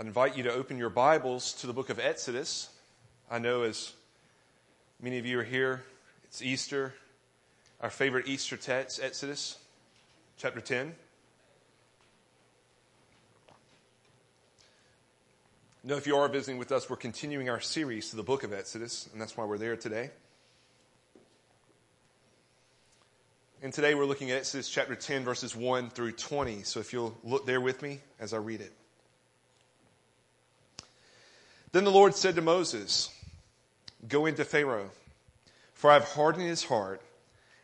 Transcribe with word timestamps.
I 0.00 0.02
invite 0.02 0.34
you 0.34 0.44
to 0.44 0.52
open 0.54 0.78
your 0.78 0.88
Bibles 0.88 1.52
to 1.60 1.66
the 1.66 1.74
book 1.74 1.90
of 1.90 1.98
Exodus. 1.98 2.70
I 3.30 3.38
know 3.38 3.64
as 3.64 3.92
many 4.98 5.18
of 5.18 5.26
you 5.26 5.38
are 5.40 5.44
here, 5.44 5.84
it's 6.24 6.40
Easter. 6.40 6.94
Our 7.82 7.90
favorite 7.90 8.26
Easter 8.26 8.56
text, 8.56 8.98
Exodus 9.02 9.58
chapter 10.38 10.62
10. 10.62 10.94
Now, 15.84 15.96
if 15.96 16.06
you 16.06 16.16
are 16.16 16.28
visiting 16.28 16.56
with 16.56 16.72
us, 16.72 16.88
we're 16.88 16.96
continuing 16.96 17.50
our 17.50 17.60
series 17.60 18.08
to 18.08 18.16
the 18.16 18.22
book 18.22 18.42
of 18.42 18.54
Exodus, 18.54 19.06
and 19.12 19.20
that's 19.20 19.36
why 19.36 19.44
we're 19.44 19.58
there 19.58 19.76
today. 19.76 20.08
And 23.62 23.70
today 23.70 23.94
we're 23.94 24.06
looking 24.06 24.30
at 24.30 24.38
Exodus 24.38 24.70
chapter 24.70 24.94
10, 24.94 25.24
verses 25.24 25.54
1 25.54 25.90
through 25.90 26.12
20. 26.12 26.62
So 26.62 26.80
if 26.80 26.94
you'll 26.94 27.18
look 27.22 27.44
there 27.44 27.60
with 27.60 27.82
me 27.82 28.00
as 28.18 28.32
I 28.32 28.38
read 28.38 28.62
it. 28.62 28.72
Then 31.72 31.84
the 31.84 31.90
Lord 31.90 32.14
said 32.16 32.34
to 32.34 32.42
Moses, 32.42 33.10
Go 34.08 34.26
into 34.26 34.44
Pharaoh, 34.44 34.90
for 35.72 35.90
I 35.90 35.94
have 35.94 36.04
hardened 36.04 36.46
his 36.46 36.64
heart 36.64 37.00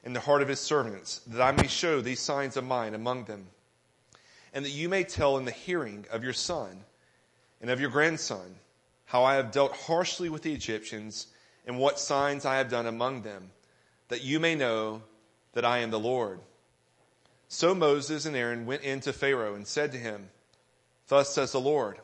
and 0.04 0.14
the 0.14 0.20
heart 0.20 0.42
of 0.42 0.48
his 0.48 0.60
servants, 0.60 1.20
that 1.26 1.40
I 1.40 1.50
may 1.50 1.66
show 1.66 2.00
these 2.00 2.20
signs 2.20 2.56
of 2.56 2.64
mine 2.64 2.94
among 2.94 3.24
them, 3.24 3.48
and 4.54 4.64
that 4.64 4.70
you 4.70 4.88
may 4.88 5.02
tell 5.02 5.36
in 5.38 5.44
the 5.44 5.50
hearing 5.50 6.06
of 6.12 6.22
your 6.22 6.32
son 6.32 6.84
and 7.60 7.70
of 7.70 7.80
your 7.80 7.90
grandson 7.90 8.56
how 9.06 9.24
I 9.24 9.34
have 9.34 9.50
dealt 9.50 9.72
harshly 9.72 10.28
with 10.28 10.42
the 10.42 10.52
Egyptians 10.52 11.26
and 11.66 11.78
what 11.78 11.98
signs 11.98 12.44
I 12.44 12.58
have 12.58 12.70
done 12.70 12.86
among 12.86 13.22
them, 13.22 13.50
that 14.08 14.22
you 14.22 14.38
may 14.38 14.54
know 14.54 15.02
that 15.54 15.64
I 15.64 15.78
am 15.78 15.90
the 15.90 15.98
Lord. 15.98 16.38
So 17.48 17.74
Moses 17.74 18.24
and 18.26 18.36
Aaron 18.36 18.66
went 18.66 18.82
in 18.82 19.00
to 19.00 19.12
Pharaoh 19.12 19.54
and 19.54 19.66
said 19.66 19.90
to 19.92 19.98
him, 19.98 20.30
Thus 21.08 21.34
says 21.34 21.52
the 21.52 21.60
Lord, 21.60 21.98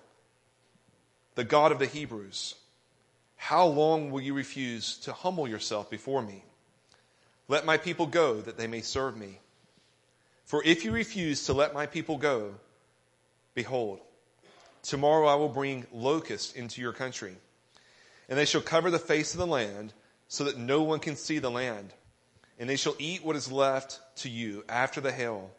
the 1.34 1.44
God 1.44 1.72
of 1.72 1.78
the 1.78 1.86
Hebrews, 1.86 2.55
how 3.36 3.66
long 3.66 4.11
will 4.11 4.20
you 4.20 4.34
refuse 4.34 4.98
to 4.98 5.12
humble 5.12 5.48
yourself 5.48 5.91
before 5.91 6.22
me? 6.22 6.44
Let 7.48 7.64
my 7.64 7.77
people 7.77 8.06
go 8.06 8.41
that 8.41 8.56
they 8.56 8.66
may 8.66 8.83
serve 8.83 9.16
me. 9.16 9.41
For 10.44 10.62
if 10.64 10.84
you 10.84 10.92
refuse 10.92 11.47
to 11.47 11.52
let 11.52 11.74
my 11.74 11.86
people 11.86 12.19
go, 12.19 12.55
behold, 13.55 14.00
tomorrow 14.83 15.27
I 15.27 15.34
will 15.34 15.48
bring 15.48 15.86
locusts 15.92 16.52
into 16.52 16.80
your 16.80 16.92
country, 16.92 17.36
and 18.28 18.39
they 18.39 18.44
shall 18.44 18.61
cover 18.61 18.91
the 18.91 18.98
face 18.98 19.34
of 19.34 19.41
the 19.41 19.46
land 19.46 19.92
so 20.28 20.44
that 20.44 20.58
no 20.58 20.83
one 20.83 21.00
can 21.00 21.17
see 21.17 21.39
the 21.39 21.50
land. 21.50 21.92
And 22.58 22.69
they 22.69 22.77
shall 22.77 22.94
eat 22.98 23.24
what 23.24 23.36
is 23.36 23.50
left 23.50 23.98
to 24.19 24.28
you 24.28 24.64
after 24.69 25.00
the 25.00 25.12
hail, 25.12 25.50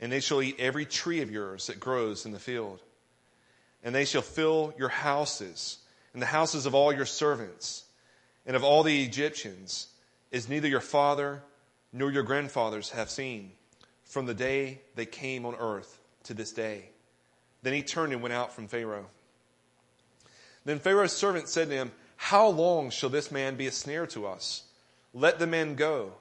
and 0.00 0.10
they 0.10 0.20
shall 0.20 0.42
eat 0.42 0.58
every 0.58 0.86
tree 0.86 1.20
of 1.20 1.30
yours 1.30 1.66
that 1.66 1.78
grows 1.78 2.26
in 2.26 2.32
the 2.32 2.38
field 2.40 2.82
and 3.82 3.94
they 3.94 4.04
shall 4.04 4.22
fill 4.22 4.74
your 4.78 4.88
houses 4.88 5.78
and 6.12 6.22
the 6.22 6.26
houses 6.26 6.66
of 6.66 6.74
all 6.74 6.92
your 6.92 7.06
servants 7.06 7.84
and 8.46 8.56
of 8.56 8.64
all 8.64 8.82
the 8.82 9.02
Egyptians, 9.04 9.88
as 10.32 10.48
neither 10.48 10.68
your 10.68 10.80
father 10.80 11.42
nor 11.92 12.10
your 12.10 12.22
grandfathers 12.22 12.90
have 12.90 13.10
seen 13.10 13.52
from 14.04 14.26
the 14.26 14.34
day 14.34 14.80
they 14.94 15.06
came 15.06 15.44
on 15.44 15.54
earth 15.58 16.00
to 16.24 16.34
this 16.34 16.52
day. 16.52 16.90
Then 17.62 17.74
he 17.74 17.82
turned 17.82 18.12
and 18.12 18.22
went 18.22 18.32
out 18.32 18.52
from 18.52 18.68
Pharaoh. 18.68 19.06
Then 20.64 20.78
Pharaoh's 20.78 21.12
servant 21.12 21.48
said 21.48 21.68
to 21.68 21.74
him, 21.74 21.92
How 22.16 22.48
long 22.48 22.90
shall 22.90 23.10
this 23.10 23.30
man 23.30 23.56
be 23.56 23.66
a 23.66 23.72
snare 23.72 24.06
to 24.08 24.26
us? 24.26 24.64
Let 25.14 25.38
the 25.38 25.46
men 25.46 25.74
go, 25.74 26.12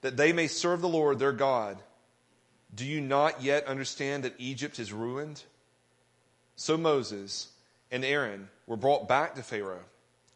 that 0.00 0.16
they 0.16 0.32
may 0.32 0.46
serve 0.46 0.80
the 0.80 0.88
Lord 0.88 1.18
their 1.18 1.32
God. 1.32 1.78
Do 2.74 2.84
you 2.84 3.00
not 3.00 3.42
yet 3.42 3.66
understand 3.66 4.24
that 4.24 4.34
Egypt 4.38 4.78
is 4.78 4.92
ruined? 4.92 5.42
So 6.56 6.76
Moses 6.76 7.48
and 7.90 8.04
Aaron 8.04 8.48
were 8.66 8.76
brought 8.76 9.08
back 9.08 9.34
to 9.34 9.42
Pharaoh, 9.42 9.84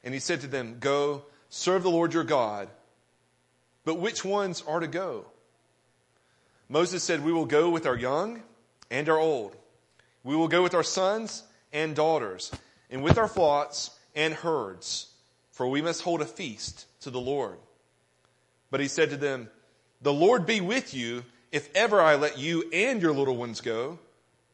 and 0.04 0.14
he 0.14 0.20
said 0.20 0.40
to 0.42 0.46
them, 0.46 0.76
Go, 0.80 1.24
serve 1.48 1.82
the 1.82 1.90
Lord 1.90 2.14
your 2.14 2.24
God. 2.24 2.68
But 3.84 4.00
which 4.00 4.24
ones 4.24 4.62
are 4.66 4.80
to 4.80 4.86
go? 4.86 5.26
Moses 6.68 7.02
said, 7.02 7.24
We 7.24 7.32
will 7.32 7.46
go 7.46 7.70
with 7.70 7.86
our 7.86 7.96
young 7.96 8.42
and 8.90 9.08
our 9.08 9.18
old. 9.18 9.56
We 10.24 10.36
will 10.36 10.48
go 10.48 10.62
with 10.62 10.74
our 10.74 10.82
sons 10.82 11.44
and 11.72 11.94
daughters, 11.94 12.50
and 12.90 13.02
with 13.02 13.18
our 13.18 13.28
flocks 13.28 13.90
and 14.14 14.34
herds, 14.34 15.06
for 15.52 15.68
we 15.68 15.82
must 15.82 16.02
hold 16.02 16.20
a 16.20 16.26
feast 16.26 16.86
to 17.00 17.10
the 17.10 17.20
Lord. 17.20 17.58
But 18.70 18.80
he 18.80 18.88
said 18.88 19.10
to 19.10 19.16
them, 19.16 19.48
The 20.02 20.12
Lord 20.12 20.44
be 20.44 20.60
with 20.60 20.92
you 20.92 21.24
if 21.52 21.74
ever 21.74 22.00
I 22.00 22.16
let 22.16 22.38
you 22.38 22.68
and 22.72 23.00
your 23.00 23.12
little 23.12 23.36
ones 23.36 23.60
go. 23.60 23.98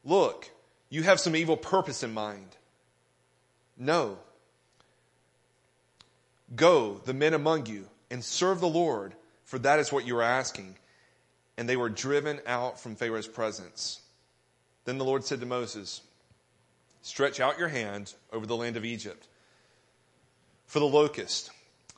Look, 0.05 0.50
you 0.94 1.03
have 1.03 1.19
some 1.19 1.34
evil 1.34 1.56
purpose 1.56 2.05
in 2.05 2.15
mind. 2.15 2.56
No. 3.77 4.19
Go, 6.55 7.00
the 7.05 7.12
men 7.12 7.34
among 7.34 7.66
you, 7.66 7.88
and 8.12 8.22
serve 8.22 8.60
the 8.60 8.69
Lord, 8.69 9.15
for 9.44 9.59
that 9.59 9.81
is 9.81 9.93
what 9.93 10.06
you 10.06 10.16
are 10.19 10.22
asking. 10.22 10.77
And 11.59 11.69
they 11.69 11.77
were 11.77 11.88
driven 11.88 12.38
out 12.47 12.78
from 12.78 12.94
Pharaoh's 12.94 13.27
presence. 13.27 14.03
Then 14.84 14.99
the 14.99 15.05
Lord 15.05 15.25
said 15.25 15.41
to 15.41 15.47
Moses, 15.47 16.00
Stretch 17.03 17.41
out 17.41 17.59
your 17.59 17.69
hand 17.69 18.15
over 18.32 18.47
the 18.47 18.56
land 18.56 18.76
of 18.76 18.84
Egypt 18.84 19.26
for 20.66 20.78
the 20.78 20.87
locust, 20.87 21.50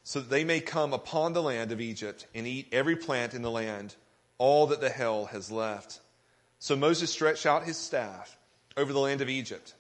so 0.05 0.21
that 0.21 0.31
they 0.31 0.43
may 0.43 0.61
come 0.61 0.95
upon 0.95 1.34
the 1.34 1.43
land 1.43 1.71
of 1.71 1.83
Egypt 1.83 2.27
and 2.34 2.47
eat 2.47 2.69
every 2.73 2.97
plant 2.97 3.34
in 3.34 3.43
the 3.43 3.51
land, 3.51 3.95
all 4.39 4.69
that 4.69 4.81
the 4.81 4.89
hail 4.89 5.27
has 5.27 5.51
left. 5.51 6.01
So 6.59 6.77
Moses 6.77 7.11
stretched 7.11 7.45
out 7.45 7.65
his 7.65 7.77
staff 7.77 8.39
over 8.77 8.93
the 8.93 9.01
land 9.01 9.21
of 9.21 9.29
Egypt. 9.29 9.75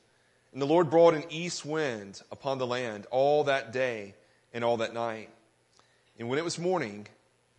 And 0.52 0.62
the 0.62 0.66
Lord 0.66 0.90
brought 0.90 1.14
an 1.14 1.24
east 1.28 1.64
wind 1.64 2.22
upon 2.30 2.58
the 2.58 2.66
land 2.66 3.06
all 3.10 3.44
that 3.44 3.72
day 3.72 4.14
and 4.54 4.64
all 4.64 4.78
that 4.78 4.94
night. 4.94 5.28
And 6.18 6.28
when 6.28 6.38
it 6.38 6.44
was 6.44 6.58
morning, 6.58 7.06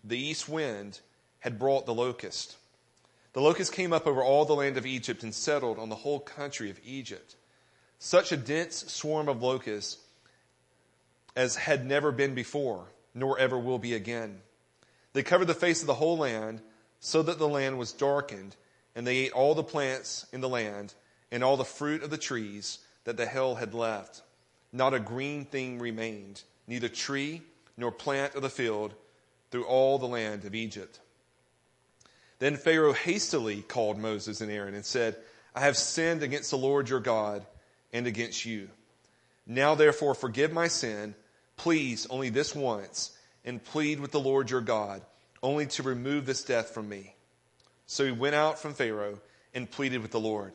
the 0.04 0.18
east 0.18 0.50
wind 0.50 1.00
had 1.40 1.60
brought 1.60 1.86
the 1.86 1.94
locust. 1.94 2.58
The 3.34 3.42
locust 3.42 3.72
came 3.72 3.94
up 3.94 4.08
over 4.08 4.24
all 4.24 4.46
the 4.46 4.56
land 4.56 4.78
of 4.78 4.86
Egypt 4.86 5.22
and 5.22 5.34
settled 5.34 5.78
on 5.78 5.90
the 5.90 5.96
whole 5.96 6.20
country 6.20 6.72
of 6.72 6.80
Egypt. 6.84 7.36
Such 8.00 8.32
a 8.32 8.38
dense 8.38 8.92
swarm 8.92 9.30
of 9.30 9.44
locusts 9.44 9.98
as 11.36 11.56
had 11.56 11.86
never 11.86 12.12
been 12.12 12.34
before, 12.34 12.86
nor 13.14 13.38
ever 13.38 13.60
will 13.60 13.78
be 13.78 13.94
again. 13.94 14.42
They 15.14 15.22
covered 15.22 15.46
the 15.46 15.54
face 15.54 15.82
of 15.82 15.88
the 15.88 15.94
whole 15.94 16.18
land 16.18 16.62
so 17.00 17.22
that 17.22 17.38
the 17.38 17.48
land 17.48 17.78
was 17.78 17.92
darkened, 17.92 18.56
and 18.96 19.06
they 19.06 19.18
ate 19.18 19.34
all 19.34 19.54
the 19.54 19.64
plants 19.64 20.26
in 20.34 20.42
the 20.42 20.50
land 20.50 20.96
and 21.32 21.44
all 21.44 21.58
the 21.58 21.66
fruit 21.66 22.04
of 22.04 22.10
the 22.10 22.18
trees 22.18 22.80
that 23.04 23.18
the 23.18 23.26
hail 23.26 23.56
had 23.56 23.74
left. 23.74 24.22
Not 24.72 24.94
a 24.94 25.00
green 25.00 25.46
thing 25.46 25.80
remained, 25.80 26.44
neither 26.68 26.90
tree 26.90 27.42
nor 27.78 27.92
plant 27.92 28.36
of 28.36 28.42
the 28.42 28.50
field 28.50 28.94
through 29.52 29.66
all 29.66 29.98
the 29.98 30.08
land 30.08 30.46
of 30.46 30.56
Egypt. 30.56 31.00
Then 32.40 32.56
Pharaoh 32.56 32.94
hastily 32.94 33.62
called 33.62 33.98
Moses 33.98 34.42
and 34.42 34.52
Aaron 34.52 34.76
and 34.76 34.86
said, 34.86 35.16
I 35.56 35.62
have 35.62 35.78
sinned 35.78 36.22
against 36.22 36.52
the 36.52 36.58
Lord 36.58 36.90
your 36.90 37.00
God 37.00 37.46
and 37.92 38.06
against 38.06 38.46
you. 38.46 38.70
Now 39.46 39.76
therefore 39.76 40.14
forgive 40.14 40.52
my 40.52 40.68
sin, 40.68 41.16
please 41.56 42.06
only 42.10 42.30
this 42.30 42.54
once, 42.54 43.18
and 43.46 43.64
plead 43.64 44.00
with 44.00 44.12
the 44.12 44.20
Lord 44.20 44.52
your 44.52 44.62
God, 44.62 45.02
only 45.42 45.66
to 45.68 45.84
remove 45.84 46.26
this 46.26 46.44
death 46.44 46.72
from 46.72 46.90
me. 46.90 47.16
So 47.88 48.06
he 48.06 48.12
went 48.12 48.36
out 48.36 48.60
from 48.60 48.74
Pharaoh 48.74 49.20
and 49.54 49.72
pleaded 49.72 50.02
with 50.02 50.12
the 50.12 50.20
Lord. 50.20 50.52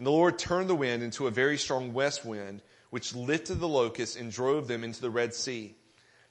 And 0.00 0.06
the 0.06 0.12
Lord 0.12 0.38
turned 0.38 0.70
the 0.70 0.74
wind 0.74 1.02
into 1.02 1.26
a 1.26 1.30
very 1.30 1.58
strong 1.58 1.92
west 1.92 2.24
wind, 2.24 2.62
which 2.88 3.14
lifted 3.14 3.56
the 3.56 3.68
locusts 3.68 4.16
and 4.16 4.32
drove 4.32 4.66
them 4.66 4.82
into 4.82 5.02
the 5.02 5.10
Red 5.10 5.34
Sea. 5.34 5.74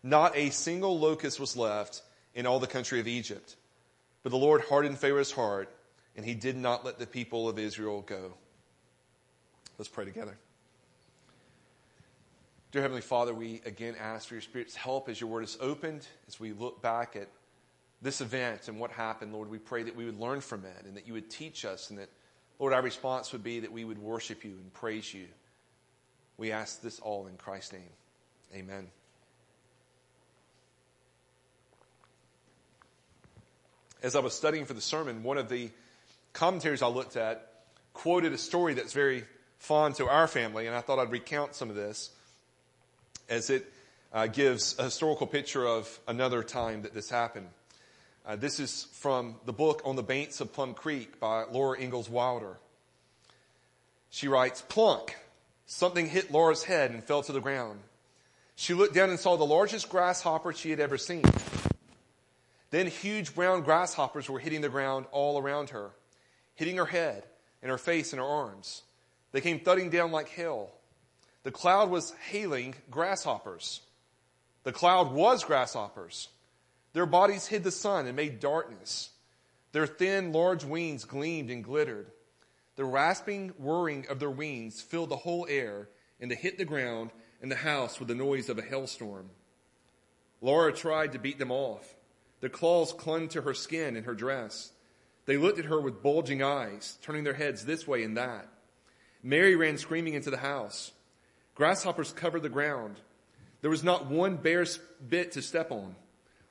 Not 0.01 0.35
a 0.35 0.49
single 0.49 0.97
locust 0.97 1.39
was 1.39 1.55
left 1.55 2.01
in 2.33 2.47
all 2.47 2.59
the 2.59 2.65
country 2.65 2.99
of 2.99 3.07
Egypt. 3.07 3.55
But 4.23 4.31
the 4.31 4.39
Lord 4.39 4.61
hardened 4.61 4.97
Pharaoh's 4.97 5.31
heart, 5.31 5.69
and 6.15 6.25
he 6.25 6.33
did 6.33 6.57
not 6.57 6.83
let 6.83 6.97
the 6.97 7.05
people 7.05 7.47
of 7.47 7.59
Israel 7.59 8.01
go. 8.01 8.33
Let's 9.77 9.87
pray 9.87 10.05
together. 10.05 10.35
Dear 12.71 12.81
Heavenly 12.81 13.03
Father, 13.03 13.35
we 13.35 13.61
again 13.67 13.93
ask 14.01 14.29
for 14.29 14.33
your 14.33 14.41
Spirit's 14.41 14.75
help 14.75 15.09
as 15.09 15.21
your 15.21 15.29
word 15.29 15.43
is 15.43 15.59
opened, 15.61 16.07
as 16.27 16.39
we 16.39 16.53
look 16.53 16.81
back 16.81 17.15
at 17.15 17.27
this 18.01 18.19
event 18.19 18.67
and 18.67 18.79
what 18.79 18.89
happened, 18.89 19.31
Lord. 19.31 19.47
We 19.47 19.59
pray 19.59 19.83
that 19.83 19.95
we 19.95 20.05
would 20.05 20.19
learn 20.19 20.41
from 20.41 20.65
it 20.65 20.85
and 20.87 20.97
that 20.97 21.05
you 21.05 21.13
would 21.13 21.29
teach 21.29 21.65
us 21.65 21.91
and 21.91 21.99
that 21.99 22.09
Lord, 22.59 22.73
our 22.73 22.81
response 22.81 23.31
would 23.31 23.43
be 23.43 23.61
that 23.61 23.71
we 23.71 23.85
would 23.85 23.97
worship 23.97 24.43
you 24.43 24.51
and 24.51 24.73
praise 24.73 25.13
you. 25.13 25.25
We 26.37 26.51
ask 26.51 26.81
this 26.81 26.99
all 26.99 27.27
in 27.27 27.37
Christ's 27.37 27.73
name. 27.73 27.81
Amen. 28.53 28.87
As 34.03 34.15
I 34.15 34.19
was 34.19 34.33
studying 34.33 34.65
for 34.65 34.73
the 34.73 34.81
sermon, 34.81 35.23
one 35.23 35.37
of 35.37 35.49
the 35.49 35.69
commentaries 36.33 36.81
I 36.81 36.87
looked 36.87 37.17
at 37.17 37.49
quoted 37.93 38.33
a 38.33 38.37
story 38.37 38.73
that's 38.73 38.93
very 38.93 39.25
fond 39.57 39.95
to 39.95 40.07
our 40.07 40.27
family, 40.27 40.67
and 40.67 40.75
I 40.75 40.81
thought 40.81 40.99
I'd 40.99 41.11
recount 41.11 41.55
some 41.55 41.69
of 41.69 41.75
this 41.75 42.11
as 43.29 43.49
it 43.49 43.71
uh, 44.13 44.27
gives 44.27 44.77
a 44.79 44.83
historical 44.83 45.27
picture 45.27 45.67
of 45.67 45.99
another 46.07 46.43
time 46.43 46.83
that 46.83 46.93
this 46.93 47.09
happened. 47.09 47.47
Uh, 48.25 48.35
this 48.35 48.59
is 48.59 48.87
from 48.93 49.35
the 49.45 49.53
book 49.53 49.81
On 49.85 49.95
the 49.95 50.03
Banks 50.03 50.41
of 50.41 50.53
Plum 50.53 50.73
Creek 50.73 51.19
by 51.19 51.45
Laura 51.45 51.79
Ingalls 51.79 52.09
Wilder. 52.09 52.57
She 54.09 54.27
writes, 54.27 54.61
plunk. 54.61 55.15
Something 55.65 56.07
hit 56.07 56.31
Laura's 56.31 56.63
head 56.63 56.91
and 56.91 57.03
fell 57.03 57.21
to 57.23 57.31
the 57.31 57.39
ground. 57.39 57.79
She 58.55 58.73
looked 58.73 58.93
down 58.93 59.09
and 59.09 59.19
saw 59.19 59.37
the 59.37 59.45
largest 59.45 59.89
grasshopper 59.89 60.51
she 60.53 60.69
had 60.69 60.79
ever 60.79 60.97
seen. 60.97 61.23
Then 62.71 62.87
huge 62.87 63.33
brown 63.33 63.61
grasshoppers 63.61 64.29
were 64.29 64.39
hitting 64.39 64.61
the 64.61 64.69
ground 64.69 65.05
all 65.11 65.39
around 65.39 65.69
her, 65.69 65.91
hitting 66.55 66.77
her 66.77 66.85
head 66.85 67.23
and 67.61 67.71
her 67.71 67.77
face 67.77 68.13
and 68.13 68.19
her 68.19 68.27
arms. 68.27 68.83
They 69.31 69.41
came 69.41 69.59
thudding 69.59 69.89
down 69.89 70.11
like 70.11 70.29
hail. 70.29 70.71
The 71.43 71.51
cloud 71.51 71.89
was 71.89 72.11
hailing 72.29 72.75
grasshoppers. 72.91 73.81
The 74.63 74.71
cloud 74.71 75.13
was 75.13 75.43
grasshoppers. 75.43 76.27
Their 76.99 77.05
bodies 77.05 77.47
hid 77.47 77.63
the 77.63 77.71
sun 77.71 78.07
and 78.07 78.15
made 78.17 78.41
darkness. 78.41 79.11
Their 79.71 79.87
thin, 79.87 80.33
large 80.33 80.65
wings 80.65 81.05
gleamed 81.05 81.49
and 81.49 81.63
glittered. 81.63 82.11
The 82.75 82.83
rasping 82.83 83.53
whirring 83.57 84.07
of 84.09 84.19
their 84.19 84.29
wings 84.29 84.81
filled 84.81 85.07
the 85.07 85.15
whole 85.15 85.47
air, 85.49 85.87
and 86.19 86.29
they 86.29 86.35
hit 86.35 86.57
the 86.57 86.65
ground 86.65 87.11
and 87.41 87.49
the 87.49 87.55
house 87.55 87.99
with 87.99 88.09
the 88.09 88.15
noise 88.15 88.49
of 88.49 88.59
a 88.59 88.61
hailstorm. 88.61 89.29
Laura 90.41 90.73
tried 90.73 91.13
to 91.13 91.19
beat 91.19 91.39
them 91.39 91.53
off. 91.53 91.95
Their 92.41 92.49
claws 92.49 92.91
clung 92.91 93.29
to 93.29 93.43
her 93.43 93.53
skin 93.53 93.95
and 93.95 94.05
her 94.05 94.13
dress. 94.13 94.73
They 95.25 95.37
looked 95.37 95.59
at 95.59 95.67
her 95.67 95.79
with 95.79 96.03
bulging 96.03 96.43
eyes, 96.43 96.97
turning 97.01 97.23
their 97.23 97.33
heads 97.33 97.63
this 97.63 97.87
way 97.87 98.03
and 98.03 98.17
that. 98.17 98.45
Mary 99.23 99.55
ran 99.55 99.77
screaming 99.77 100.15
into 100.15 100.31
the 100.31 100.35
house. 100.35 100.91
Grasshoppers 101.55 102.11
covered 102.11 102.43
the 102.43 102.49
ground. 102.49 102.99
There 103.61 103.71
was 103.71 103.85
not 103.85 104.07
one 104.07 104.35
bare 104.35 104.65
bit 105.07 105.31
to 105.31 105.41
step 105.41 105.71
on. 105.71 105.95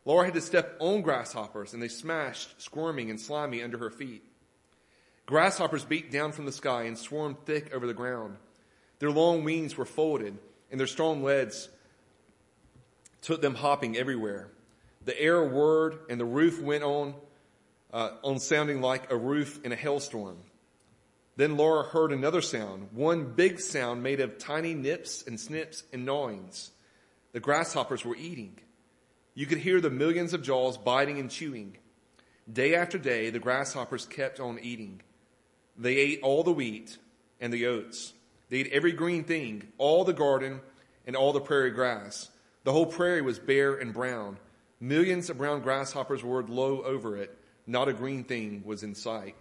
Laura 0.05 0.25
had 0.25 0.35
to 0.35 0.41
step 0.41 0.77
on 0.81 1.03
grasshoppers, 1.03 1.75
and 1.75 1.83
they 1.83 1.89
smashed, 1.89 2.61
squirming 2.61 3.11
and 3.11 3.21
slimy 3.21 3.63
under 3.63 3.79
her 3.79 3.91
feet. 3.91 4.25
Grasshoppers 5.27 5.85
beat 5.85 6.11
down 6.11 6.33
from 6.33 6.47
the 6.47 6.53
sky 6.53 6.85
and 6.85 6.97
swarmed 6.97 7.37
thick 7.45 7.75
over 7.75 7.87
the 7.87 7.95
ground. 7.95 8.37
Their 8.99 9.11
long 9.11 9.45
wings 9.45 9.77
were 9.77 9.85
folded, 9.85 10.39
and 10.71 10.81
their 10.81 10.87
strong 10.87 11.23
legs 11.23 11.69
took 13.21 13.43
them 13.43 13.55
hopping 13.55 13.97
everywhere. 13.97 14.49
The 15.05 15.21
air 15.21 15.45
whirred, 15.45 15.99
and 16.09 16.19
the 16.19 16.25
roof 16.25 16.61
went 16.61 16.85
on, 16.85 17.15
uh, 17.93 18.13
on 18.23 18.39
sounding 18.39 18.81
like 18.81 19.11
a 19.11 19.17
roof 19.17 19.65
in 19.65 19.73
a 19.73 19.77
hailstorm. 19.77 20.39
Then 21.37 21.57
Laura 21.57 21.85
heard 21.85 22.11
another 22.11 22.41
sound, 22.41 22.89
one 22.93 23.33
big 23.35 23.61
sound 23.61 24.03
made 24.03 24.21
of 24.21 24.39
tiny 24.39 24.75
nips 24.75 25.23
and 25.27 25.39
snips 25.39 25.85
and 25.93 26.07
gnawings. 26.07 26.71
The 27.33 27.41
grasshoppers 27.41 28.05
were 28.05 28.17
eating. 28.17 28.59
You 29.39 29.47
could 29.47 29.59
hear 29.59 29.81
the 29.81 29.89
millions 29.89 30.35
of 30.35 30.43
jaws 30.43 30.77
biting 30.77 31.21
and 31.21 31.31
chewing. 31.31 31.77
Day 32.53 32.75
after 32.75 32.99
day, 32.99 33.31
the 33.31 33.39
grasshoppers 33.39 34.05
kept 34.05 34.41
on 34.41 34.59
eating. 34.59 35.01
They 35.77 35.95
ate 35.95 36.19
all 36.25 36.43
the 36.43 36.51
wheat 36.51 36.99
and 37.41 37.53
the 37.53 37.69
oats. 37.69 38.15
They 38.49 38.57
ate 38.57 38.73
every 38.73 38.91
green 38.91 39.23
thing, 39.23 39.69
all 39.79 40.03
the 40.03 40.13
garden 40.13 40.61
and 41.07 41.15
all 41.15 41.33
the 41.33 41.41
prairie 41.41 41.71
grass. 41.71 42.31
The 42.65 42.73
whole 42.73 42.85
prairie 42.85 43.23
was 43.23 43.39
bare 43.39 43.75
and 43.75 43.95
brown. 43.95 44.39
Millions 44.81 45.31
of 45.31 45.39
brown 45.39 45.61
grasshoppers 45.61 46.25
whirred 46.25 46.51
low 46.51 46.83
over 46.83 47.17
it. 47.17 47.39
Not 47.65 47.87
a 47.87 47.93
green 47.93 48.25
thing 48.25 48.65
was 48.65 48.83
in 48.83 48.97
sight. 48.97 49.37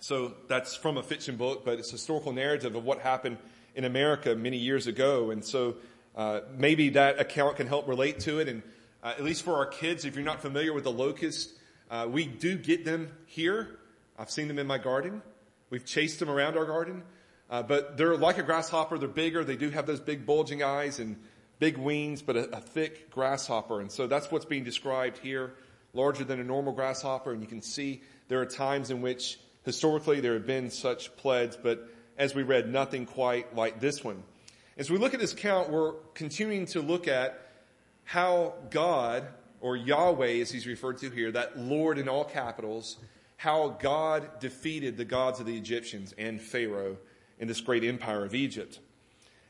So 0.00 0.34
that's 0.46 0.76
from 0.76 0.98
a 0.98 1.02
fiction 1.02 1.36
book, 1.36 1.64
but 1.64 1.78
it's 1.78 1.88
a 1.88 1.92
historical 1.92 2.34
narrative 2.34 2.74
of 2.74 2.84
what 2.84 3.00
happened 3.00 3.38
in 3.74 3.84
America 3.84 4.36
many 4.36 4.58
years 4.58 4.86
ago. 4.86 5.30
And 5.30 5.42
so 5.42 5.76
uh, 6.16 6.40
maybe 6.56 6.90
that 6.90 7.20
account 7.20 7.56
can 7.56 7.66
help 7.66 7.86
relate 7.88 8.20
to 8.20 8.38
it. 8.38 8.48
And 8.48 8.62
uh, 9.02 9.14
at 9.18 9.22
least 9.22 9.42
for 9.42 9.54
our 9.56 9.66
kids, 9.66 10.04
if 10.04 10.14
you're 10.14 10.24
not 10.24 10.40
familiar 10.40 10.72
with 10.72 10.84
the 10.84 10.92
locust, 10.92 11.52
uh, 11.90 12.08
we 12.10 12.26
do 12.26 12.56
get 12.56 12.84
them 12.84 13.10
here. 13.26 13.78
I've 14.18 14.30
seen 14.30 14.48
them 14.48 14.58
in 14.58 14.66
my 14.66 14.78
garden. 14.78 15.22
We've 15.70 15.84
chased 15.84 16.18
them 16.18 16.30
around 16.30 16.56
our 16.56 16.64
garden. 16.64 17.02
Uh, 17.48 17.62
but 17.62 17.96
they're 17.96 18.16
like 18.16 18.38
a 18.38 18.42
grasshopper. 18.42 18.98
They're 18.98 19.08
bigger. 19.08 19.44
They 19.44 19.56
do 19.56 19.70
have 19.70 19.86
those 19.86 20.00
big 20.00 20.26
bulging 20.26 20.62
eyes 20.62 20.98
and 20.98 21.16
big 21.58 21.76
wings, 21.76 22.22
but 22.22 22.36
a, 22.36 22.56
a 22.56 22.60
thick 22.60 23.10
grasshopper. 23.10 23.80
And 23.80 23.90
so 23.90 24.06
that's 24.06 24.30
what's 24.30 24.44
being 24.44 24.64
described 24.64 25.18
here, 25.18 25.54
larger 25.92 26.24
than 26.24 26.40
a 26.40 26.44
normal 26.44 26.72
grasshopper. 26.72 27.32
And 27.32 27.40
you 27.40 27.46
can 27.46 27.62
see 27.62 28.02
there 28.28 28.40
are 28.40 28.46
times 28.46 28.90
in 28.90 29.00
which 29.00 29.38
historically 29.64 30.20
there 30.20 30.34
have 30.34 30.46
been 30.46 30.70
such 30.70 31.14
plaids, 31.16 31.56
but 31.56 31.88
as 32.18 32.34
we 32.34 32.42
read, 32.42 32.72
nothing 32.72 33.06
quite 33.06 33.54
like 33.54 33.80
this 33.80 34.02
one. 34.02 34.22
As 34.78 34.90
we 34.90 34.98
look 34.98 35.14
at 35.14 35.20
this 35.20 35.32
count, 35.32 35.70
we're 35.70 35.92
continuing 36.12 36.66
to 36.66 36.82
look 36.82 37.08
at 37.08 37.40
how 38.04 38.52
God, 38.68 39.26
or 39.62 39.74
Yahweh 39.74 40.40
as 40.42 40.50
he's 40.50 40.66
referred 40.66 40.98
to 40.98 41.08
here, 41.08 41.32
that 41.32 41.58
Lord 41.58 41.96
in 41.96 42.10
all 42.10 42.24
capitals, 42.24 42.98
how 43.38 43.78
God 43.80 44.38
defeated 44.38 44.98
the 44.98 45.06
gods 45.06 45.40
of 45.40 45.46
the 45.46 45.56
Egyptians 45.56 46.14
and 46.18 46.42
Pharaoh 46.42 46.98
in 47.38 47.48
this 47.48 47.62
great 47.62 47.84
empire 47.84 48.22
of 48.22 48.34
Egypt. 48.34 48.78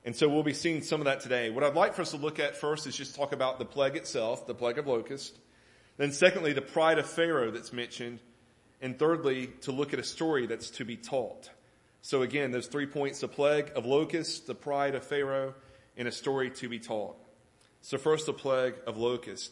And 0.05 0.14
so 0.14 0.28
we'll 0.28 0.44
be 0.44 0.55
seeing 0.55 0.81
some 0.81 1.00
of 1.00 1.06
that 1.06 1.19
today. 1.19 1.50
What 1.50 1.64
I'd 1.64 1.75
like 1.75 1.94
for 1.94 2.02
us 2.02 2.12
to 2.12 2.19
look 2.19 2.38
at 2.38 2.55
first 2.55 2.87
is 2.87 2.96
just 2.96 3.17
talk 3.17 3.32
about 3.32 3.58
the 3.58 3.64
plague 3.64 3.96
itself, 3.96 4.46
the 4.46 4.55
plague 4.55 4.78
of 4.78 4.87
locust. 4.87 5.37
Then 5.96 6.12
secondly, 6.12 6.52
the 6.52 6.62
pride 6.62 7.00
of 7.00 7.06
Pharaoh 7.06 7.50
that's 7.50 7.73
mentioned. 7.73 8.20
And 8.81 8.96
thirdly, 8.96 9.49
to 9.62 9.73
look 9.73 9.93
at 9.93 9.99
a 9.99 10.05
story 10.05 10.46
that's 10.46 10.70
to 10.70 10.84
be 10.84 10.96
taught. 10.96 11.50
So 12.06 12.23
again, 12.23 12.53
those 12.53 12.69
three 12.69 12.87
points, 12.87 13.19
the 13.19 13.26
plague 13.26 13.73
of 13.75 13.85
locusts, 13.85 14.38
the 14.38 14.55
pride 14.55 14.94
of 14.94 15.05
Pharaoh, 15.05 15.55
and 15.97 16.06
a 16.06 16.12
story 16.12 16.50
to 16.50 16.69
be 16.69 16.79
taught. 16.79 17.17
So 17.81 17.99
first, 17.99 18.26
the 18.26 18.32
plague 18.32 18.76
of 18.87 18.97
locusts. 18.97 19.50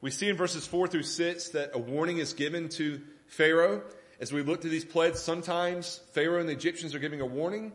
We 0.00 0.10
see 0.10 0.28
in 0.28 0.36
verses 0.36 0.66
four 0.66 0.88
through 0.88 1.04
six 1.04 1.50
that 1.50 1.70
a 1.74 1.78
warning 1.78 2.18
is 2.18 2.32
given 2.32 2.68
to 2.70 3.00
Pharaoh. 3.28 3.84
As 4.18 4.32
we 4.32 4.42
look 4.42 4.62
to 4.62 4.68
these 4.68 4.84
plagues, 4.84 5.20
sometimes 5.20 6.00
Pharaoh 6.10 6.40
and 6.40 6.48
the 6.48 6.54
Egyptians 6.54 6.92
are 6.92 6.98
giving 6.98 7.20
a 7.20 7.26
warning. 7.26 7.70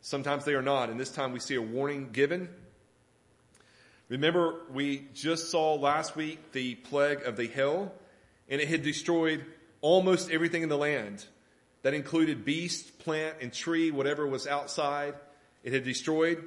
Sometimes 0.00 0.44
they 0.44 0.54
are 0.54 0.62
not. 0.62 0.90
And 0.90 0.98
this 0.98 1.12
time 1.12 1.30
we 1.30 1.38
see 1.38 1.54
a 1.54 1.62
warning 1.62 2.10
given. 2.10 2.48
Remember, 4.08 4.62
we 4.72 5.06
just 5.14 5.48
saw 5.48 5.74
last 5.74 6.16
week 6.16 6.50
the 6.50 6.74
plague 6.74 7.22
of 7.22 7.36
the 7.36 7.46
hail, 7.46 7.94
and 8.48 8.60
it 8.60 8.66
had 8.66 8.82
destroyed 8.82 9.44
almost 9.80 10.28
everything 10.28 10.64
in 10.64 10.68
the 10.68 10.76
land. 10.76 11.24
That 11.82 11.94
included 11.94 12.44
beast, 12.44 12.98
plant, 12.98 13.36
and 13.40 13.52
tree, 13.52 13.90
whatever 13.90 14.26
was 14.26 14.46
outside. 14.46 15.14
It 15.64 15.72
had 15.72 15.84
destroyed. 15.84 16.44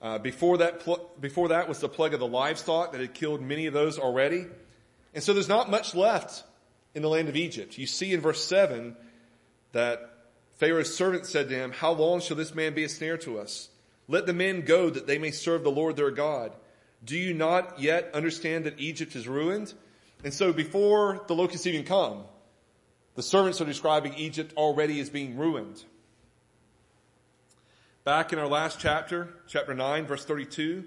Uh, 0.00 0.18
before 0.18 0.58
that, 0.58 0.80
pl- 0.80 1.10
before 1.20 1.48
that 1.48 1.68
was 1.68 1.80
the 1.80 1.88
plague 1.88 2.14
of 2.14 2.20
the 2.20 2.26
livestock 2.26 2.92
that 2.92 3.00
had 3.00 3.14
killed 3.14 3.40
many 3.40 3.66
of 3.66 3.74
those 3.74 3.98
already. 3.98 4.46
And 5.14 5.22
so 5.22 5.32
there's 5.32 5.48
not 5.48 5.70
much 5.70 5.94
left 5.94 6.44
in 6.94 7.02
the 7.02 7.08
land 7.08 7.28
of 7.28 7.36
Egypt. 7.36 7.78
You 7.78 7.86
see 7.86 8.12
in 8.12 8.20
verse 8.20 8.44
seven 8.44 8.96
that 9.72 10.16
Pharaoh's 10.56 10.94
servant 10.94 11.26
said 11.26 11.48
to 11.48 11.54
him, 11.54 11.72
How 11.72 11.92
long 11.92 12.20
shall 12.20 12.36
this 12.36 12.54
man 12.54 12.74
be 12.74 12.84
a 12.84 12.88
snare 12.88 13.18
to 13.18 13.38
us? 13.38 13.68
Let 14.08 14.26
the 14.26 14.32
men 14.32 14.62
go 14.62 14.88
that 14.88 15.06
they 15.06 15.18
may 15.18 15.30
serve 15.30 15.64
the 15.64 15.70
Lord 15.70 15.96
their 15.96 16.10
God. 16.10 16.52
Do 17.04 17.16
you 17.16 17.34
not 17.34 17.80
yet 17.80 18.10
understand 18.14 18.64
that 18.64 18.80
Egypt 18.80 19.16
is 19.16 19.28
ruined? 19.28 19.74
And 20.24 20.32
so 20.32 20.52
before 20.52 21.24
the 21.26 21.34
locusts 21.34 21.66
even 21.66 21.84
come, 21.84 22.24
the 23.16 23.22
servants 23.22 23.60
are 23.60 23.64
describing 23.64 24.14
Egypt 24.14 24.52
already 24.56 25.00
as 25.00 25.10
being 25.10 25.36
ruined. 25.36 25.82
Back 28.04 28.32
in 28.32 28.38
our 28.38 28.46
last 28.46 28.78
chapter, 28.78 29.34
chapter 29.48 29.74
9, 29.74 30.06
verse 30.06 30.24
32, 30.24 30.84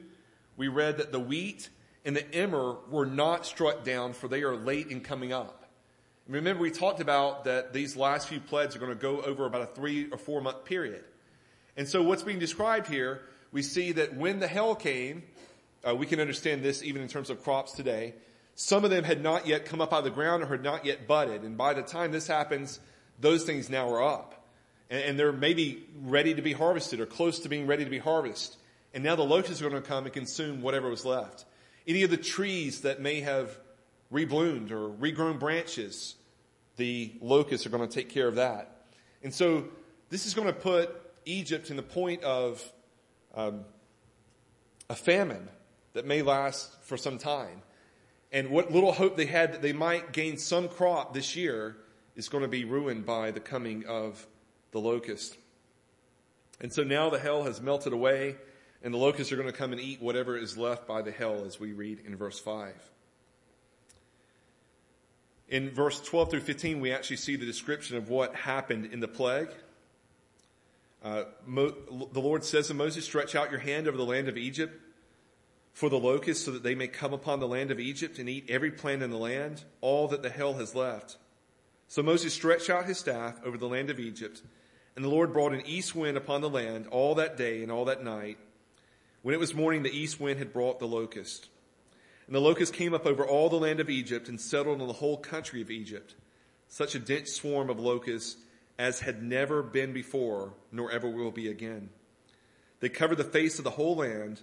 we 0.56 0.70
read 0.70 0.98
that 1.00 1.12
the 1.12 1.20
wheat 1.20 1.70
and 2.06 2.16
the 2.16 2.34
emmer 2.34 2.78
were 2.90 3.06
not 3.06 3.46
struck 3.46 3.84
down, 3.84 4.14
for 4.14 4.28
they 4.28 4.44
are 4.44 4.56
late 4.56 4.88
in 4.88 5.02
coming 5.02 5.34
up. 5.34 5.66
Remember, 6.28 6.62
we 6.62 6.70
talked 6.70 7.02
about 7.02 7.46
that 7.46 7.74
these 7.74 7.98
last 7.98 8.28
few 8.28 8.40
plagues 8.40 8.76
are 8.76 8.80
going 8.80 8.92
to 8.92 8.96
go 8.96 9.22
over 9.22 9.46
about 9.48 9.64
a 9.64 9.66
three 9.66 10.10
or 10.12 10.18
four 10.18 10.42
month 10.42 10.64
period. 10.64 11.04
And 11.76 11.88
so 11.88 12.04
what's 12.04 12.24
being 12.24 12.40
described 12.40 12.88
here, 12.88 13.22
we 13.52 13.64
see 13.64 13.92
that 13.94 14.16
when 14.16 14.40
the 14.40 14.48
hail 14.48 14.76
came, 14.76 15.24
uh, 15.88 15.96
we 15.96 16.06
can 16.06 16.20
understand 16.20 16.62
this 16.62 16.84
even 16.84 17.02
in 17.02 17.08
terms 17.08 17.32
of 17.32 17.44
crops 17.44 17.72
today. 17.72 18.14
Some 18.62 18.84
of 18.84 18.92
them 18.92 19.06
had 19.06 19.24
not 19.24 19.48
yet 19.48 19.64
come 19.64 19.80
up 19.80 19.94
out 19.94 20.00
of 20.00 20.04
the 20.04 20.10
ground 20.10 20.44
or 20.44 20.48
had 20.48 20.64
not 20.64 20.84
yet 20.84 21.08
budded. 21.08 21.44
And 21.44 21.58
by 21.58 21.74
the 21.74 21.82
time 21.82 22.12
this 22.12 22.28
happens, 22.28 22.82
those 23.18 23.46
things 23.46 23.70
now 23.70 23.90
are 23.90 24.04
up. 24.04 24.50
And, 24.90 25.02
and 25.02 25.20
they're 25.20 25.32
maybe 25.32 25.88
ready 26.02 26.34
to 26.34 26.42
be 26.42 26.52
harvested 26.52 27.00
or 27.00 27.06
close 27.06 27.40
to 27.40 27.50
being 27.50 27.68
ready 27.68 27.86
to 27.86 27.90
be 27.90 28.00
harvested. 28.00 28.58
And 28.94 29.02
now 29.02 29.16
the 29.16 29.24
locusts 29.24 29.62
are 29.62 29.70
going 29.70 29.82
to 29.82 29.88
come 29.88 30.04
and 30.04 30.14
consume 30.14 30.62
whatever 30.62 30.90
was 30.90 31.06
left. 31.06 31.46
Any 31.88 32.04
of 32.04 32.10
the 32.10 32.18
trees 32.18 32.82
that 32.82 33.00
may 33.00 33.22
have 33.22 33.58
rebloomed 34.12 34.72
or 34.72 34.90
regrown 34.90 35.40
branches, 35.40 36.16
the 36.76 37.14
locusts 37.22 37.66
are 37.66 37.70
going 37.70 37.88
to 37.88 37.96
take 37.96 38.10
care 38.10 38.28
of 38.28 38.36
that. 38.36 38.88
And 39.24 39.34
so 39.34 39.70
this 40.10 40.26
is 40.26 40.34
going 40.34 40.48
to 40.48 40.54
put 40.54 40.94
Egypt 41.24 41.70
in 41.70 41.78
the 41.78 41.82
point 41.82 42.24
of 42.24 42.62
um, 43.34 43.64
a 44.90 44.96
famine 44.96 45.48
that 45.94 46.06
may 46.06 46.22
last 46.22 46.84
for 46.84 46.98
some 46.98 47.18
time. 47.18 47.62
And 48.32 48.50
what 48.50 48.72
little 48.72 48.92
hope 48.92 49.18
they 49.18 49.26
had 49.26 49.54
that 49.54 49.62
they 49.62 49.74
might 49.74 50.12
gain 50.12 50.38
some 50.38 50.70
crop 50.70 51.14
this 51.14 51.36
year 51.36 51.78
is 52.16 52.30
going 52.30 52.44
to 52.44 52.48
be 52.48 52.64
ruined 52.64 53.06
by 53.06 53.32
the 53.32 53.40
coming 53.40 53.86
of 53.88 54.26
the 54.72 54.80
locust. 54.80 55.36
And 56.62 56.72
so 56.72 56.84
now 56.84 57.10
the 57.10 57.20
hail 57.20 57.44
has 57.44 57.62
melted 57.62 57.94
away 57.94 58.36
and 58.84 58.94
the 58.94 58.98
locusts 58.98 59.32
are 59.34 59.36
going 59.36 59.48
to 59.48 59.58
come 59.58 59.72
and 59.72 59.82
eat 59.82 60.02
whatever 60.02 60.38
is 60.38 60.58
left 60.58 60.88
by 60.88 61.02
the 61.02 61.12
hail 61.12 61.44
as 61.46 61.60
we 61.60 61.74
read 61.74 62.02
in 62.06 62.16
verse 62.16 62.40
5. 62.40 62.74
In 65.50 65.72
verse 65.72 66.00
12 66.00 66.32
through 66.32 66.40
15, 66.42 66.80
we 66.80 66.92
actually 66.92 67.18
see 67.18 67.36
the 67.36 67.46
description 67.46 67.98
of 67.98 68.10
what 68.10 68.36
happened 68.36 68.90
in 68.94 69.00
the 69.00 69.08
plague. 69.08 69.50
Uh, 71.04 71.24
Mo, 71.46 71.74
the 72.12 72.20
Lord 72.20 72.44
says 72.44 72.68
to 72.68 72.74
Moses, 72.74 73.06
stretch 73.06 73.34
out 73.34 73.50
your 73.50 73.60
hand 73.60 73.88
over 73.88 73.98
the 73.98 74.06
land 74.06 74.28
of 74.28 74.38
Egypt 74.38 74.80
for 75.80 75.88
the 75.88 75.98
locusts 75.98 76.44
so 76.44 76.52
that 76.52 76.62
they 76.62 76.76
may 76.76 76.90
come 76.90 77.14
upon 77.14 77.40
the 77.40 77.48
land 77.48 77.72
of 77.72 77.80
Egypt 77.80 78.20
and 78.20 78.28
eat 78.28 78.50
every 78.50 78.70
plant 78.70 79.02
in 79.02 79.12
the 79.12 79.18
land, 79.18 79.64
all 79.80 80.10
that 80.10 80.22
the 80.22 80.30
hail 80.30 80.56
has 80.56 80.76
left. 80.76 81.16
So 81.88 82.04
Moses 82.04 82.34
stretched 82.34 82.70
out 82.70 82.86
his 82.86 82.98
staff 82.98 83.40
over 83.46 83.58
the 83.58 83.66
land 83.66 83.90
of 83.90 83.98
Egypt, 83.98 84.42
and 84.98 85.06
the 85.06 85.10
Lord 85.10 85.32
brought 85.32 85.54
an 85.54 85.66
east 85.66 85.96
wind 85.96 86.18
upon 86.18 86.42
the 86.42 86.50
land 86.50 86.88
all 86.88 87.16
that 87.16 87.38
day 87.38 87.64
and 87.64 87.72
all 87.72 87.86
that 87.86 88.04
night. 88.04 88.38
When 89.22 89.34
it 89.34 89.40
was 89.40 89.54
morning, 89.54 89.84
the 89.84 89.98
east 89.98 90.20
wind 90.20 90.38
had 90.38 90.52
brought 90.52 90.80
the 90.80 90.86
locust. 90.86 91.48
And 92.28 92.36
the 92.36 92.42
locust 92.42 92.74
came 92.74 92.94
up 92.94 93.06
over 93.06 93.26
all 93.26 93.48
the 93.48 93.56
land 93.56 93.80
of 93.80 93.90
Egypt 93.90 94.28
and 94.28 94.40
settled 94.40 94.82
on 94.82 94.88
the 94.88 94.94
whole 94.94 95.16
country 95.16 95.62
of 95.62 95.72
Egypt. 95.72 96.14
Such 96.68 96.94
a 96.94 97.00
dense 97.00 97.32
swarm 97.32 97.70
of 97.70 97.80
locusts 97.80 98.36
as 98.78 99.00
had 99.00 99.24
never 99.24 99.64
been 99.64 99.94
before, 99.94 100.52
nor 100.74 100.92
ever 100.92 101.10
will 101.10 101.32
be 101.32 101.48
again. 101.48 101.90
They 102.82 102.90
covered 102.90 103.18
the 103.18 103.24
face 103.24 103.60
of 103.60 103.64
the 103.64 103.70
whole 103.70 103.96
land, 103.96 104.42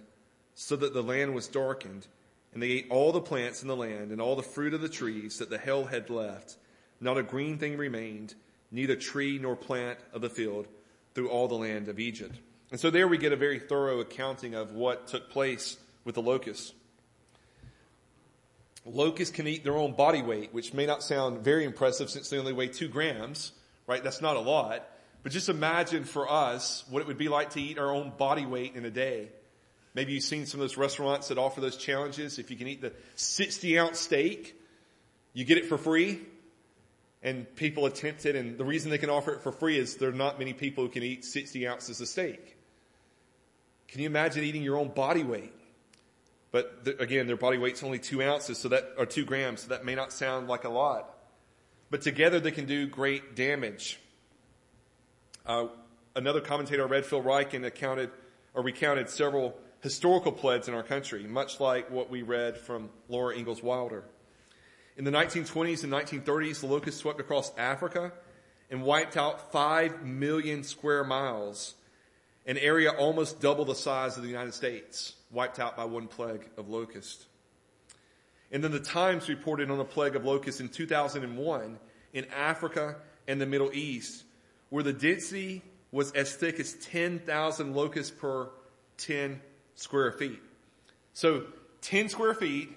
so 0.59 0.75
that 0.75 0.91
the 0.91 1.03
land 1.03 1.35
was 1.35 1.47
darkened, 1.47 2.07
and 2.51 2.63
they 2.63 2.71
ate 2.71 2.87
all 2.89 3.11
the 3.11 3.21
plants 3.21 3.61
in 3.61 3.67
the 3.67 3.75
land 3.75 4.11
and 4.11 4.19
all 4.19 4.35
the 4.35 4.41
fruit 4.41 4.73
of 4.73 4.81
the 4.81 4.89
trees 4.89 5.37
that 5.37 5.51
the 5.51 5.57
hail 5.59 5.85
had 5.85 6.09
left. 6.09 6.57
Not 6.99 7.19
a 7.19 7.23
green 7.23 7.59
thing 7.59 7.77
remained, 7.77 8.33
neither 8.71 8.95
tree 8.95 9.37
nor 9.37 9.55
plant 9.55 9.99
of 10.13 10.21
the 10.21 10.31
field 10.31 10.67
through 11.13 11.29
all 11.29 11.47
the 11.47 11.53
land 11.53 11.89
of 11.89 11.99
Egypt. 11.99 12.35
And 12.71 12.79
so 12.79 12.89
there 12.89 13.07
we 13.07 13.19
get 13.19 13.31
a 13.31 13.37
very 13.37 13.59
thorough 13.59 13.99
accounting 13.99 14.55
of 14.55 14.71
what 14.71 15.07
took 15.07 15.29
place 15.29 15.77
with 16.05 16.15
the 16.15 16.23
locusts. 16.23 16.73
Locusts 18.83 19.35
can 19.35 19.45
eat 19.45 19.63
their 19.63 19.77
own 19.77 19.93
body 19.93 20.23
weight, 20.23 20.55
which 20.55 20.73
may 20.73 20.87
not 20.87 21.03
sound 21.03 21.43
very 21.43 21.65
impressive 21.65 22.09
since 22.09 22.29
they 22.29 22.39
only 22.39 22.53
weigh 22.53 22.69
two 22.69 22.87
grams, 22.87 23.51
right? 23.85 24.03
That's 24.03 24.21
not 24.21 24.37
a 24.37 24.41
lot. 24.41 24.89
But 25.21 25.31
just 25.31 25.49
imagine 25.49 26.03
for 26.03 26.27
us 26.27 26.83
what 26.89 27.01
it 27.01 27.07
would 27.07 27.19
be 27.19 27.29
like 27.29 27.51
to 27.51 27.61
eat 27.61 27.77
our 27.77 27.93
own 27.93 28.11
body 28.17 28.47
weight 28.47 28.75
in 28.75 28.85
a 28.85 28.91
day. 28.91 29.29
Maybe 29.97 30.13
you've 30.13 30.23
seen 30.23 30.45
some 30.45 30.59
of 30.59 30.63
those 30.65 30.77
restaurants 30.77 31.29
that 31.29 31.39
offer 31.39 31.59
those 31.59 31.75
challenges. 31.75 32.37
If 32.37 32.51
you 32.51 32.55
can 32.55 32.67
eat 32.67 32.81
the 32.81 32.93
60 33.15 33.79
ounce 33.79 33.99
steak, 33.99 34.55
you 35.33 35.43
get 35.43 35.57
it 35.57 35.65
for 35.65 35.79
free. 35.79 36.19
And 37.23 37.47
people 37.55 37.87
attempt 37.87 38.27
it 38.27 38.35
and 38.35 38.59
the 38.59 38.63
reason 38.63 38.91
they 38.91 38.99
can 38.99 39.09
offer 39.09 39.33
it 39.33 39.41
for 39.41 39.51
free 39.51 39.75
is 39.75 39.95
there 39.95 40.09
are 40.09 40.13
not 40.13 40.37
many 40.37 40.53
people 40.53 40.83
who 40.83 40.91
can 40.91 41.01
eat 41.01 41.25
60 41.25 41.67
ounces 41.67 41.99
of 41.99 42.07
steak. 42.07 42.57
Can 43.87 44.01
you 44.01 44.05
imagine 44.05 44.43
eating 44.43 44.61
your 44.61 44.77
own 44.77 44.89
body 44.89 45.23
weight? 45.23 45.51
But 46.51 46.87
again, 46.99 47.25
their 47.25 47.35
body 47.35 47.57
weight's 47.57 47.81
only 47.81 47.97
two 47.97 48.21
ounces, 48.21 48.59
so 48.59 48.69
that, 48.69 48.91
or 48.99 49.07
two 49.07 49.25
grams, 49.25 49.61
so 49.61 49.69
that 49.69 49.83
may 49.83 49.95
not 49.95 50.13
sound 50.13 50.47
like 50.47 50.63
a 50.63 50.69
lot. 50.69 51.09
But 51.89 52.03
together 52.03 52.39
they 52.39 52.51
can 52.51 52.67
do 52.67 52.85
great 52.85 53.35
damage. 53.35 53.99
Uh, 55.43 55.69
another 56.15 56.39
commentator 56.39 56.87
Phil 57.01 57.23
Ryken, 57.23 57.65
accounted 57.65 58.11
or 58.53 58.61
recounted 58.61 59.09
several 59.09 59.57
historical 59.81 60.31
plagues 60.31 60.67
in 60.67 60.73
our 60.73 60.83
country, 60.83 61.23
much 61.23 61.59
like 61.59 61.89
what 61.91 62.09
we 62.09 62.21
read 62.21 62.57
from 62.57 62.89
Laura 63.09 63.35
Ingalls 63.35 63.61
Wilder. 63.61 64.03
In 64.97 65.03
the 65.03 65.11
1920s 65.11 65.83
and 65.83 65.93
1930s, 65.93 66.61
the 66.61 66.67
locusts 66.67 67.01
swept 67.01 67.19
across 67.19 67.55
Africa 67.57 68.11
and 68.71 68.81
wiped 68.81 69.15
out 69.15 69.51
5 69.51 70.03
million 70.03 70.63
square 70.63 71.03
miles, 71.03 71.75
an 72.45 72.57
area 72.57 72.91
almost 72.91 73.39
double 73.39 73.65
the 73.65 73.75
size 73.75 74.17
of 74.17 74.23
the 74.23 74.29
United 74.29 74.53
States, 74.53 75.13
wiped 75.31 75.59
out 75.59 75.77
by 75.77 75.85
one 75.85 76.07
plague 76.07 76.49
of 76.57 76.67
locusts. 76.67 77.25
And 78.51 78.63
then 78.63 78.71
the 78.71 78.79
Times 78.79 79.29
reported 79.29 79.69
on 79.69 79.79
a 79.79 79.85
plague 79.85 80.15
of 80.15 80.25
locusts 80.25 80.61
in 80.61 80.69
2001 80.69 81.77
in 82.13 82.25
Africa 82.35 82.95
and 83.27 83.39
the 83.39 83.45
Middle 83.45 83.71
East, 83.73 84.23
where 84.69 84.83
the 84.83 84.93
density 84.93 85.61
was 85.91 86.11
as 86.13 86.33
thick 86.33 86.59
as 86.59 86.73
10,000 86.73 87.75
locusts 87.75 88.11
per 88.11 88.49
10 88.97 89.39
square 89.77 90.11
feet. 90.11 90.41
So 91.13 91.45
10 91.81 92.09
square 92.09 92.33
feet 92.33 92.69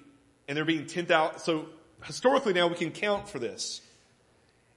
and 0.47 0.57
there 0.57 0.64
being 0.64 0.87
10,000. 0.87 1.40
So 1.40 1.66
historically 2.04 2.52
now 2.52 2.69
we 2.69 2.76
can 2.76 2.92
count 2.92 3.28
for 3.28 3.40
this. 3.40 3.80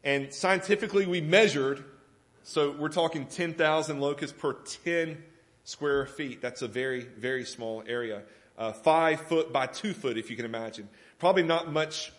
And 0.03 0.33
scientifically 0.33 1.05
we 1.05 1.21
measured. 1.21 1.83
So 2.43 2.71
we're 2.71 2.89
talking 2.89 3.27
10,000 3.27 3.99
locusts 3.99 4.35
per 4.37 4.53
10 4.53 5.21
square 5.65 6.05
feet. 6.07 6.41
That's 6.41 6.61
a 6.61 6.67
very, 6.67 7.01
very 7.01 7.45
small 7.45 7.83
area. 7.85 8.23
Uh, 8.57 8.71
five 8.71 9.21
foot 9.21 9.53
by 9.53 9.67
two 9.67 9.93
foot, 9.93 10.17
if 10.17 10.29
you 10.29 10.35
can 10.35 10.45
imagine. 10.45 10.89
Probably 11.19 11.43
not 11.43 11.71
much 11.71 12.11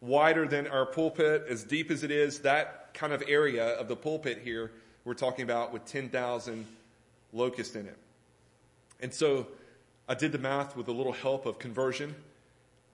wider 0.00 0.46
than 0.46 0.66
our 0.66 0.86
pulpit, 0.86 1.46
as 1.48 1.64
deep 1.64 1.90
as 1.90 2.04
it 2.04 2.10
is. 2.10 2.40
That 2.40 2.94
kind 2.94 3.12
of 3.12 3.22
area 3.26 3.68
of 3.74 3.88
the 3.88 3.96
pulpit 3.96 4.40
here, 4.42 4.70
we're 5.04 5.14
talking 5.14 5.42
about 5.42 5.72
with 5.72 5.84
10,000 5.86 6.66
locusts 7.32 7.74
in 7.74 7.86
it. 7.86 7.98
And 9.04 9.12
so 9.12 9.48
I 10.08 10.14
did 10.14 10.32
the 10.32 10.38
math 10.38 10.76
with 10.76 10.88
a 10.88 10.92
little 10.92 11.12
help 11.12 11.44
of 11.44 11.58
conversion. 11.58 12.14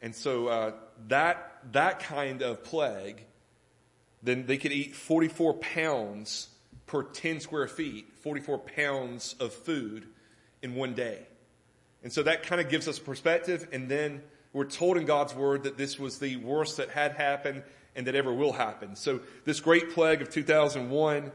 And 0.02 0.12
so 0.12 0.48
uh, 0.48 0.72
that 1.06 1.58
that 1.70 2.00
kind 2.00 2.42
of 2.42 2.64
plague, 2.64 3.22
then 4.20 4.44
they 4.44 4.58
could 4.58 4.72
eat 4.72 4.96
44 4.96 5.54
pounds 5.54 6.48
per 6.86 7.04
10 7.04 7.38
square 7.38 7.68
feet, 7.68 8.12
44 8.22 8.58
pounds 8.58 9.36
of 9.38 9.52
food 9.52 10.08
in 10.62 10.74
one 10.74 10.94
day. 10.94 11.28
And 12.02 12.12
so 12.12 12.24
that 12.24 12.42
kind 12.42 12.60
of 12.60 12.68
gives 12.68 12.88
us 12.88 12.98
perspective. 12.98 13.68
And 13.70 13.88
then 13.88 14.20
we're 14.52 14.64
told 14.64 14.96
in 14.96 15.06
God's 15.06 15.32
word 15.32 15.62
that 15.62 15.78
this 15.78 15.96
was 15.96 16.18
the 16.18 16.38
worst 16.38 16.78
that 16.78 16.90
had 16.90 17.12
happened 17.12 17.62
and 17.94 18.08
that 18.08 18.16
ever 18.16 18.34
will 18.34 18.52
happen. 18.52 18.96
So 18.96 19.20
this 19.44 19.60
great 19.60 19.92
plague 19.92 20.22
of 20.22 20.28
2001 20.28 21.30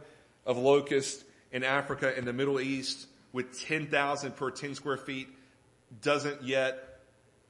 of 0.45 0.57
locusts 0.57 1.23
in 1.53 1.63
Africa 1.63 2.13
and 2.17 2.27
the 2.27 2.33
Middle 2.33 2.59
East 2.59 3.07
with 3.35 3.59
10,000 3.59 4.37
per 4.37 4.49
10 4.49 4.75
square 4.75 4.95
feet 4.95 5.27
doesn't 6.01 6.41
yet 6.41 7.01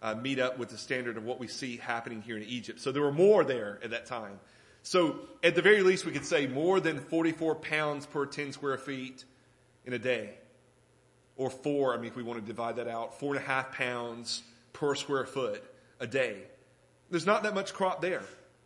uh, 0.01 0.15
meet 0.15 0.39
up 0.39 0.58
with 0.58 0.70
the 0.70 0.80
standard 0.80 1.15
of 1.15 1.24
what 1.24 1.39
we 1.39 1.48
see 1.48 1.77
happening 1.77 2.24
here 2.24 2.36
in 2.36 2.42
Egypt. 2.42 2.80
So 2.80 2.92
there 2.92 3.04
were 3.04 3.12
more 3.12 3.44
there 3.44 3.80
at 3.84 3.92
that 3.92 4.08
time. 4.08 4.39
So 4.82 5.20
at 5.44 5.54
the 5.54 5.62
very 5.62 5.84
least, 5.84 6.04
we 6.04 6.12
could 6.12 6.25
say 6.25 6.48
more 6.48 6.80
than 6.80 7.00
44 7.00 7.54
pounds 7.54 8.08
per 8.08 8.25
10 8.25 8.51
square 8.51 8.80
feet 8.80 9.25
in 9.86 9.94
a 9.94 10.00
day. 10.00 10.32
Or 11.38 11.51
four, 11.51 11.94
I 11.94 11.98
mean, 11.98 12.08
if 12.08 12.15
we 12.15 12.24
want 12.24 12.39
to 12.39 12.46
divide 12.46 12.77
that 12.77 12.88
out, 12.88 13.20
four 13.20 13.36
and 13.36 13.44
a 13.44 13.48
half 13.48 13.72
pounds 13.72 14.42
per 14.74 14.96
square 14.96 15.25
foot 15.25 15.63
a 16.00 16.08
day. 16.08 16.38
There's 17.12 17.27
not 17.27 17.44
that 17.44 17.54
much 17.54 17.75
crop 17.75 18.01
there. 18.01 18.24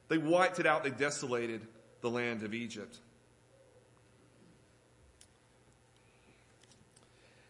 They 0.08 0.18
wiped 0.18 0.62
it 0.62 0.66
out. 0.66 0.86
They 0.86 0.92
desolated 0.92 1.68
the 2.00 2.10
land 2.10 2.44
of 2.44 2.54
Egypt. 2.54 2.98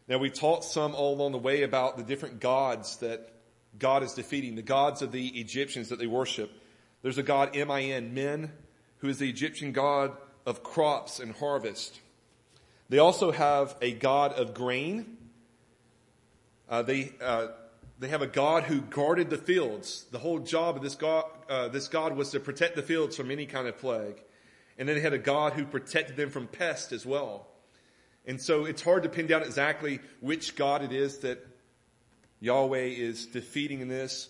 Now 0.10 0.18
we 0.18 0.32
taught 0.32 0.66
some 0.66 0.96
all 0.96 1.14
along 1.14 1.34
the 1.34 1.38
way 1.38 1.62
about 1.62 1.96
the 1.96 2.04
different 2.04 2.40
gods 2.40 2.98
that 2.98 3.32
God 3.78 4.02
is 4.02 4.14
defeating, 4.14 4.56
the 4.56 4.64
gods 4.64 5.04
of 5.04 5.12
the 5.12 5.28
Egyptians 5.40 5.90
that 5.90 6.00
they 6.00 6.08
worship. 6.08 6.52
There's 7.04 7.20
a 7.20 7.24
god 7.24 7.56
M-I-N, 7.56 8.16
Min, 8.16 8.52
who 8.98 9.08
is 9.08 9.20
the 9.20 9.30
Egyptian 9.30 9.72
god 9.72 10.18
of 10.48 10.64
crops 10.64 11.20
and 11.20 11.36
harvest. 11.36 12.00
They 12.90 12.98
also 12.98 13.32
have 13.32 13.76
a 13.84 13.92
god 13.92 14.34
of 14.34 14.56
grain. 14.56 15.18
Uh, 16.68 16.82
they 16.82 17.14
uh, 17.22 17.50
they 18.00 18.08
have 18.08 18.24
a 18.24 18.28
god 18.28 18.64
who 18.64 18.82
guarded 18.82 19.30
the 19.30 19.38
fields. 19.38 20.06
The 20.12 20.18
whole 20.18 20.40
job 20.40 20.78
of 20.78 20.82
this 20.82 20.96
god 20.96 21.26
uh, 21.48 21.68
this 21.68 21.88
god 21.88 22.18
was 22.18 22.32
to 22.32 22.40
protect 22.40 22.76
the 22.76 22.82
fields 22.82 23.16
from 23.16 23.30
any 23.30 23.46
kind 23.46 23.68
of 23.68 23.78
plague, 23.78 24.24
and 24.80 24.90
then 24.90 24.96
they 24.96 25.02
had 25.02 25.14
a 25.14 25.20
god 25.20 25.54
who 25.54 25.66
protected 25.66 26.18
them 26.18 26.32
from 26.32 26.48
pests 26.48 26.92
as 26.92 27.06
well. 27.06 27.46
And 28.30 28.40
so 28.40 28.66
it's 28.66 28.84
hard 28.84 29.02
to 29.04 29.10
pin 29.10 29.26
down 29.26 29.42
exactly 29.42 30.02
which 30.20 30.56
God 30.56 30.84
it 30.84 30.92
is 30.92 31.18
that 31.20 31.44
Yahweh 32.40 32.86
is 32.86 33.26
defeating 33.26 33.82
in 33.82 33.88
this. 33.88 34.30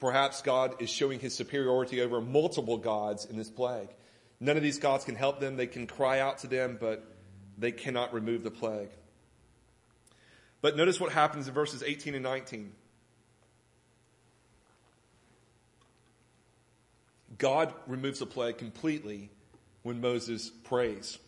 Perhaps 0.00 0.42
God 0.42 0.82
is 0.82 0.90
showing 0.90 1.18
his 1.18 1.34
superiority 1.34 2.02
over 2.02 2.20
multiple 2.20 2.76
gods 2.76 3.24
in 3.24 3.38
this 3.38 3.48
plague. 3.48 3.88
None 4.38 4.58
of 4.58 4.62
these 4.62 4.78
gods 4.78 5.06
can 5.06 5.14
help 5.14 5.40
them. 5.40 5.56
They 5.56 5.66
can 5.66 5.86
cry 5.86 6.20
out 6.20 6.36
to 6.40 6.46
them, 6.46 6.76
but 6.78 7.02
they 7.56 7.72
cannot 7.72 8.12
remove 8.12 8.44
the 8.44 8.50
plague. 8.50 8.90
But 10.60 10.76
notice 10.76 11.00
what 11.00 11.12
happens 11.12 11.48
in 11.48 11.54
verses 11.54 11.82
18 11.82 12.12
and 12.14 12.22
19. 12.22 12.70
God 17.38 17.72
removes 17.86 18.18
the 18.18 18.26
plague 18.26 18.58
completely 18.58 19.30
when 19.84 20.02
Moses 20.02 20.50
prays. 20.64 21.18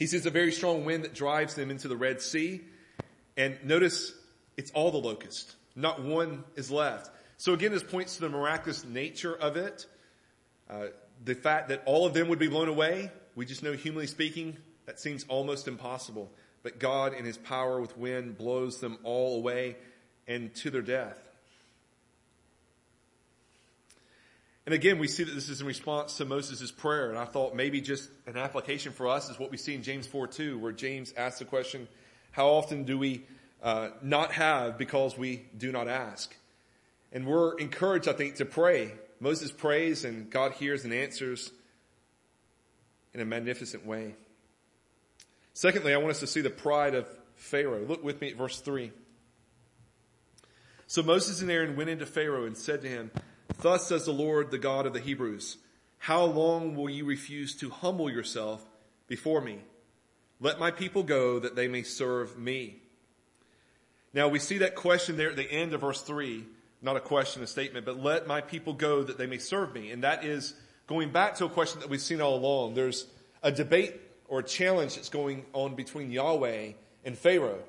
He 0.00 0.06
sees 0.06 0.24
a 0.24 0.30
very 0.30 0.50
strong 0.50 0.86
wind 0.86 1.04
that 1.04 1.12
drives 1.12 1.54
them 1.54 1.70
into 1.70 1.86
the 1.86 1.96
Red 1.96 2.22
Sea. 2.22 2.62
And 3.36 3.58
notice 3.62 4.14
it's 4.56 4.70
all 4.70 4.90
the 4.90 4.98
locust. 4.98 5.54
Not 5.76 6.02
one 6.02 6.42
is 6.56 6.70
left. 6.70 7.10
So 7.36 7.52
again, 7.52 7.70
this 7.70 7.82
points 7.82 8.14
to 8.16 8.22
the 8.22 8.30
miraculous 8.30 8.82
nature 8.82 9.34
of 9.34 9.58
it. 9.58 9.84
Uh, 10.70 10.86
the 11.22 11.34
fact 11.34 11.68
that 11.68 11.82
all 11.84 12.06
of 12.06 12.14
them 12.14 12.28
would 12.28 12.38
be 12.38 12.48
blown 12.48 12.68
away, 12.68 13.12
we 13.34 13.44
just 13.44 13.62
know 13.62 13.74
humanly 13.74 14.06
speaking, 14.06 14.56
that 14.86 14.98
seems 14.98 15.26
almost 15.28 15.68
impossible. 15.68 16.32
But 16.62 16.78
God 16.78 17.12
in 17.12 17.26
his 17.26 17.36
power 17.36 17.78
with 17.78 17.98
wind 17.98 18.38
blows 18.38 18.80
them 18.80 18.96
all 19.04 19.36
away 19.36 19.76
and 20.26 20.54
to 20.56 20.70
their 20.70 20.80
death. 20.80 21.18
And 24.66 24.74
again, 24.74 24.98
we 24.98 25.08
see 25.08 25.24
that 25.24 25.34
this 25.34 25.48
is 25.48 25.60
in 25.60 25.66
response 25.66 26.16
to 26.18 26.24
Moses' 26.24 26.70
prayer. 26.70 27.08
And 27.08 27.18
I 27.18 27.24
thought 27.24 27.54
maybe 27.54 27.80
just 27.80 28.10
an 28.26 28.36
application 28.36 28.92
for 28.92 29.08
us 29.08 29.30
is 29.30 29.38
what 29.38 29.50
we 29.50 29.56
see 29.56 29.74
in 29.74 29.82
James 29.82 30.06
4 30.06 30.26
2, 30.26 30.58
where 30.58 30.72
James 30.72 31.12
asks 31.16 31.38
the 31.38 31.44
question, 31.44 31.88
how 32.32 32.48
often 32.48 32.84
do 32.84 32.98
we 32.98 33.24
uh, 33.62 33.88
not 34.02 34.32
have 34.32 34.78
because 34.78 35.16
we 35.16 35.42
do 35.56 35.72
not 35.72 35.88
ask? 35.88 36.34
And 37.12 37.26
we're 37.26 37.58
encouraged, 37.58 38.06
I 38.06 38.12
think, 38.12 38.36
to 38.36 38.44
pray. 38.44 38.92
Moses 39.18 39.50
prays 39.50 40.04
and 40.04 40.30
God 40.30 40.52
hears 40.52 40.84
and 40.84 40.94
answers 40.94 41.50
in 43.12 43.20
a 43.20 43.24
magnificent 43.24 43.84
way. 43.84 44.14
Secondly, 45.52 45.92
I 45.92 45.96
want 45.98 46.10
us 46.10 46.20
to 46.20 46.26
see 46.26 46.40
the 46.40 46.50
pride 46.50 46.94
of 46.94 47.06
Pharaoh. 47.34 47.84
Look 47.84 48.04
with 48.04 48.20
me 48.20 48.30
at 48.30 48.36
verse 48.36 48.60
3. 48.60 48.92
So 50.86 51.02
Moses 51.02 51.42
and 51.42 51.50
Aaron 51.50 51.76
went 51.76 51.90
into 51.90 52.06
Pharaoh 52.06 52.46
and 52.46 52.56
said 52.56 52.82
to 52.82 52.88
him, 52.88 53.10
Thus 53.58 53.86
says 53.86 54.04
the 54.04 54.12
Lord, 54.12 54.50
the 54.50 54.58
God 54.58 54.86
of 54.86 54.92
the 54.92 55.00
Hebrews, 55.00 55.58
how 55.98 56.24
long 56.24 56.76
will 56.76 56.88
you 56.88 57.04
refuse 57.04 57.54
to 57.56 57.70
humble 57.70 58.10
yourself 58.10 58.64
before 59.06 59.40
me? 59.40 59.58
Let 60.40 60.58
my 60.58 60.70
people 60.70 61.02
go 61.02 61.38
that 61.38 61.56
they 61.56 61.68
may 61.68 61.82
serve 61.82 62.38
me. 62.38 62.76
Now 64.14 64.28
we 64.28 64.38
see 64.38 64.58
that 64.58 64.74
question 64.74 65.16
there 65.16 65.30
at 65.30 65.36
the 65.36 65.50
end 65.50 65.74
of 65.74 65.82
verse 65.82 66.00
three, 66.00 66.46
not 66.80 66.96
a 66.96 67.00
question, 67.00 67.42
a 67.42 67.46
statement, 67.46 67.84
but 67.84 68.02
let 68.02 68.26
my 68.26 68.40
people 68.40 68.72
go 68.72 69.02
that 69.02 69.18
they 69.18 69.26
may 69.26 69.38
serve 69.38 69.74
me. 69.74 69.90
And 69.90 70.02
that 70.04 70.24
is 70.24 70.54
going 70.86 71.10
back 71.12 71.34
to 71.36 71.44
a 71.44 71.50
question 71.50 71.80
that 71.80 71.90
we've 71.90 72.00
seen 72.00 72.22
all 72.22 72.36
along. 72.36 72.74
There's 72.74 73.06
a 73.42 73.52
debate 73.52 74.00
or 74.26 74.38
a 74.38 74.44
challenge 74.44 74.94
that's 74.94 75.10
going 75.10 75.44
on 75.52 75.74
between 75.74 76.10
Yahweh 76.10 76.72
and 77.04 77.18
Pharaoh. 77.18 77.62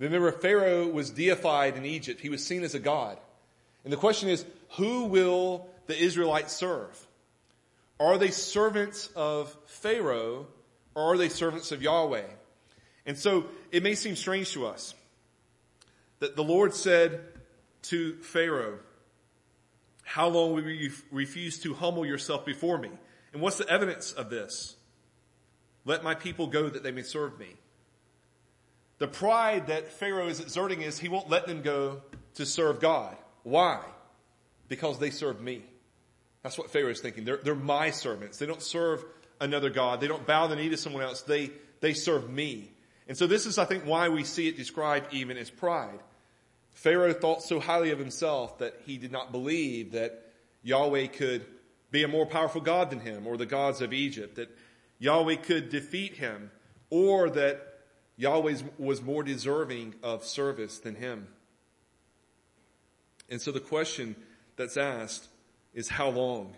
Remember, 0.00 0.32
Pharaoh 0.32 0.88
was 0.88 1.10
deified 1.10 1.76
in 1.76 1.84
Egypt. 1.86 2.20
He 2.20 2.28
was 2.28 2.44
seen 2.44 2.64
as 2.64 2.74
a 2.74 2.80
god. 2.80 3.18
And 3.84 3.92
the 3.92 3.98
question 3.98 4.28
is, 4.28 4.44
who 4.76 5.04
will 5.04 5.68
the 5.86 5.96
Israelites 5.96 6.52
serve? 6.52 7.06
Are 8.00 8.18
they 8.18 8.30
servants 8.30 9.08
of 9.14 9.56
Pharaoh 9.66 10.46
or 10.94 11.12
are 11.12 11.18
they 11.18 11.28
servants 11.28 11.70
of 11.70 11.82
Yahweh? 11.82 12.26
And 13.06 13.18
so 13.18 13.46
it 13.70 13.82
may 13.82 13.94
seem 13.94 14.16
strange 14.16 14.52
to 14.52 14.66
us 14.66 14.94
that 16.20 16.36
the 16.36 16.44
Lord 16.44 16.74
said 16.74 17.20
to 17.82 18.16
Pharaoh, 18.22 18.78
how 20.02 20.28
long 20.28 20.54
will 20.54 20.68
you 20.68 20.92
refuse 21.10 21.58
to 21.60 21.74
humble 21.74 22.06
yourself 22.06 22.44
before 22.44 22.78
me? 22.78 22.90
And 23.32 23.42
what's 23.42 23.58
the 23.58 23.68
evidence 23.68 24.12
of 24.12 24.30
this? 24.30 24.76
Let 25.84 26.02
my 26.02 26.14
people 26.14 26.46
go 26.46 26.68
that 26.68 26.82
they 26.82 26.92
may 26.92 27.02
serve 27.02 27.38
me. 27.38 27.56
The 28.98 29.08
pride 29.08 29.66
that 29.66 29.92
Pharaoh 29.92 30.28
is 30.28 30.40
exerting 30.40 30.82
is 30.82 30.98
he 30.98 31.08
won't 31.08 31.28
let 31.28 31.46
them 31.46 31.62
go 31.62 32.02
to 32.34 32.46
serve 32.46 32.80
God. 32.80 33.16
Why? 33.44 33.80
Because 34.68 34.98
they 34.98 35.10
serve 35.10 35.40
me. 35.40 35.62
That's 36.42 36.58
what 36.58 36.70
Pharaoh 36.70 36.90
is 36.90 37.00
thinking. 37.00 37.24
They're, 37.24 37.38
they're 37.38 37.54
my 37.54 37.90
servants. 37.90 38.38
They 38.38 38.46
don't 38.46 38.62
serve 38.62 39.04
another 39.40 39.70
God. 39.70 40.00
They 40.00 40.08
don't 40.08 40.26
bow 40.26 40.46
the 40.48 40.56
knee 40.56 40.70
to 40.70 40.76
someone 40.76 41.02
else. 41.02 41.22
They, 41.22 41.50
they 41.80 41.94
serve 41.94 42.28
me. 42.28 42.70
And 43.06 43.16
so 43.16 43.26
this 43.26 43.46
is, 43.46 43.58
I 43.58 43.64
think, 43.64 43.84
why 43.84 44.08
we 44.08 44.24
see 44.24 44.48
it 44.48 44.56
described 44.56 45.12
even 45.12 45.36
as 45.36 45.50
pride. 45.50 46.00
Pharaoh 46.72 47.12
thought 47.12 47.42
so 47.42 47.60
highly 47.60 47.90
of 47.92 47.98
himself 47.98 48.58
that 48.58 48.80
he 48.84 48.98
did 48.98 49.12
not 49.12 49.32
believe 49.32 49.92
that 49.92 50.22
Yahweh 50.62 51.06
could 51.06 51.46
be 51.90 52.02
a 52.02 52.08
more 52.08 52.26
powerful 52.26 52.60
God 52.60 52.90
than 52.90 53.00
him 53.00 53.26
or 53.26 53.36
the 53.36 53.46
gods 53.46 53.80
of 53.80 53.92
Egypt, 53.92 54.36
that 54.36 54.50
Yahweh 54.98 55.36
could 55.36 55.68
defeat 55.68 56.14
him 56.14 56.50
or 56.90 57.30
that 57.30 57.60
Yahweh 58.16 58.56
was 58.78 59.02
more 59.02 59.22
deserving 59.22 59.94
of 60.02 60.24
service 60.24 60.78
than 60.78 60.96
him. 60.96 61.28
And 63.28 63.40
so 63.40 63.52
the 63.52 63.60
question 63.60 64.16
that's 64.56 64.76
asked 64.76 65.28
is 65.72 65.88
how 65.88 66.10
long? 66.10 66.54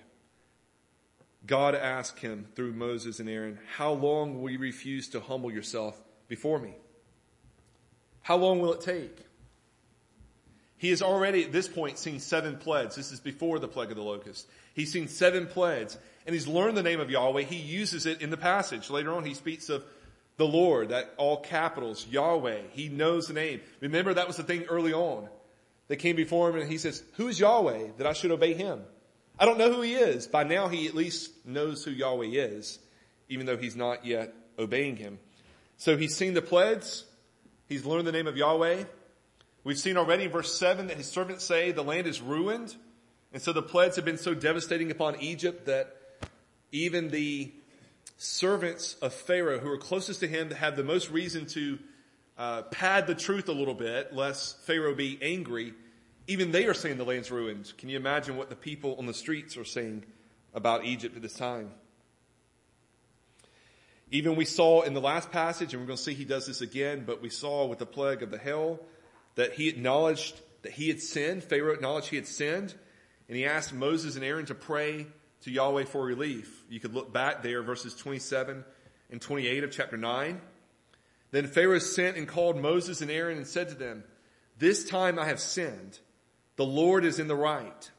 God 1.46 1.74
asked 1.74 2.18
him 2.18 2.46
through 2.56 2.72
Moses 2.72 3.20
and 3.20 3.28
Aaron, 3.28 3.58
how 3.76 3.92
long 3.92 4.42
will 4.42 4.50
you 4.50 4.58
refuse 4.58 5.08
to 5.10 5.20
humble 5.20 5.52
yourself 5.52 6.00
before 6.28 6.58
me? 6.58 6.74
How 8.22 8.36
long 8.36 8.60
will 8.60 8.72
it 8.72 8.80
take? 8.80 9.16
He 10.78 10.90
has 10.90 11.00
already 11.02 11.44
at 11.44 11.52
this 11.52 11.68
point 11.68 11.98
seen 11.98 12.18
seven 12.18 12.56
plagues. 12.56 12.96
This 12.96 13.12
is 13.12 13.20
before 13.20 13.58
the 13.58 13.68
plague 13.68 13.90
of 13.90 13.96
the 13.96 14.02
locust. 14.02 14.46
He's 14.74 14.92
seen 14.92 15.08
seven 15.08 15.46
plagues 15.46 15.96
and 16.26 16.34
he's 16.34 16.48
learned 16.48 16.76
the 16.76 16.82
name 16.82 17.00
of 17.00 17.10
Yahweh. 17.10 17.42
He 17.42 17.56
uses 17.56 18.04
it 18.04 18.20
in 18.20 18.30
the 18.30 18.36
passage. 18.36 18.90
Later 18.90 19.12
on, 19.14 19.24
he 19.24 19.34
speaks 19.34 19.68
of 19.68 19.84
the 20.36 20.46
Lord, 20.46 20.90
that 20.90 21.14
all 21.16 21.38
capitals, 21.38 22.06
Yahweh. 22.10 22.62
He 22.72 22.88
knows 22.88 23.28
the 23.28 23.32
name. 23.32 23.60
Remember 23.80 24.12
that 24.12 24.26
was 24.26 24.36
the 24.36 24.42
thing 24.42 24.64
early 24.64 24.92
on. 24.92 25.28
They 25.88 25.96
came 25.96 26.16
before 26.16 26.50
him 26.50 26.56
and 26.56 26.70
he 26.70 26.78
says, 26.78 27.02
who 27.14 27.28
is 27.28 27.38
Yahweh 27.38 27.88
that 27.98 28.06
I 28.06 28.12
should 28.12 28.30
obey 28.30 28.54
him? 28.54 28.82
I 29.38 29.44
don't 29.44 29.58
know 29.58 29.72
who 29.72 29.82
he 29.82 29.94
is. 29.94 30.26
By 30.26 30.44
now 30.44 30.68
he 30.68 30.86
at 30.86 30.94
least 30.94 31.46
knows 31.46 31.84
who 31.84 31.90
Yahweh 31.90 32.26
is, 32.26 32.78
even 33.28 33.46
though 33.46 33.56
he's 33.56 33.76
not 33.76 34.04
yet 34.04 34.34
obeying 34.58 34.96
him. 34.96 35.18
So 35.76 35.96
he's 35.96 36.16
seen 36.16 36.34
the 36.34 36.42
plagues. 36.42 37.04
He's 37.68 37.84
learned 37.84 38.06
the 38.06 38.12
name 38.12 38.26
of 38.26 38.36
Yahweh. 38.36 38.84
We've 39.62 39.78
seen 39.78 39.96
already 39.96 40.24
in 40.24 40.30
verse 40.30 40.56
7 40.58 40.86
that 40.86 40.96
his 40.96 41.08
servants 41.08 41.44
say 41.44 41.72
the 41.72 41.82
land 41.82 42.06
is 42.06 42.20
ruined. 42.20 42.74
And 43.32 43.42
so 43.42 43.52
the 43.52 43.62
plagues 43.62 43.96
have 43.96 44.04
been 44.04 44.18
so 44.18 44.34
devastating 44.34 44.90
upon 44.90 45.20
Egypt 45.20 45.66
that 45.66 45.94
even 46.72 47.10
the 47.10 47.52
servants 48.16 48.94
of 49.02 49.12
Pharaoh 49.12 49.58
who 49.58 49.70
are 49.70 49.76
closest 49.76 50.20
to 50.20 50.28
him 50.28 50.48
that 50.48 50.56
have 50.56 50.76
the 50.76 50.84
most 50.84 51.10
reason 51.10 51.46
to 51.46 51.78
uh, 52.38 52.62
pad 52.62 53.06
the 53.06 53.14
truth 53.14 53.48
a 53.48 53.52
little 53.52 53.74
bit 53.74 54.12
lest 54.12 54.60
Pharaoh 54.62 54.94
be 54.94 55.18
angry, 55.22 55.74
even 56.26 56.52
they 56.52 56.66
are 56.66 56.74
saying 56.74 56.98
the 56.98 57.04
land's 57.04 57.30
ruined. 57.30 57.72
Can 57.78 57.88
you 57.88 57.96
imagine 57.96 58.36
what 58.36 58.50
the 58.50 58.56
people 58.56 58.96
on 58.98 59.06
the 59.06 59.14
streets 59.14 59.56
are 59.56 59.64
saying 59.64 60.04
about 60.54 60.84
Egypt 60.84 61.16
at 61.16 61.22
this 61.22 61.34
time? 61.34 61.70
Even 64.10 64.36
we 64.36 64.44
saw 64.44 64.82
in 64.82 64.94
the 64.94 65.00
last 65.00 65.32
passage, 65.32 65.72
and 65.72 65.82
we're 65.82 65.86
going 65.86 65.96
to 65.96 66.02
see 66.02 66.14
he 66.14 66.24
does 66.24 66.46
this 66.46 66.60
again, 66.60 67.04
but 67.04 67.20
we 67.20 67.28
saw 67.28 67.66
with 67.66 67.80
the 67.80 67.86
plague 67.86 68.22
of 68.22 68.30
the 68.30 68.38
hail 68.38 68.78
that 69.34 69.54
he 69.54 69.68
acknowledged 69.68 70.40
that 70.62 70.72
he 70.72 70.88
had 70.88 71.00
sinned. 71.00 71.42
Pharaoh 71.42 71.72
acknowledged 71.72 72.08
he 72.08 72.16
had 72.16 72.26
sinned, 72.26 72.74
and 73.28 73.36
he 73.36 73.44
asked 73.44 73.72
Moses 73.72 74.14
and 74.14 74.24
Aaron 74.24 74.46
to 74.46 74.54
pray 74.54 75.06
to 75.42 75.50
Yahweh 75.50 75.84
for 75.84 76.04
relief. 76.04 76.64
You 76.68 76.80
could 76.80 76.94
look 76.94 77.12
back 77.12 77.42
there, 77.42 77.62
verses 77.62 77.94
27 77.94 78.64
and 79.10 79.20
28 79.20 79.64
of 79.64 79.70
chapter 79.70 79.96
9. 79.96 80.40
Then 81.30 81.46
Pharaoh 81.46 81.78
sent 81.78 82.16
and 82.16 82.28
called 82.28 82.56
Moses 82.56 83.00
and 83.00 83.10
Aaron 83.10 83.36
and 83.36 83.46
said 83.46 83.68
to 83.68 83.74
them, 83.74 84.04
This 84.58 84.88
time 84.88 85.18
I 85.18 85.26
have 85.26 85.40
sinned. 85.40 85.98
The 86.56 86.64
Lord 86.64 87.04
is 87.04 87.18
in 87.18 87.28
the 87.28 87.36
right, 87.36 87.90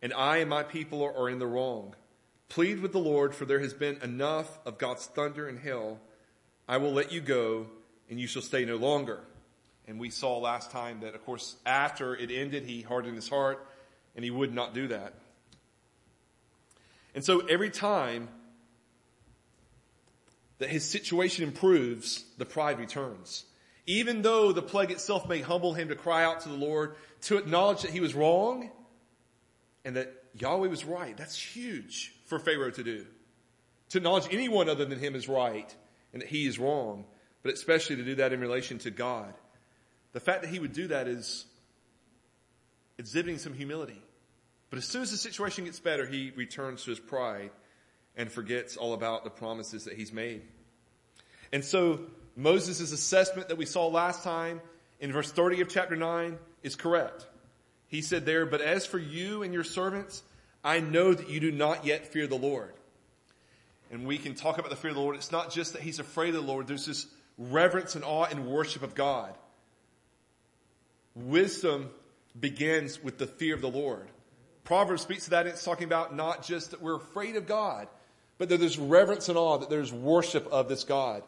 and 0.00 0.12
I 0.12 0.36
and 0.38 0.48
my 0.48 0.62
people 0.62 1.02
are 1.02 1.28
in 1.28 1.40
the 1.40 1.46
wrong. 1.46 1.96
Plead 2.48 2.80
with 2.80 2.92
the 2.92 2.98
Lord, 2.98 3.34
for 3.34 3.44
there 3.44 3.58
has 3.58 3.74
been 3.74 3.98
enough 4.02 4.58
of 4.64 4.78
God's 4.78 5.06
thunder 5.06 5.48
and 5.48 5.58
hail. 5.58 5.98
I 6.68 6.76
will 6.76 6.92
let 6.92 7.10
you 7.10 7.20
go, 7.20 7.66
and 8.08 8.20
you 8.20 8.28
shall 8.28 8.42
stay 8.42 8.64
no 8.64 8.76
longer. 8.76 9.20
And 9.88 9.98
we 9.98 10.10
saw 10.10 10.38
last 10.38 10.70
time 10.70 11.00
that, 11.00 11.16
of 11.16 11.24
course, 11.24 11.56
after 11.66 12.14
it 12.14 12.30
ended, 12.30 12.64
he 12.64 12.82
hardened 12.82 13.16
his 13.16 13.28
heart, 13.28 13.66
and 14.14 14.24
he 14.24 14.30
would 14.30 14.54
not 14.54 14.72
do 14.72 14.86
that. 14.88 15.14
And 17.14 17.24
so 17.24 17.40
every 17.40 17.70
time 17.70 18.28
that 20.60 20.68
his 20.68 20.84
situation 20.84 21.42
improves, 21.42 22.24
the 22.38 22.44
pride 22.44 22.78
returns. 22.78 23.44
Even 23.86 24.22
though 24.22 24.52
the 24.52 24.62
plague 24.62 24.90
itself 24.90 25.28
may 25.28 25.40
humble 25.40 25.72
him 25.72 25.88
to 25.88 25.96
cry 25.96 26.22
out 26.22 26.40
to 26.42 26.48
the 26.48 26.54
Lord, 26.54 26.94
to 27.22 27.38
acknowledge 27.38 27.82
that 27.82 27.90
he 27.90 28.00
was 28.00 28.14
wrong 28.14 28.70
and 29.84 29.96
that 29.96 30.14
Yahweh 30.34 30.68
was 30.68 30.84
right. 30.84 31.16
That's 31.16 31.36
huge 31.36 32.14
for 32.26 32.38
Pharaoh 32.38 32.70
to 32.70 32.84
do. 32.84 33.06
To 33.88 33.98
acknowledge 33.98 34.28
anyone 34.30 34.68
other 34.68 34.84
than 34.84 34.98
him 35.00 35.16
is 35.16 35.28
right 35.28 35.74
and 36.12 36.22
that 36.22 36.28
he 36.28 36.46
is 36.46 36.58
wrong, 36.58 37.06
but 37.42 37.52
especially 37.54 37.96
to 37.96 38.04
do 38.04 38.16
that 38.16 38.32
in 38.34 38.40
relation 38.40 38.78
to 38.80 38.90
God. 38.90 39.32
The 40.12 40.20
fact 40.20 40.42
that 40.42 40.50
he 40.50 40.58
would 40.58 40.74
do 40.74 40.88
that 40.88 41.08
is 41.08 41.46
exhibiting 42.98 43.38
some 43.38 43.54
humility. 43.54 44.00
But 44.68 44.78
as 44.78 44.84
soon 44.84 45.02
as 45.02 45.10
the 45.10 45.16
situation 45.16 45.64
gets 45.64 45.80
better, 45.80 46.06
he 46.06 46.32
returns 46.36 46.84
to 46.84 46.90
his 46.90 47.00
pride 47.00 47.50
and 48.16 48.30
forgets 48.30 48.76
all 48.76 48.92
about 48.92 49.24
the 49.24 49.30
promises 49.30 49.84
that 49.84 49.94
he's 49.94 50.12
made. 50.12 50.42
And 51.52 51.64
so 51.64 52.00
Moses' 52.36 52.92
assessment 52.92 53.48
that 53.48 53.58
we 53.58 53.66
saw 53.66 53.86
last 53.86 54.22
time 54.22 54.60
in 55.00 55.12
verse 55.12 55.30
30 55.30 55.62
of 55.62 55.68
chapter 55.68 55.96
9 55.96 56.38
is 56.62 56.76
correct. 56.76 57.26
He 57.88 58.02
said 58.02 58.24
there, 58.24 58.46
but 58.46 58.60
as 58.60 58.86
for 58.86 58.98
you 58.98 59.42
and 59.42 59.52
your 59.52 59.64
servants, 59.64 60.22
I 60.62 60.80
know 60.80 61.12
that 61.12 61.28
you 61.28 61.40
do 61.40 61.50
not 61.50 61.84
yet 61.84 62.06
fear 62.06 62.26
the 62.26 62.36
Lord. 62.36 62.72
And 63.90 64.06
we 64.06 64.18
can 64.18 64.34
talk 64.34 64.58
about 64.58 64.70
the 64.70 64.76
fear 64.76 64.90
of 64.90 64.96
the 64.96 65.02
Lord. 65.02 65.16
It's 65.16 65.32
not 65.32 65.50
just 65.50 65.72
that 65.72 65.82
he's 65.82 65.98
afraid 65.98 66.28
of 66.28 66.34
the 66.34 66.46
Lord. 66.46 66.68
There's 66.68 66.86
this 66.86 67.06
reverence 67.38 67.96
and 67.96 68.04
awe 68.04 68.26
and 68.30 68.46
worship 68.46 68.82
of 68.82 68.94
God. 68.94 69.34
Wisdom 71.16 71.90
begins 72.38 73.02
with 73.02 73.18
the 73.18 73.26
fear 73.26 73.54
of 73.54 73.60
the 73.60 73.70
Lord. 73.70 74.08
Proverbs 74.62 75.02
speaks 75.02 75.24
to 75.24 75.30
that. 75.30 75.48
It's 75.48 75.64
talking 75.64 75.84
about 75.84 76.14
not 76.14 76.44
just 76.44 76.70
that 76.70 76.80
we're 76.80 76.96
afraid 76.96 77.34
of 77.34 77.46
God, 77.46 77.88
but 78.40 78.48
that 78.48 78.58
there's 78.58 78.78
reverence 78.78 79.28
and 79.28 79.36
awe, 79.36 79.58
that 79.58 79.68
there's 79.68 79.92
worship 79.92 80.46
of 80.50 80.66
this 80.66 80.84
God. 80.84 81.22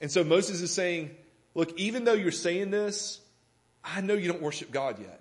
And 0.00 0.10
so 0.10 0.24
Moses 0.24 0.60
is 0.60 0.74
saying, 0.74 1.14
look, 1.54 1.78
even 1.78 2.02
though 2.02 2.14
you're 2.14 2.32
saying 2.32 2.72
this, 2.72 3.20
I 3.84 4.00
know 4.00 4.14
you 4.14 4.26
don't 4.26 4.42
worship 4.42 4.72
God 4.72 4.98
yet. 4.98 5.20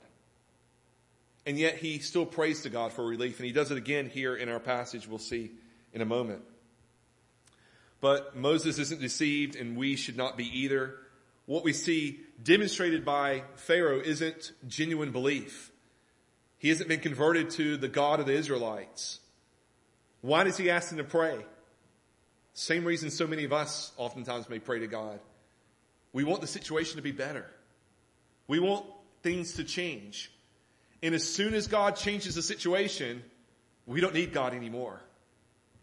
And 1.45 1.55
yet 1.55 1.75
he 1.75 1.99
still 1.99 2.25
prays 2.25 2.63
to 2.63 2.71
God 2.71 2.93
for 2.93 3.05
relief. 3.05 3.37
And 3.37 3.45
he 3.45 3.51
does 3.51 3.69
it 3.69 3.77
again 3.77 4.09
here 4.09 4.35
in 4.35 4.49
our 4.49 4.59
passage 4.59 5.07
we'll 5.07 5.19
see 5.19 5.51
in 5.93 6.01
a 6.01 6.05
moment. 6.05 6.41
But 8.01 8.35
Moses 8.35 8.79
isn't 8.79 8.99
deceived 8.99 9.55
and 9.55 9.77
we 9.77 9.97
should 9.97 10.17
not 10.17 10.35
be 10.35 10.61
either. 10.61 10.95
What 11.45 11.63
we 11.63 11.73
see 11.73 12.21
demonstrated 12.41 13.05
by 13.05 13.43
Pharaoh 13.55 14.01
isn't 14.03 14.51
genuine 14.67 15.11
belief. 15.11 15.71
He 16.57 16.69
hasn't 16.69 16.89
been 16.89 17.01
converted 17.01 17.51
to 17.51 17.77
the 17.77 17.87
God 17.87 18.19
of 18.19 18.25
the 18.25 18.33
Israelites. 18.33 19.19
Why 20.21 20.43
does 20.43 20.57
he 20.57 20.69
ask 20.69 20.89
them 20.89 20.97
to 20.97 21.03
pray? 21.03 21.45
Same 22.53 22.83
reason 22.83 23.09
so 23.09 23.25
many 23.25 23.45
of 23.45 23.53
us 23.53 23.91
oftentimes 23.97 24.49
may 24.49 24.59
pray 24.59 24.79
to 24.79 24.87
God. 24.87 25.19
We 26.11 26.23
want 26.23 26.41
the 26.41 26.47
situation 26.47 26.97
to 26.97 27.01
be 27.01 27.11
better. 27.11 27.45
We 28.47 28.59
want 28.59 28.85
things 29.21 29.53
to 29.53 29.63
change. 29.63 30.31
And 31.01 31.15
as 31.15 31.23
soon 31.23 31.53
as 31.53 31.67
God 31.67 31.95
changes 31.95 32.35
the 32.35 32.41
situation, 32.41 33.23
we 33.85 34.01
don't 34.01 34.13
need 34.13 34.33
God 34.33 34.53
anymore. 34.53 34.99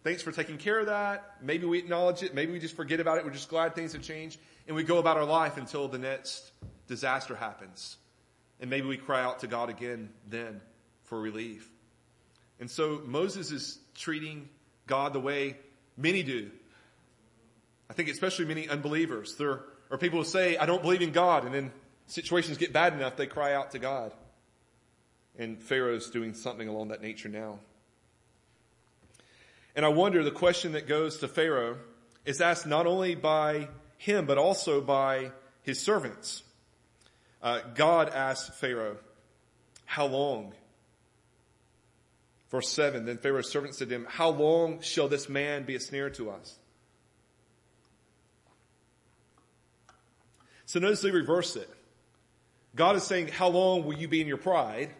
Thanks 0.05 0.22
for 0.22 0.33
taking 0.33 0.59
care 0.59 0.79
of 0.79 0.87
that. 0.87 1.37
Maybe 1.42 1.66
we 1.66 1.79
acknowledge 1.79 2.22
it. 2.22 2.35
Maybe 2.35 2.53
we 2.53 2.59
just 2.59 2.77
forget 2.77 3.01
about 3.01 3.18
it. 3.18 3.25
We're 3.25 3.31
just 3.31 3.49
glad 3.49 3.75
things 3.75 3.92
have 3.92 4.03
changed. 4.03 4.38
And 4.66 4.77
we 4.77 4.83
go 4.83 4.99
about 4.99 5.16
our 5.16 5.25
life 5.25 5.57
until 5.57 5.88
the 5.88 5.99
next 5.99 6.53
disaster 6.87 7.35
happens. 7.35 7.96
And 8.61 8.70
maybe 8.70 8.87
we 8.87 8.96
cry 8.96 9.22
out 9.22 9.40
to 9.40 9.46
God 9.46 9.68
again 9.70 10.11
then 10.29 10.61
for 11.05 11.20
relief. 11.20 11.68
And 12.61 12.70
so 12.70 13.01
Moses 13.05 13.51
is 13.51 13.79
treating 13.97 14.49
God 14.87 15.13
the 15.13 15.21
way 15.21 15.57
many 15.97 16.23
do. 16.23 16.51
I 17.89 17.93
think 17.93 18.09
especially 18.09 18.45
many 18.45 18.69
unbelievers. 18.69 19.37
There 19.37 19.61
are 19.91 19.99
people 19.99 20.21
who 20.21 20.25
say, 20.25 20.57
I 20.57 20.67
don't 20.67 20.83
believe 20.83 21.03
in 21.03 21.13
God. 21.13 21.45
And 21.45 21.55
then 21.55 21.73
situations 22.07 22.59
get 22.59 22.73
bad 22.73 22.93
enough, 22.93 23.17
they 23.17 23.27
cry 23.27 23.55
out 23.55 23.73
to 23.73 23.79
God. 23.79 24.13
And 25.39 25.63
Pharaoh's 25.63 26.11
doing 26.11 26.35
something 26.35 26.69
along 26.69 26.89
that 26.89 27.03
nature 27.03 27.29
now. 27.29 27.59
And 29.75 29.85
I 29.85 29.89
wonder 29.89 30.25
the 30.25 30.31
question 30.31 30.73
that 30.73 30.89
goes 30.89 31.19
to 31.19 31.29
Pharaoh 31.29 31.77
is 32.25 32.41
asked 32.41 32.67
not 32.67 32.87
only 32.87 33.15
by 33.15 33.69
him, 33.99 34.25
but 34.25 34.39
also 34.39 34.81
by 34.81 35.33
his 35.63 35.81
servants. 35.81 36.43
Uh, 37.43 37.61
God 37.75 38.09
asks 38.09 38.59
Pharaoh, 38.59 38.97
how 39.85 40.07
long? 40.07 40.55
Verse 42.51 42.69
7, 42.69 43.07
then 43.07 43.19
Pharaoh's 43.19 43.51
servant 43.51 43.75
said 43.75 43.89
to 43.89 43.95
him, 43.95 44.07
how 44.09 44.31
long 44.31 44.81
shall 44.81 45.09
this 45.09 45.29
man 45.29 45.65
be 45.65 45.75
a 45.75 45.81
snare 45.81 46.11
to 46.11 46.31
us? 46.31 46.57
So 50.65 50.81
notice 50.81 51.01
they 51.01 51.11
reverse 51.11 51.57
it. 51.57 51.69
God 52.75 52.97
is 52.97 53.05
saying, 53.05 53.29
how 53.29 53.49
long 53.49 53.85
will 53.85 53.95
you 53.95 54.09
be 54.09 54.21
in 54.21 54.27
your 54.27 54.37
pride? 54.37 54.91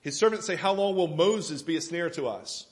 His 0.00 0.18
servants 0.18 0.46
say, 0.46 0.56
how 0.56 0.72
long 0.72 0.96
will 0.96 1.08
Moses 1.08 1.62
be 1.62 1.76
a 1.76 1.80
snare 1.80 2.10
to 2.10 2.26
us? 2.26 2.66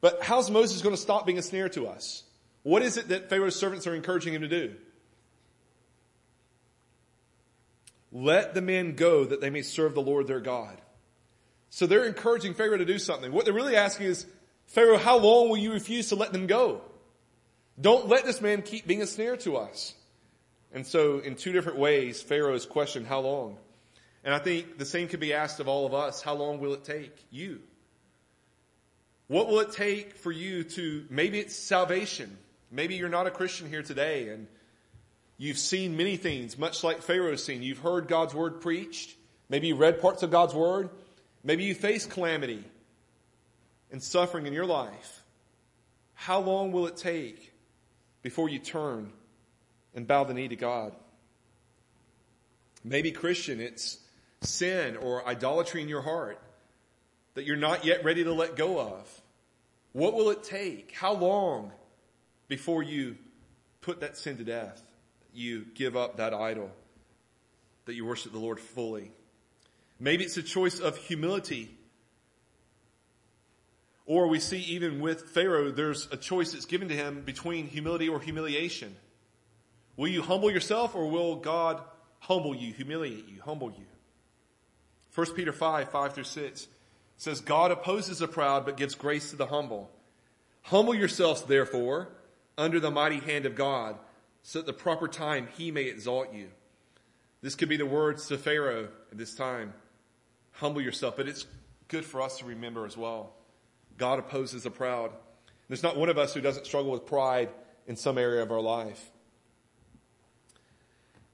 But 0.00 0.22
how's 0.22 0.50
Moses 0.50 0.82
going 0.82 0.94
to 0.94 1.00
stop 1.00 1.24
being 1.24 1.38
a 1.38 1.42
snare 1.42 1.68
to 1.70 1.86
us? 1.86 2.24
What 2.62 2.82
is 2.82 2.96
it 2.96 3.08
that 3.08 3.30
Pharaoh's 3.30 3.56
servants 3.56 3.86
are 3.86 3.94
encouraging 3.94 4.34
him 4.34 4.42
to 4.42 4.48
do? 4.48 4.74
Let 8.12 8.54
the 8.54 8.60
men 8.60 8.94
go 8.94 9.24
that 9.24 9.40
they 9.40 9.50
may 9.50 9.62
serve 9.62 9.94
the 9.94 10.02
Lord 10.02 10.26
their 10.26 10.40
God. 10.40 10.80
So 11.74 11.88
they're 11.88 12.04
encouraging 12.04 12.54
Pharaoh 12.54 12.76
to 12.76 12.84
do 12.84 13.00
something. 13.00 13.32
What 13.32 13.46
they're 13.46 13.52
really 13.52 13.74
asking 13.74 14.06
is, 14.06 14.26
Pharaoh, 14.66 14.96
how 14.96 15.18
long 15.18 15.48
will 15.48 15.56
you 15.56 15.72
refuse 15.72 16.10
to 16.10 16.14
let 16.14 16.32
them 16.32 16.46
go? 16.46 16.82
Don't 17.80 18.06
let 18.06 18.24
this 18.24 18.40
man 18.40 18.62
keep 18.62 18.86
being 18.86 19.02
a 19.02 19.08
snare 19.08 19.36
to 19.38 19.56
us. 19.56 19.92
And 20.72 20.86
so 20.86 21.18
in 21.18 21.34
two 21.34 21.50
different 21.50 21.76
ways, 21.76 22.22
Pharaoh 22.22 22.54
is 22.54 22.64
questioned 22.64 23.08
how 23.08 23.22
long. 23.22 23.58
And 24.22 24.32
I 24.32 24.38
think 24.38 24.78
the 24.78 24.84
same 24.84 25.08
could 25.08 25.18
be 25.18 25.34
asked 25.34 25.58
of 25.58 25.66
all 25.66 25.84
of 25.84 25.94
us. 25.94 26.22
How 26.22 26.34
long 26.34 26.60
will 26.60 26.74
it 26.74 26.84
take 26.84 27.12
you? 27.32 27.58
What 29.26 29.48
will 29.48 29.58
it 29.58 29.72
take 29.72 30.14
for 30.14 30.30
you 30.30 30.62
to, 30.62 31.04
maybe 31.10 31.40
it's 31.40 31.56
salvation. 31.56 32.38
Maybe 32.70 32.94
you're 32.94 33.08
not 33.08 33.26
a 33.26 33.32
Christian 33.32 33.68
here 33.68 33.82
today 33.82 34.28
and 34.28 34.46
you've 35.38 35.58
seen 35.58 35.96
many 35.96 36.18
things, 36.18 36.56
much 36.56 36.84
like 36.84 37.02
Pharaoh's 37.02 37.42
seen. 37.42 37.64
You've 37.64 37.78
heard 37.78 38.06
God's 38.06 38.32
word 38.32 38.60
preached. 38.60 39.16
Maybe 39.48 39.66
you 39.66 39.74
read 39.74 40.00
parts 40.00 40.22
of 40.22 40.30
God's 40.30 40.54
word. 40.54 40.88
Maybe 41.44 41.64
you 41.64 41.74
face 41.74 42.06
calamity 42.06 42.64
and 43.92 44.02
suffering 44.02 44.46
in 44.46 44.52
your 44.52 44.66
life. 44.66 45.22
How 46.14 46.40
long 46.40 46.72
will 46.72 46.86
it 46.86 46.96
take 46.96 47.52
before 48.22 48.48
you 48.48 48.58
turn 48.58 49.12
and 49.94 50.06
bow 50.06 50.24
the 50.24 50.34
knee 50.34 50.48
to 50.48 50.56
God? 50.56 50.92
Maybe 52.82 53.12
Christian, 53.12 53.60
it's 53.60 53.98
sin 54.40 54.96
or 54.96 55.26
idolatry 55.26 55.82
in 55.82 55.88
your 55.88 56.02
heart 56.02 56.40
that 57.34 57.44
you're 57.44 57.56
not 57.56 57.84
yet 57.84 58.04
ready 58.04 58.24
to 58.24 58.32
let 58.32 58.56
go 58.56 58.80
of? 58.80 59.22
What 59.92 60.14
will 60.14 60.30
it 60.30 60.42
take? 60.44 60.92
How 60.92 61.12
long 61.12 61.72
before 62.48 62.82
you 62.82 63.16
put 63.80 64.00
that 64.00 64.16
sin 64.16 64.38
to 64.38 64.44
death? 64.44 64.82
You 65.32 65.66
give 65.74 65.96
up 65.96 66.16
that 66.18 66.32
idol, 66.32 66.70
that 67.86 67.94
you 67.94 68.04
worship 68.04 68.32
the 68.32 68.38
Lord 68.38 68.60
fully. 68.60 69.10
Maybe 70.04 70.22
it's 70.22 70.36
a 70.36 70.42
choice 70.42 70.80
of 70.80 70.98
humility. 70.98 71.70
Or 74.04 74.28
we 74.28 74.38
see 74.38 74.58
even 74.58 75.00
with 75.00 75.30
Pharaoh, 75.30 75.70
there's 75.70 76.08
a 76.12 76.18
choice 76.18 76.52
that's 76.52 76.66
given 76.66 76.88
to 76.88 76.94
him 76.94 77.22
between 77.22 77.66
humility 77.68 78.10
or 78.10 78.20
humiliation. 78.20 78.96
Will 79.96 80.08
you 80.08 80.20
humble 80.20 80.50
yourself 80.50 80.94
or 80.94 81.08
will 81.08 81.36
God 81.36 81.80
humble 82.18 82.54
you, 82.54 82.70
humiliate 82.70 83.28
you, 83.30 83.40
humble 83.40 83.70
you? 83.70 83.86
1 85.14 85.34
Peter 85.34 85.54
5, 85.54 85.88
5 85.88 86.12
through 86.12 86.24
6 86.24 86.68
says, 87.16 87.40
God 87.40 87.70
opposes 87.70 88.18
the 88.18 88.28
proud, 88.28 88.66
but 88.66 88.76
gives 88.76 88.94
grace 88.94 89.30
to 89.30 89.36
the 89.36 89.46
humble. 89.46 89.90
Humble 90.64 90.94
yourselves, 90.94 91.44
therefore, 91.44 92.08
under 92.58 92.78
the 92.78 92.90
mighty 92.90 93.20
hand 93.20 93.46
of 93.46 93.54
God, 93.54 93.96
so 94.42 94.60
at 94.60 94.66
the 94.66 94.74
proper 94.74 95.08
time 95.08 95.48
he 95.56 95.70
may 95.70 95.84
exalt 95.84 96.34
you. 96.34 96.48
This 97.40 97.54
could 97.54 97.70
be 97.70 97.78
the 97.78 97.86
words 97.86 98.26
to 98.26 98.36
Pharaoh 98.36 98.88
at 99.10 99.16
this 99.16 99.34
time. 99.34 99.72
Humble 100.54 100.80
yourself, 100.80 101.16
but 101.16 101.28
it's 101.28 101.46
good 101.88 102.04
for 102.04 102.22
us 102.22 102.38
to 102.38 102.44
remember 102.44 102.86
as 102.86 102.96
well. 102.96 103.34
God 103.96 104.18
opposes 104.18 104.64
the 104.64 104.70
proud. 104.70 105.12
There's 105.68 105.82
not 105.82 105.96
one 105.96 106.08
of 106.08 106.18
us 106.18 106.34
who 106.34 106.40
doesn't 106.40 106.66
struggle 106.66 106.92
with 106.92 107.06
pride 107.06 107.50
in 107.86 107.96
some 107.96 108.18
area 108.18 108.42
of 108.42 108.50
our 108.50 108.60
life. 108.60 109.10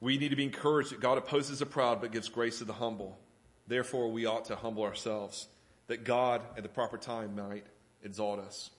We 0.01 0.19
need 0.19 0.31
to 0.31 0.37
be 0.37 0.45
encouraged 0.45 0.93
that 0.93 1.01
God 1.01 1.19
opposes 1.19 1.59
the 1.59 1.67
proud 1.67 2.01
but 2.01 2.13
gives 2.13 2.29
grace 2.29 2.59
to 2.59 2.65
the 2.65 2.73
humble. 2.73 3.19
Therefore, 3.67 4.11
we 4.11 4.27
ought 4.27 4.47
to 4.47 4.57
humble 4.57 4.83
ourselves 4.83 5.49
that 5.87 6.05
God 6.05 6.41
at 6.57 6.63
the 6.63 6.69
proper 6.69 6.97
time 6.97 7.37
might 7.37 7.67
exalt 8.03 8.41
us. 8.41 8.71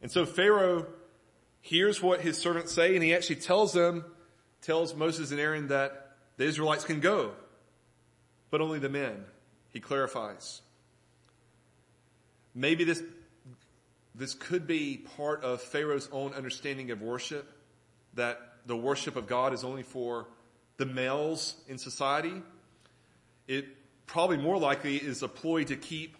And 0.00 0.10
so 0.10 0.24
Pharaoh 0.24 0.86
hears 1.60 2.02
what 2.02 2.20
his 2.20 2.38
servants 2.38 2.72
say 2.72 2.94
and 2.94 3.04
he 3.04 3.14
actually 3.14 3.36
tells 3.36 3.72
them, 3.72 4.04
tells 4.62 4.94
Moses 4.94 5.30
and 5.30 5.40
Aaron 5.40 5.68
that 5.68 6.16
the 6.36 6.44
Israelites 6.44 6.84
can 6.84 7.00
go, 7.00 7.32
but 8.50 8.60
only 8.60 8.78
the 8.78 8.88
men. 8.88 9.24
He 9.74 9.80
clarifies. 9.80 10.62
Maybe 12.54 12.84
this, 12.84 13.02
this 14.14 14.32
could 14.32 14.66
be 14.66 15.04
part 15.16 15.42
of 15.42 15.60
Pharaoh's 15.60 16.08
own 16.12 16.32
understanding 16.32 16.92
of 16.92 17.02
worship, 17.02 17.52
that 18.14 18.40
the 18.64 18.76
worship 18.76 19.16
of 19.16 19.26
God 19.26 19.52
is 19.52 19.64
only 19.64 19.82
for 19.82 20.28
the 20.76 20.86
males 20.86 21.56
in 21.68 21.76
society. 21.76 22.40
It 23.48 23.66
probably 24.06 24.36
more 24.36 24.58
likely 24.58 24.96
is 24.96 25.22
a 25.24 25.28
ploy 25.28 25.64
to 25.64 25.76
keep 25.76 26.16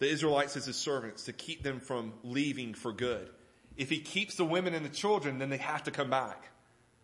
the 0.00 0.08
Israelites 0.10 0.56
as 0.56 0.66
his 0.66 0.76
servants, 0.76 1.26
to 1.26 1.32
keep 1.32 1.62
them 1.62 1.78
from 1.78 2.12
leaving 2.24 2.74
for 2.74 2.92
good. 2.92 3.30
If 3.76 3.88
he 3.88 4.00
keeps 4.00 4.34
the 4.34 4.44
women 4.44 4.74
and 4.74 4.84
the 4.84 4.90
children, 4.90 5.38
then 5.38 5.48
they 5.48 5.58
have 5.58 5.84
to 5.84 5.92
come 5.92 6.10
back. 6.10 6.50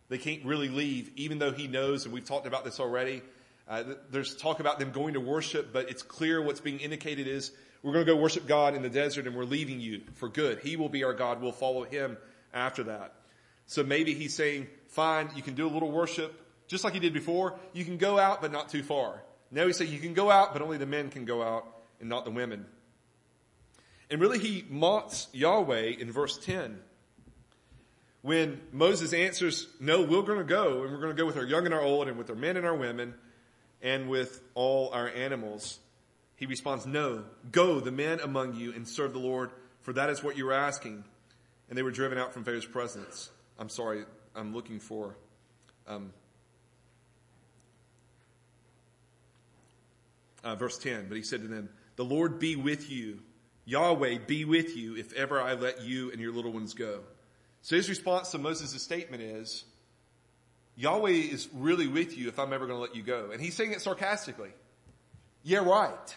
They 0.08 0.18
can't 0.18 0.44
really 0.44 0.68
leave, 0.68 1.12
even 1.14 1.38
though 1.38 1.52
he 1.52 1.68
knows, 1.68 2.04
and 2.04 2.12
we've 2.12 2.24
talked 2.24 2.48
about 2.48 2.64
this 2.64 2.80
already. 2.80 3.22
Uh, 3.70 3.84
there's 4.10 4.34
talk 4.34 4.58
about 4.58 4.80
them 4.80 4.90
going 4.90 5.14
to 5.14 5.20
worship, 5.20 5.72
but 5.72 5.88
it's 5.88 6.02
clear 6.02 6.42
what's 6.42 6.58
being 6.58 6.80
indicated 6.80 7.28
is 7.28 7.52
we're 7.84 7.92
going 7.92 8.04
to 8.04 8.12
go 8.12 8.18
worship 8.18 8.48
God 8.48 8.74
in 8.74 8.82
the 8.82 8.88
desert 8.88 9.28
and 9.28 9.36
we're 9.36 9.44
leaving 9.44 9.80
you 9.80 10.00
for 10.14 10.28
good. 10.28 10.58
He 10.58 10.76
will 10.76 10.88
be 10.88 11.04
our 11.04 11.14
God. 11.14 11.40
We'll 11.40 11.52
follow 11.52 11.84
him 11.84 12.18
after 12.52 12.82
that. 12.84 13.14
So 13.66 13.84
maybe 13.84 14.12
he's 14.12 14.34
saying, 14.34 14.66
fine, 14.88 15.30
you 15.36 15.42
can 15.42 15.54
do 15.54 15.68
a 15.68 15.70
little 15.70 15.92
worship, 15.92 16.34
just 16.66 16.82
like 16.82 16.94
he 16.94 16.98
did 16.98 17.14
before, 17.14 17.60
you 17.72 17.84
can 17.84 17.96
go 17.96 18.18
out, 18.18 18.42
but 18.42 18.50
not 18.50 18.70
too 18.70 18.82
far. 18.82 19.22
Now 19.52 19.68
he 19.68 19.72
said 19.72 19.86
you 19.86 20.00
can 20.00 20.14
go 20.14 20.32
out, 20.32 20.52
but 20.52 20.62
only 20.62 20.76
the 20.76 20.86
men 20.86 21.08
can 21.08 21.24
go 21.24 21.40
out 21.40 21.64
and 22.00 22.08
not 22.08 22.24
the 22.24 22.32
women. 22.32 22.66
And 24.10 24.20
really 24.20 24.40
he 24.40 24.64
mocks 24.68 25.28
Yahweh 25.32 25.94
in 26.00 26.10
verse 26.10 26.38
10. 26.38 26.76
When 28.22 28.60
Moses 28.72 29.12
answers, 29.12 29.68
no, 29.78 30.02
we're 30.02 30.22
going 30.22 30.38
to 30.38 30.44
go 30.44 30.82
and 30.82 30.92
we're 30.92 31.00
going 31.00 31.14
to 31.14 31.22
go 31.22 31.24
with 31.24 31.36
our 31.36 31.44
young 31.44 31.66
and 31.66 31.72
our 31.72 31.80
old 31.80 32.08
and 32.08 32.18
with 32.18 32.28
our 32.30 32.36
men 32.36 32.56
and 32.56 32.66
our 32.66 32.74
women 32.74 33.14
and 33.82 34.08
with 34.08 34.40
all 34.54 34.90
our 34.92 35.08
animals. 35.08 35.78
He 36.36 36.46
responds, 36.46 36.86
no, 36.86 37.24
go 37.52 37.80
the 37.80 37.92
men 37.92 38.20
among 38.20 38.54
you 38.54 38.72
and 38.72 38.88
serve 38.88 39.12
the 39.12 39.18
Lord 39.18 39.50
for 39.82 39.92
that 39.94 40.10
is 40.10 40.22
what 40.22 40.36
you 40.36 40.46
were 40.46 40.52
asking. 40.52 41.04
And 41.68 41.78
they 41.78 41.82
were 41.82 41.90
driven 41.90 42.18
out 42.18 42.32
from 42.32 42.44
Pharaoh's 42.44 42.66
presence. 42.66 43.30
I'm 43.58 43.68
sorry, 43.68 44.04
I'm 44.34 44.54
looking 44.54 44.80
for, 44.80 45.16
um, 45.86 46.12
uh, 50.42 50.56
verse 50.56 50.78
10, 50.78 51.08
but 51.08 51.16
he 51.16 51.22
said 51.22 51.42
to 51.42 51.48
them, 51.48 51.68
the 51.96 52.04
Lord 52.04 52.38
be 52.38 52.56
with 52.56 52.90
you. 52.90 53.20
Yahweh 53.66 54.18
be 54.26 54.44
with 54.44 54.76
you 54.76 54.96
if 54.96 55.12
ever 55.12 55.40
I 55.40 55.54
let 55.54 55.82
you 55.82 56.10
and 56.10 56.20
your 56.20 56.32
little 56.32 56.52
ones 56.52 56.74
go. 56.74 57.00
So 57.62 57.76
his 57.76 57.88
response 57.88 58.30
to 58.30 58.38
Moses' 58.38 58.82
statement 58.82 59.22
is, 59.22 59.64
Yahweh 60.76 61.10
is 61.10 61.48
really 61.54 61.86
with 61.86 62.16
you 62.16 62.28
if 62.28 62.38
I'm 62.38 62.52
ever 62.52 62.66
going 62.66 62.76
to 62.76 62.82
let 62.82 62.96
you 62.96 63.02
go. 63.02 63.30
And 63.32 63.40
he's 63.40 63.54
saying 63.54 63.72
it 63.72 63.80
sarcastically. 63.80 64.50
Yeah, 65.42 65.58
right. 65.58 66.16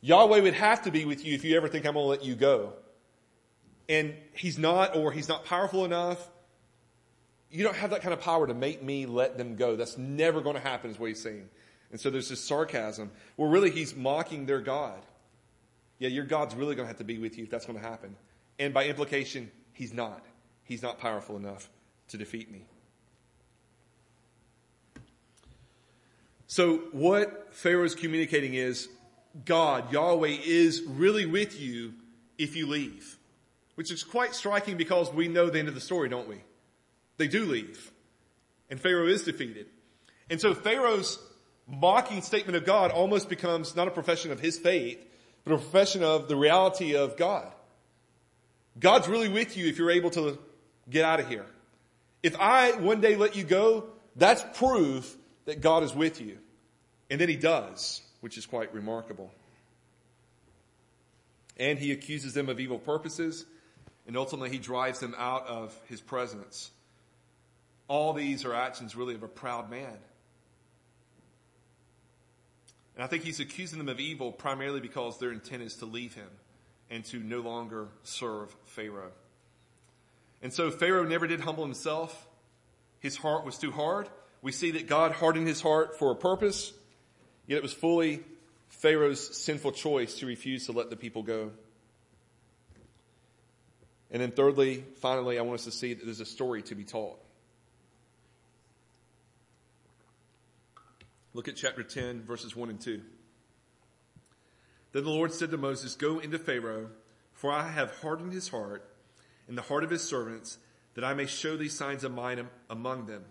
Yahweh 0.00 0.40
would 0.40 0.54
have 0.54 0.82
to 0.82 0.90
be 0.90 1.04
with 1.04 1.24
you 1.24 1.34
if 1.34 1.44
you 1.44 1.56
ever 1.56 1.68
think 1.68 1.86
I'm 1.86 1.94
going 1.94 2.04
to 2.04 2.08
let 2.08 2.24
you 2.24 2.34
go. 2.34 2.72
And 3.88 4.14
he's 4.34 4.58
not, 4.58 4.96
or 4.96 5.12
he's 5.12 5.28
not 5.28 5.44
powerful 5.44 5.84
enough. 5.84 6.28
You 7.50 7.62
don't 7.62 7.76
have 7.76 7.90
that 7.90 8.02
kind 8.02 8.12
of 8.12 8.20
power 8.20 8.46
to 8.46 8.54
make 8.54 8.82
me 8.82 9.06
let 9.06 9.38
them 9.38 9.56
go. 9.56 9.76
That's 9.76 9.96
never 9.96 10.40
going 10.40 10.56
to 10.56 10.62
happen 10.62 10.90
is 10.90 10.98
what 10.98 11.06
he's 11.06 11.22
saying. 11.22 11.48
And 11.90 12.00
so 12.00 12.10
there's 12.10 12.28
this 12.28 12.42
sarcasm. 12.42 13.12
Well, 13.36 13.48
really, 13.48 13.70
he's 13.70 13.94
mocking 13.94 14.46
their 14.46 14.60
God. 14.60 15.00
Yeah, 15.98 16.08
your 16.08 16.24
God's 16.24 16.54
really 16.54 16.74
going 16.74 16.84
to 16.84 16.88
have 16.88 16.98
to 16.98 17.04
be 17.04 17.18
with 17.18 17.38
you 17.38 17.44
if 17.44 17.50
that's 17.50 17.66
going 17.66 17.78
to 17.78 17.84
happen. 17.84 18.16
And 18.58 18.74
by 18.74 18.86
implication, 18.86 19.50
he's 19.72 19.94
not. 19.94 20.24
He's 20.64 20.82
not 20.82 20.98
powerful 20.98 21.36
enough 21.36 21.70
to 22.08 22.18
defeat 22.18 22.50
me. 22.50 22.66
So 26.46 26.78
what 26.92 27.54
Pharaoh 27.54 27.84
is 27.84 27.94
communicating 27.94 28.54
is 28.54 28.88
God, 29.44 29.92
Yahweh 29.92 30.36
is 30.44 30.82
really 30.86 31.26
with 31.26 31.60
you 31.60 31.94
if 32.38 32.56
you 32.56 32.66
leave. 32.66 33.18
Which 33.74 33.90
is 33.90 34.04
quite 34.04 34.34
striking 34.34 34.76
because 34.76 35.12
we 35.12 35.28
know 35.28 35.50
the 35.50 35.58
end 35.58 35.68
of 35.68 35.74
the 35.74 35.80
story, 35.80 36.08
don't 36.08 36.28
we? 36.28 36.42
They 37.18 37.28
do 37.28 37.44
leave. 37.44 37.90
And 38.70 38.80
Pharaoh 38.80 39.06
is 39.06 39.22
defeated. 39.22 39.66
And 40.30 40.40
so 40.40 40.54
Pharaoh's 40.54 41.18
mocking 41.66 42.22
statement 42.22 42.56
of 42.56 42.64
God 42.64 42.90
almost 42.90 43.28
becomes 43.28 43.76
not 43.76 43.88
a 43.88 43.90
profession 43.90 44.30
of 44.32 44.40
his 44.40 44.58
faith, 44.58 45.04
but 45.44 45.52
a 45.52 45.58
profession 45.58 46.02
of 46.02 46.28
the 46.28 46.36
reality 46.36 46.96
of 46.96 47.16
God. 47.16 47.52
God's 48.78 49.08
really 49.08 49.28
with 49.28 49.56
you 49.56 49.68
if 49.68 49.78
you're 49.78 49.90
able 49.90 50.10
to 50.10 50.38
get 50.88 51.04
out 51.04 51.20
of 51.20 51.28
here. 51.28 51.46
If 52.22 52.38
I 52.38 52.72
one 52.72 53.00
day 53.00 53.16
let 53.16 53.36
you 53.36 53.44
go, 53.44 53.86
that's 54.16 54.44
proof 54.58 55.15
that 55.46 55.60
God 55.60 55.82
is 55.82 55.94
with 55.94 56.20
you. 56.20 56.38
And 57.08 57.20
then 57.20 57.28
he 57.28 57.36
does, 57.36 58.02
which 58.20 58.36
is 58.36 58.44
quite 58.46 58.74
remarkable. 58.74 59.32
And 61.56 61.78
he 61.78 61.92
accuses 61.92 62.34
them 62.34 62.48
of 62.48 62.60
evil 62.60 62.78
purposes, 62.78 63.46
and 64.06 64.16
ultimately 64.16 64.50
he 64.50 64.58
drives 64.58 65.00
them 65.00 65.14
out 65.16 65.46
of 65.46 65.74
his 65.88 66.00
presence. 66.00 66.70
All 67.88 68.12
these 68.12 68.44
are 68.44 68.54
actions 68.54 68.94
really 68.94 69.14
of 69.14 69.22
a 69.22 69.28
proud 69.28 69.70
man. 69.70 69.96
And 72.94 73.04
I 73.04 73.06
think 73.06 73.24
he's 73.24 73.40
accusing 73.40 73.78
them 73.78 73.88
of 73.88 74.00
evil 74.00 74.32
primarily 74.32 74.80
because 74.80 75.18
their 75.18 75.30
intent 75.30 75.62
is 75.62 75.74
to 75.76 75.86
leave 75.86 76.14
him 76.14 76.28
and 76.90 77.04
to 77.06 77.18
no 77.18 77.40
longer 77.40 77.88
serve 78.02 78.54
Pharaoh. 78.64 79.12
And 80.42 80.52
so 80.52 80.70
Pharaoh 80.70 81.04
never 81.04 81.26
did 81.26 81.40
humble 81.40 81.64
himself. 81.64 82.26
His 83.00 83.16
heart 83.16 83.44
was 83.44 83.58
too 83.58 83.70
hard. 83.70 84.08
We 84.46 84.52
see 84.52 84.70
that 84.70 84.86
God 84.86 85.10
hardened 85.10 85.48
his 85.48 85.60
heart 85.60 85.98
for 85.98 86.12
a 86.12 86.14
purpose, 86.14 86.72
yet 87.48 87.56
it 87.56 87.62
was 87.64 87.72
fully 87.72 88.22
Pharaoh's 88.68 89.36
sinful 89.36 89.72
choice 89.72 90.20
to 90.20 90.26
refuse 90.26 90.66
to 90.66 90.72
let 90.72 90.88
the 90.88 90.94
people 90.94 91.24
go. 91.24 91.50
And 94.08 94.22
then 94.22 94.30
thirdly, 94.30 94.84
finally, 95.00 95.36
I 95.36 95.42
want 95.42 95.58
us 95.58 95.64
to 95.64 95.72
see 95.72 95.94
that 95.94 96.04
there's 96.04 96.20
a 96.20 96.24
story 96.24 96.62
to 96.62 96.76
be 96.76 96.84
told. 96.84 97.18
Look 101.34 101.48
at 101.48 101.56
chapter 101.56 101.82
10, 101.82 102.22
verses 102.22 102.54
1 102.54 102.70
and 102.70 102.80
2. 102.80 103.02
Then 104.92 105.02
the 105.02 105.10
Lord 105.10 105.32
said 105.32 105.50
to 105.50 105.56
Moses, 105.56 105.96
Go 105.96 106.20
into 106.20 106.38
Pharaoh, 106.38 106.90
for 107.32 107.50
I 107.50 107.68
have 107.68 107.90
hardened 107.96 108.32
his 108.32 108.46
heart 108.46 108.88
and 109.48 109.58
the 109.58 109.62
heart 109.62 109.82
of 109.82 109.90
his 109.90 110.08
servants, 110.08 110.58
that 110.94 111.02
I 111.02 111.14
may 111.14 111.26
show 111.26 111.56
these 111.56 111.76
signs 111.76 112.04
of 112.04 112.14
mine 112.14 112.48
among 112.70 113.06
them, 113.06 113.24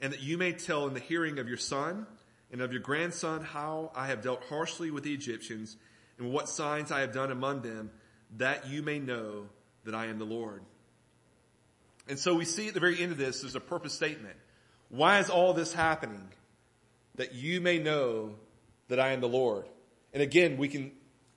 and 0.00 0.12
that 0.12 0.20
you 0.20 0.38
may 0.38 0.52
tell 0.52 0.86
in 0.86 0.94
the 0.94 1.00
hearing 1.00 1.38
of 1.38 1.48
your 1.48 1.56
son 1.56 2.06
and 2.52 2.60
of 2.60 2.72
your 2.72 2.80
grandson 2.80 3.42
how 3.42 3.92
I 3.94 4.06
have 4.06 4.22
dealt 4.22 4.42
harshly 4.44 4.90
with 4.90 5.04
the 5.04 5.12
Egyptians 5.12 5.76
and 6.18 6.32
what 6.32 6.48
signs 6.48 6.90
I 6.90 7.00
have 7.00 7.12
done 7.12 7.30
among 7.30 7.62
them, 7.62 7.90
that 8.36 8.68
you 8.68 8.82
may 8.82 8.98
know 8.98 9.46
that 9.84 9.94
I 9.94 10.06
am 10.06 10.18
the 10.18 10.24
Lord. 10.24 10.62
And 12.08 12.18
so 12.18 12.34
we 12.34 12.44
see 12.44 12.68
at 12.68 12.74
the 12.74 12.80
very 12.80 13.00
end 13.00 13.12
of 13.12 13.18
this, 13.18 13.42
there's 13.42 13.54
a 13.54 13.60
purpose 13.60 13.94
statement. 13.94 14.36
Why 14.88 15.18
is 15.18 15.28
all 15.28 15.52
this 15.52 15.72
happening? 15.72 16.28
that 17.18 17.34
you 17.34 17.60
may 17.60 17.78
know 17.78 18.30
that 18.88 18.98
I 18.98 19.10
am 19.10 19.20
the 19.20 19.28
Lord. 19.28 19.68
And 20.14 20.22
again, 20.22 20.56
we 20.56 20.68
can 20.68 20.92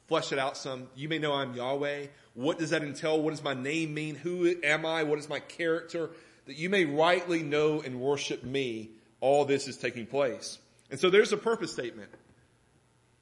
flesh 0.07 0.31
it 0.31 0.39
out 0.39 0.55
some. 0.55 0.87
You 0.95 1.09
may 1.09 1.17
know 1.17 1.33
I'm 1.33 1.53
Yahweh. 1.53 2.07
What 2.35 2.59
does 2.59 2.69
that 2.69 2.83
entail? 2.83 3.21
What 3.21 3.31
does 3.31 3.43
my 3.43 3.55
name 3.55 3.93
mean? 3.93 4.15
Who 4.15 4.55
am 4.63 4.85
I? 4.85 5.03
What 5.03 5.19
is 5.19 5.27
my 5.27 5.39
character? 5.39 6.11
That 6.45 6.57
you 6.57 6.69
may 6.69 6.85
rightly 6.85 7.43
know 7.43 7.81
and 7.81 7.99
worship 7.99 8.43
me. 8.43 8.89
All 9.19 9.45
this 9.45 9.67
is 9.67 9.77
taking 9.77 10.07
place. 10.07 10.57
And 10.89 10.99
so 10.99 11.09
there's 11.09 11.31
a 11.31 11.37
purpose 11.37 11.71
statement. 11.71 12.09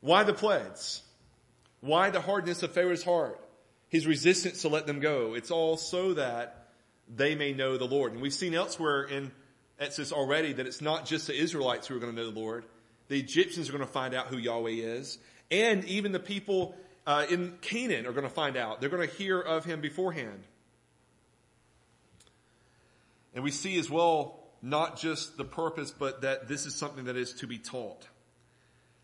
Why 0.02 0.24
the 0.24 0.34
plagues? 0.34 1.04
Why 1.82 2.10
the 2.10 2.22
hardness 2.22 2.64
of 2.64 2.72
Pharaoh's 2.72 3.04
heart? 3.04 3.40
His 3.90 4.08
resistance 4.08 4.62
to 4.62 4.70
let 4.70 4.88
them 4.88 5.00
go. 5.00 5.34
It's 5.34 5.52
all 5.52 5.78
so 5.78 6.14
that 6.14 6.68
they 7.14 7.36
may 7.36 7.54
know 7.54 7.78
the 7.78 7.88
Lord. 7.88 8.14
And 8.14 8.22
we've 8.22 8.34
seen 8.34 8.54
elsewhere 8.54 9.04
in 9.04 9.32
Exodus 9.80 10.12
already 10.12 10.54
that 10.54 10.68
it's 10.68 10.82
not 10.82 11.06
just 11.06 11.28
the 11.28 11.36
Israelites 11.36 11.88
who 11.88 11.96
are 11.96 12.00
going 12.00 12.16
to 12.16 12.22
know 12.22 12.30
the 12.30 12.40
Lord. 12.40 12.66
The 13.08 13.20
Egyptians 13.20 13.70
are 13.70 13.72
going 13.72 13.86
to 13.86 13.92
find 13.92 14.14
out 14.14 14.28
who 14.28 14.38
Yahweh 14.38 14.72
is. 14.72 15.18
And 15.50 15.84
even 15.86 16.12
the 16.12 16.20
people 16.20 16.76
uh, 17.08 17.26
in 17.30 17.58
Canaan 17.62 18.06
are 18.06 18.12
going 18.12 18.28
to 18.28 18.34
find 18.34 18.56
out. 18.56 18.82
They're 18.82 18.90
going 18.90 19.08
to 19.08 19.16
hear 19.16 19.40
of 19.40 19.66
him 19.66 19.82
beforehand. 19.82 20.44
And 23.40 23.46
we 23.46 23.52
see 23.52 23.80
as 23.80 23.90
well 23.90 24.38
not 24.62 25.00
just 25.00 25.38
the 25.38 25.46
purpose, 25.46 25.92
but 25.98 26.24
that 26.24 26.50
this 26.50 26.66
is 26.66 26.76
something 26.76 27.06
that 27.06 27.16
is 27.16 27.32
to 27.36 27.48
be 27.48 27.58
taught. 27.58 28.06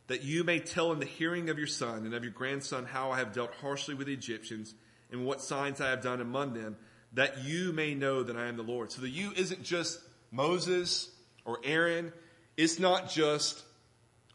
That 0.07 0.25
you 0.25 0.43
may 0.43 0.59
tell 0.59 0.91
in 0.91 0.99
the 0.99 1.05
hearing 1.05 1.49
of 1.49 1.57
your 1.57 1.67
son 1.67 1.99
and 1.99 2.13
of 2.13 2.21
your 2.21 2.33
grandson 2.33 2.85
how 2.85 3.11
I 3.11 3.19
have 3.19 3.31
dealt 3.31 3.53
harshly 3.61 3.95
with 3.95 4.07
the 4.07 4.13
Egyptians 4.13 4.75
and 5.09 5.25
what 5.25 5.39
signs 5.39 5.79
I 5.79 5.89
have 5.89 6.01
done 6.01 6.19
among 6.19 6.53
them, 6.53 6.75
that 7.13 7.45
you 7.45 7.71
may 7.71 7.95
know 7.95 8.23
that 8.23 8.35
I 8.35 8.47
am 8.47 8.57
the 8.57 8.61
Lord. 8.61 8.91
So 8.91 8.99
the 8.99 9.07
you 9.07 9.31
isn't 9.37 9.63
just 9.63 10.01
Moses 10.31 11.09
or 11.45 11.59
Aaron. 11.63 12.11
It's 12.57 12.77
not 12.77 13.09
just 13.09 13.63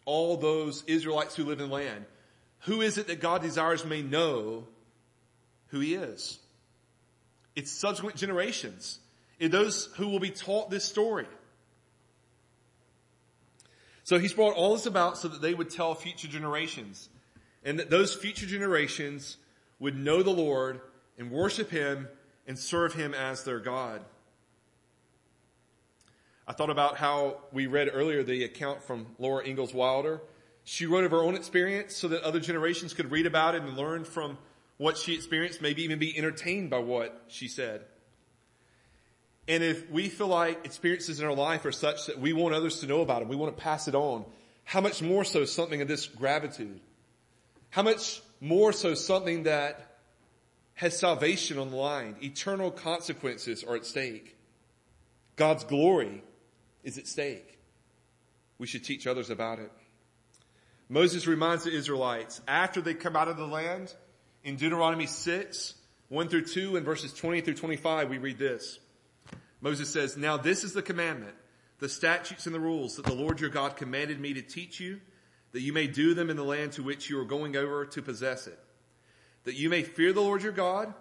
all 0.06 0.38
those 0.38 0.82
Israelites 0.86 1.36
who 1.36 1.44
live 1.44 1.60
in 1.60 1.68
land. 1.68 2.06
Who 2.60 2.80
is 2.80 2.96
it 2.96 3.08
that 3.08 3.20
God 3.20 3.42
desires 3.42 3.84
may 3.84 4.00
know 4.00 4.66
who 5.66 5.80
he 5.80 5.94
is? 5.94 6.38
It's 7.54 7.70
subsequent 7.70 8.16
generations. 8.16 8.98
It's 9.40 9.50
those 9.50 9.86
who 9.96 10.08
will 10.08 10.20
be 10.20 10.30
taught 10.30 10.70
this 10.70 10.84
story. 10.84 11.26
So 14.04 14.18
he's 14.18 14.34
brought 14.34 14.54
all 14.54 14.74
this 14.74 14.86
about 14.86 15.18
so 15.18 15.28
that 15.28 15.40
they 15.40 15.54
would 15.54 15.70
tell 15.70 15.94
future 15.94 16.28
generations 16.28 17.08
and 17.64 17.78
that 17.78 17.90
those 17.90 18.14
future 18.14 18.46
generations 18.46 19.38
would 19.78 19.96
know 19.96 20.22
the 20.22 20.30
Lord 20.30 20.80
and 21.18 21.30
worship 21.30 21.70
him 21.70 22.08
and 22.46 22.58
serve 22.58 22.94
him 22.94 23.14
as 23.14 23.44
their 23.44 23.60
God. 23.60 24.02
I 26.46 26.52
thought 26.52 26.70
about 26.70 26.96
how 26.96 27.38
we 27.52 27.66
read 27.66 27.88
earlier 27.92 28.22
the 28.22 28.44
account 28.44 28.82
from 28.82 29.06
Laura 29.18 29.46
Ingalls 29.46 29.72
Wilder. 29.72 30.20
She 30.64 30.86
wrote 30.86 31.04
of 31.04 31.12
her 31.12 31.22
own 31.22 31.34
experience 31.34 31.96
so 31.96 32.08
that 32.08 32.22
other 32.22 32.40
generations 32.40 32.92
could 32.92 33.10
read 33.10 33.26
about 33.26 33.54
it 33.54 33.62
and 33.62 33.76
learn 33.76 34.04
from 34.04 34.36
what 34.76 34.98
she 34.98 35.14
experienced, 35.14 35.62
maybe 35.62 35.82
even 35.82 35.98
be 35.98 36.16
entertained 36.16 36.68
by 36.70 36.78
what 36.78 37.24
she 37.28 37.46
said. 37.46 37.82
And 39.48 39.62
if 39.62 39.90
we 39.90 40.08
feel 40.08 40.28
like 40.28 40.64
experiences 40.64 41.20
in 41.20 41.26
our 41.26 41.34
life 41.34 41.64
are 41.64 41.72
such 41.72 42.06
that 42.06 42.20
we 42.20 42.32
want 42.32 42.54
others 42.54 42.80
to 42.80 42.86
know 42.86 43.00
about 43.00 43.20
them, 43.20 43.28
we 43.28 43.36
want 43.36 43.56
to 43.56 43.62
pass 43.62 43.88
it 43.88 43.94
on, 43.94 44.24
how 44.64 44.80
much 44.80 45.02
more 45.02 45.24
so 45.24 45.44
something 45.44 45.82
of 45.82 45.88
this 45.88 46.06
gratitude? 46.06 46.80
How 47.70 47.82
much 47.82 48.22
more 48.40 48.72
so 48.72 48.94
something 48.94 49.44
that 49.44 49.96
has 50.74 50.98
salvation 50.98 51.58
on 51.58 51.70
the 51.70 51.76
line? 51.76 52.16
Eternal 52.22 52.70
consequences 52.70 53.64
are 53.64 53.76
at 53.76 53.86
stake. 53.86 54.36
God's 55.36 55.64
glory 55.64 56.22
is 56.84 56.98
at 56.98 57.06
stake. 57.06 57.58
We 58.58 58.66
should 58.66 58.84
teach 58.84 59.06
others 59.06 59.30
about 59.30 59.58
it. 59.58 59.72
Moses 60.88 61.26
reminds 61.26 61.64
the 61.64 61.72
Israelites 61.72 62.40
after 62.46 62.80
they 62.80 62.94
come 62.94 63.16
out 63.16 63.28
of 63.28 63.36
the 63.36 63.46
land 63.46 63.94
in 64.44 64.56
Deuteronomy 64.56 65.06
6, 65.06 65.74
1 66.08 66.28
through 66.28 66.44
2 66.46 66.76
and 66.76 66.84
verses 66.84 67.12
20 67.12 67.40
through 67.40 67.54
25, 67.54 68.10
we 68.10 68.18
read 68.18 68.38
this. 68.38 68.78
Moses 69.60 69.88
says, 69.88 70.16
Now 70.16 70.36
this 70.36 70.64
is 70.64 70.72
the 70.72 70.82
commandment, 70.82 71.34
the 71.78 71.88
statutes 71.88 72.46
and 72.46 72.54
the 72.54 72.60
rules 72.60 72.96
that 72.96 73.06
the 73.06 73.14
Lord 73.14 73.40
your 73.40 73.50
God 73.50 73.76
commanded 73.76 74.20
me 74.20 74.34
to 74.34 74.42
teach 74.42 74.80
you, 74.80 75.00
that 75.52 75.60
you 75.60 75.72
may 75.72 75.86
do 75.86 76.14
them 76.14 76.30
in 76.30 76.36
the 76.36 76.44
land 76.44 76.72
to 76.72 76.82
which 76.82 77.10
you 77.10 77.18
are 77.18 77.24
going 77.24 77.56
over 77.56 77.86
to 77.86 78.02
possess 78.02 78.46
it. 78.46 78.58
That 79.44 79.54
you 79.54 79.68
may 79.68 79.82
fear 79.82 80.12
the 80.12 80.20
Lord 80.20 80.42
your 80.42 80.52
God, 80.52 80.92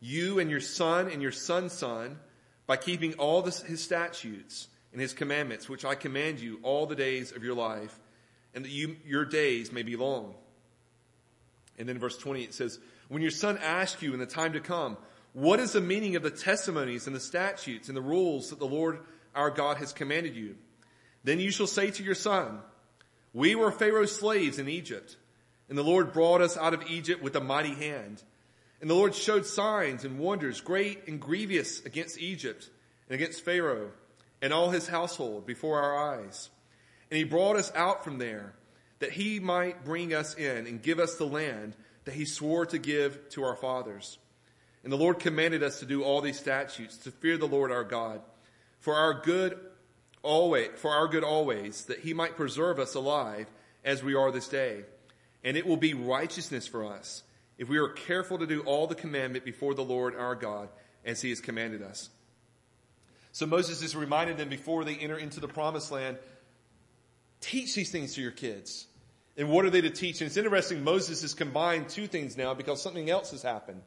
you 0.00 0.38
and 0.38 0.50
your 0.50 0.60
son 0.60 1.10
and 1.10 1.20
your 1.20 1.32
son's 1.32 1.72
son, 1.72 2.18
by 2.66 2.76
keeping 2.76 3.14
all 3.14 3.42
his 3.42 3.82
statutes 3.82 4.68
and 4.92 5.00
his 5.00 5.14
commandments, 5.14 5.68
which 5.68 5.84
I 5.84 5.94
command 5.94 6.38
you 6.38 6.60
all 6.62 6.86
the 6.86 6.94
days 6.94 7.32
of 7.32 7.42
your 7.42 7.54
life, 7.54 7.98
and 8.54 8.64
that 8.64 8.70
you, 8.70 8.96
your 9.06 9.24
days 9.24 9.72
may 9.72 9.82
be 9.82 9.96
long. 9.96 10.34
And 11.78 11.88
then 11.88 11.98
verse 11.98 12.18
20 12.18 12.42
it 12.42 12.54
says, 12.54 12.78
when 13.08 13.22
your 13.22 13.30
son 13.30 13.58
asks 13.58 14.02
you 14.02 14.12
in 14.12 14.18
the 14.18 14.26
time 14.26 14.52
to 14.52 14.60
come, 14.60 14.96
what 15.32 15.60
is 15.60 15.72
the 15.72 15.80
meaning 15.80 16.16
of 16.16 16.22
the 16.22 16.30
testimonies 16.30 17.06
and 17.06 17.14
the 17.14 17.20
statutes 17.20 17.88
and 17.88 17.96
the 17.96 18.02
rules 18.02 18.50
that 18.50 18.58
the 18.58 18.66
Lord 18.66 19.00
our 19.34 19.50
God 19.50 19.76
has 19.76 19.92
commanded 19.92 20.34
you? 20.34 20.56
Then 21.24 21.40
you 21.40 21.50
shall 21.50 21.66
say 21.66 21.90
to 21.90 22.02
your 22.02 22.14
son, 22.14 22.60
we 23.32 23.54
were 23.54 23.70
Pharaoh's 23.70 24.16
slaves 24.16 24.58
in 24.58 24.68
Egypt, 24.68 25.16
and 25.68 25.76
the 25.76 25.84
Lord 25.84 26.12
brought 26.12 26.40
us 26.40 26.56
out 26.56 26.74
of 26.74 26.88
Egypt 26.88 27.22
with 27.22 27.36
a 27.36 27.40
mighty 27.40 27.74
hand. 27.74 28.22
And 28.80 28.88
the 28.88 28.94
Lord 28.94 29.14
showed 29.14 29.44
signs 29.44 30.04
and 30.04 30.18
wonders 30.18 30.60
great 30.60 31.06
and 31.08 31.20
grievous 31.20 31.84
against 31.84 32.18
Egypt 32.18 32.70
and 33.08 33.14
against 33.14 33.44
Pharaoh 33.44 33.90
and 34.40 34.52
all 34.52 34.70
his 34.70 34.88
household 34.88 35.46
before 35.46 35.80
our 35.80 36.14
eyes. 36.14 36.50
And 37.10 37.18
he 37.18 37.24
brought 37.24 37.56
us 37.56 37.72
out 37.74 38.04
from 38.04 38.18
there 38.18 38.54
that 39.00 39.12
he 39.12 39.40
might 39.40 39.84
bring 39.84 40.14
us 40.14 40.34
in 40.34 40.66
and 40.66 40.82
give 40.82 40.98
us 40.98 41.16
the 41.16 41.26
land 41.26 41.76
that 42.04 42.14
he 42.14 42.24
swore 42.24 42.66
to 42.66 42.78
give 42.78 43.28
to 43.30 43.44
our 43.44 43.56
fathers. 43.56 44.18
And 44.88 44.92
the 44.94 44.96
Lord 44.96 45.18
commanded 45.18 45.62
us 45.62 45.80
to 45.80 45.84
do 45.84 46.02
all 46.02 46.22
these 46.22 46.38
statutes, 46.38 46.96
to 46.96 47.10
fear 47.10 47.36
the 47.36 47.46
Lord 47.46 47.70
our 47.70 47.84
God, 47.84 48.22
for 48.78 48.94
our 48.94 49.12
good 49.12 49.60
always, 50.22 50.70
for 50.76 50.92
our 50.92 51.06
good 51.06 51.22
always, 51.22 51.84
that 51.84 51.98
he 51.98 52.14
might 52.14 52.38
preserve 52.38 52.78
us 52.78 52.94
alive 52.94 53.48
as 53.84 54.02
we 54.02 54.14
are 54.14 54.32
this 54.32 54.48
day. 54.48 54.84
And 55.44 55.58
it 55.58 55.66
will 55.66 55.76
be 55.76 55.92
righteousness 55.92 56.66
for 56.66 56.86
us 56.86 57.22
if 57.58 57.68
we 57.68 57.76
are 57.76 57.90
careful 57.90 58.38
to 58.38 58.46
do 58.46 58.62
all 58.62 58.86
the 58.86 58.94
commandment 58.94 59.44
before 59.44 59.74
the 59.74 59.84
Lord 59.84 60.16
our 60.16 60.34
God 60.34 60.70
as 61.04 61.20
he 61.20 61.28
has 61.28 61.40
commanded 61.42 61.82
us. 61.82 62.08
So 63.32 63.44
Moses 63.44 63.82
is 63.82 63.94
reminding 63.94 64.38
them 64.38 64.48
before 64.48 64.84
they 64.84 64.94
enter 64.94 65.18
into 65.18 65.38
the 65.38 65.48
promised 65.48 65.92
land, 65.92 66.16
teach 67.42 67.74
these 67.74 67.90
things 67.90 68.14
to 68.14 68.22
your 68.22 68.30
kids. 68.30 68.86
And 69.36 69.50
what 69.50 69.66
are 69.66 69.70
they 69.70 69.82
to 69.82 69.90
teach? 69.90 70.22
And 70.22 70.28
it's 70.28 70.38
interesting, 70.38 70.82
Moses 70.82 71.20
has 71.20 71.34
combined 71.34 71.90
two 71.90 72.06
things 72.06 72.38
now 72.38 72.54
because 72.54 72.80
something 72.80 73.10
else 73.10 73.32
has 73.32 73.42
happened. 73.42 73.82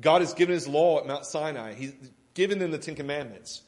God 0.00 0.20
has 0.20 0.34
given 0.34 0.54
his 0.54 0.66
law 0.66 1.00
at 1.00 1.06
Mount 1.06 1.26
Sinai. 1.26 1.74
He's 1.74 1.92
given 2.34 2.58
them 2.58 2.70
the 2.70 2.78
Ten 2.78 2.94
Commandments. 2.94 3.62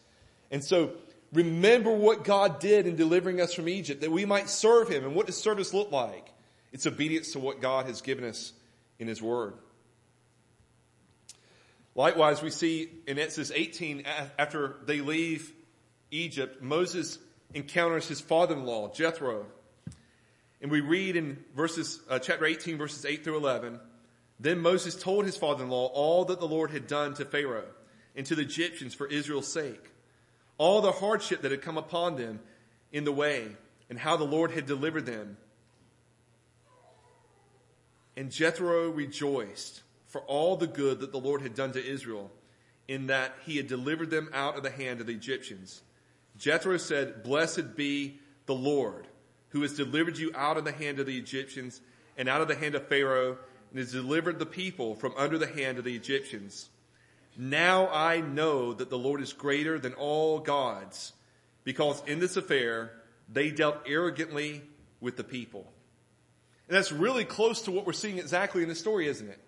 And 0.51 0.65
so 0.65 0.93
remember 1.33 1.91
what 1.91 2.25
God 2.25 2.61
did 2.61 2.87
in 2.87 2.97
delivering 2.97 3.41
us 3.41 3.53
from 3.53 3.69
Egypt, 3.69 4.01
that 4.01 4.11
we 4.11 4.25
might 4.25 4.49
serve 4.49 4.89
him. 4.89 5.05
And 5.05 5.15
what 5.15 5.27
does 5.27 5.37
service 5.37 5.75
look 5.75 5.93
like? 5.93 6.33
It's 6.73 6.87
obedience 6.87 7.33
to 7.33 7.39
what 7.39 7.61
God 7.61 7.87
has 7.87 8.01
given 8.01 8.25
us 8.25 8.53
in 8.99 9.07
his 9.07 9.23
word. 9.23 9.55
Likewise, 11.95 12.43
we 12.43 12.51
see 12.51 12.89
in 13.07 13.19
Exodus 13.19 13.53
18, 13.55 14.05
after 14.39 14.77
they 14.85 15.01
leave 15.01 15.53
Egypt, 16.11 16.61
Moses 16.61 17.19
encounters 17.53 18.09
his 18.09 18.21
father-in-law, 18.21 18.93
Jethro. 18.93 19.47
And 20.61 20.71
we 20.71 20.81
read 20.81 21.15
in 21.15 21.45
verses, 21.55 22.01
uh, 22.09 22.19
chapter 22.19 22.47
18, 22.47 22.79
verses 22.79 23.05
8 23.05 23.23
through 23.23 23.37
11, 23.37 23.79
then 24.45 24.59
Moses 24.61 24.95
told 24.95 25.25
his 25.25 25.37
father-in-law 25.37 25.87
all 25.87 26.27
that 26.27 26.39
the 26.39 26.47
Lord 26.47 26.71
had 26.71 26.87
done 26.87 27.15
to 27.15 27.25
Pharaoh 27.25 27.65
and 28.15 28.27
to 28.27 28.35
the 28.35 28.43
Egyptians 28.43 28.95
for 28.95 29.07
Israel's 29.07 29.51
sake, 29.51 29.91
all 30.59 30.81
the 30.81 30.93
hardship 30.93 31.43
that 31.43 31.51
had 31.51 31.63
come 31.63 31.79
upon 31.79 32.17
them 32.17 32.41
in 32.93 33.05
the 33.05 33.13
way, 33.13 33.49
and 33.89 33.99
how 33.99 34.17
the 34.17 34.25
Lord 34.25 34.51
had 34.51 34.67
delivered 34.67 35.07
them. 35.07 35.37
And 38.17 38.31
Jethro 38.31 38.91
rejoiced 38.91 39.83
for 40.07 40.21
all 40.23 40.57
the 40.57 40.67
good 40.67 41.01
that 41.01 41.11
the 41.11 41.19
Lord 41.19 41.43
had 41.43 41.55
done 41.55 41.73
to 41.73 41.85
Israel 41.85 42.31
in 42.87 43.07
that 43.07 43.35
he 43.45 43.57
had 43.57 43.67
delivered 43.67 44.11
them 44.11 44.29
out 44.33 44.57
of 44.57 44.63
the 44.63 44.71
hand 44.71 45.01
of 45.01 45.07
the 45.07 45.15
Egyptians. 45.15 45.83
Jethro 46.37 46.77
said, 46.77 47.23
blessed 47.23 47.77
be 47.77 48.21
the 48.47 48.55
Lord 48.55 49.07
who 49.49 49.63
has 49.63 49.75
delivered 49.75 50.19
you 50.19 50.31
out 50.35 50.57
of 50.59 50.65
the 50.65 50.73
hand 50.73 50.99
of 50.99 51.07
the 51.07 51.17
Egyptians 51.17 51.81
and 52.17 52.29
out 52.29 52.41
of 52.41 52.49
the 52.49 52.55
hand 52.55 52.75
of 52.75 52.87
Pharaoh 52.89 53.39
and 53.75 53.81
has 53.81 53.91
delivered 53.91 54.39
the 54.39 54.47
people 54.47 54.95
from 54.95 55.13
under 55.17 55.37
the 55.37 55.49
hand 55.49 55.79
of 55.79 55.85
the 55.85 55.97
Egyptians. 55.97 56.69
Now 57.37 57.89
I 57.89 58.21
know 58.21 58.73
that 58.73 58.89
the 58.89 58.97
Lord 58.97 59.21
is 59.21 59.33
greater 59.33 59.81
than 59.81 59.95
all 59.95 60.39
gods 60.39 61.13
because 61.65 62.01
in 62.07 62.21
this 62.21 62.37
affair 62.37 62.93
they 63.29 63.51
dealt 63.51 63.79
arrogantly 63.85 64.63
with 65.01 65.17
the 65.17 65.25
people. 65.25 65.67
And 66.69 66.77
that's 66.77 66.93
really 66.93 67.25
close 67.25 67.63
to 67.63 67.73
what 67.73 67.85
we're 67.85 67.95
seeing 67.95 68.19
exactly 68.19 68.63
in 68.63 68.69
the 68.69 68.77
story, 68.77 69.09
isn't 69.09 69.29
it? 69.29 69.41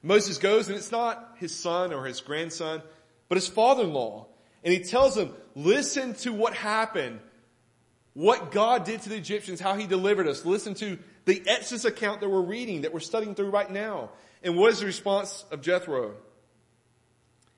Moses 0.00 0.38
goes 0.38 0.68
and 0.68 0.76
it's 0.76 0.92
not 0.92 1.34
his 1.38 1.52
son 1.52 1.92
or 1.92 2.06
his 2.06 2.20
grandson, 2.20 2.82
but 3.28 3.36
his 3.36 3.48
father-in-law. 3.48 4.26
And 4.62 4.72
he 4.72 4.84
tells 4.84 5.16
them, 5.16 5.34
listen 5.56 6.14
to 6.14 6.32
what 6.32 6.54
happened, 6.54 7.18
what 8.14 8.52
God 8.52 8.84
did 8.84 9.02
to 9.02 9.08
the 9.08 9.16
Egyptians, 9.16 9.58
how 9.58 9.74
he 9.74 9.88
delivered 9.88 10.28
us. 10.28 10.44
Listen 10.44 10.74
to 10.74 11.00
the 11.24 11.42
Exodus 11.46 11.84
account 11.84 12.20
that 12.20 12.28
we're 12.28 12.40
reading, 12.40 12.82
that 12.82 12.92
we're 12.92 13.00
studying 13.00 13.34
through 13.34 13.50
right 13.50 13.70
now. 13.70 14.10
And 14.42 14.56
what 14.56 14.72
is 14.72 14.80
the 14.80 14.86
response 14.86 15.44
of 15.50 15.62
Jethro? 15.62 16.14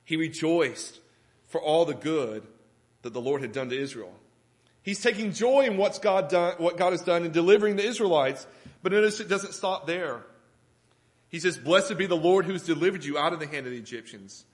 He 0.04 0.16
rejoiced 0.16 1.00
for 1.48 1.60
all 1.60 1.84
the 1.84 1.94
good 1.94 2.46
that 3.02 3.12
the 3.12 3.20
Lord 3.20 3.40
had 3.40 3.52
done 3.52 3.70
to 3.70 3.80
Israel. 3.80 4.12
He's 4.82 5.00
taking 5.00 5.32
joy 5.32 5.62
in 5.62 5.78
what's 5.78 5.98
God 5.98 6.28
done, 6.28 6.54
what 6.58 6.76
God 6.76 6.92
has 6.92 7.00
done 7.00 7.24
in 7.24 7.32
delivering 7.32 7.76
the 7.76 7.84
Israelites. 7.84 8.46
But 8.82 8.92
notice 8.92 9.20
it 9.20 9.28
doesn't 9.28 9.54
stop 9.54 9.86
there. 9.86 10.22
He 11.30 11.40
says, 11.40 11.56
blessed 11.56 11.96
be 11.96 12.06
the 12.06 12.16
Lord 12.16 12.44
who's 12.44 12.64
delivered 12.64 13.04
you 13.04 13.16
out 13.16 13.32
of 13.32 13.40
the 13.40 13.46
hand 13.46 13.66
of 13.66 13.72
the 13.72 13.78
Egyptians 13.78 14.44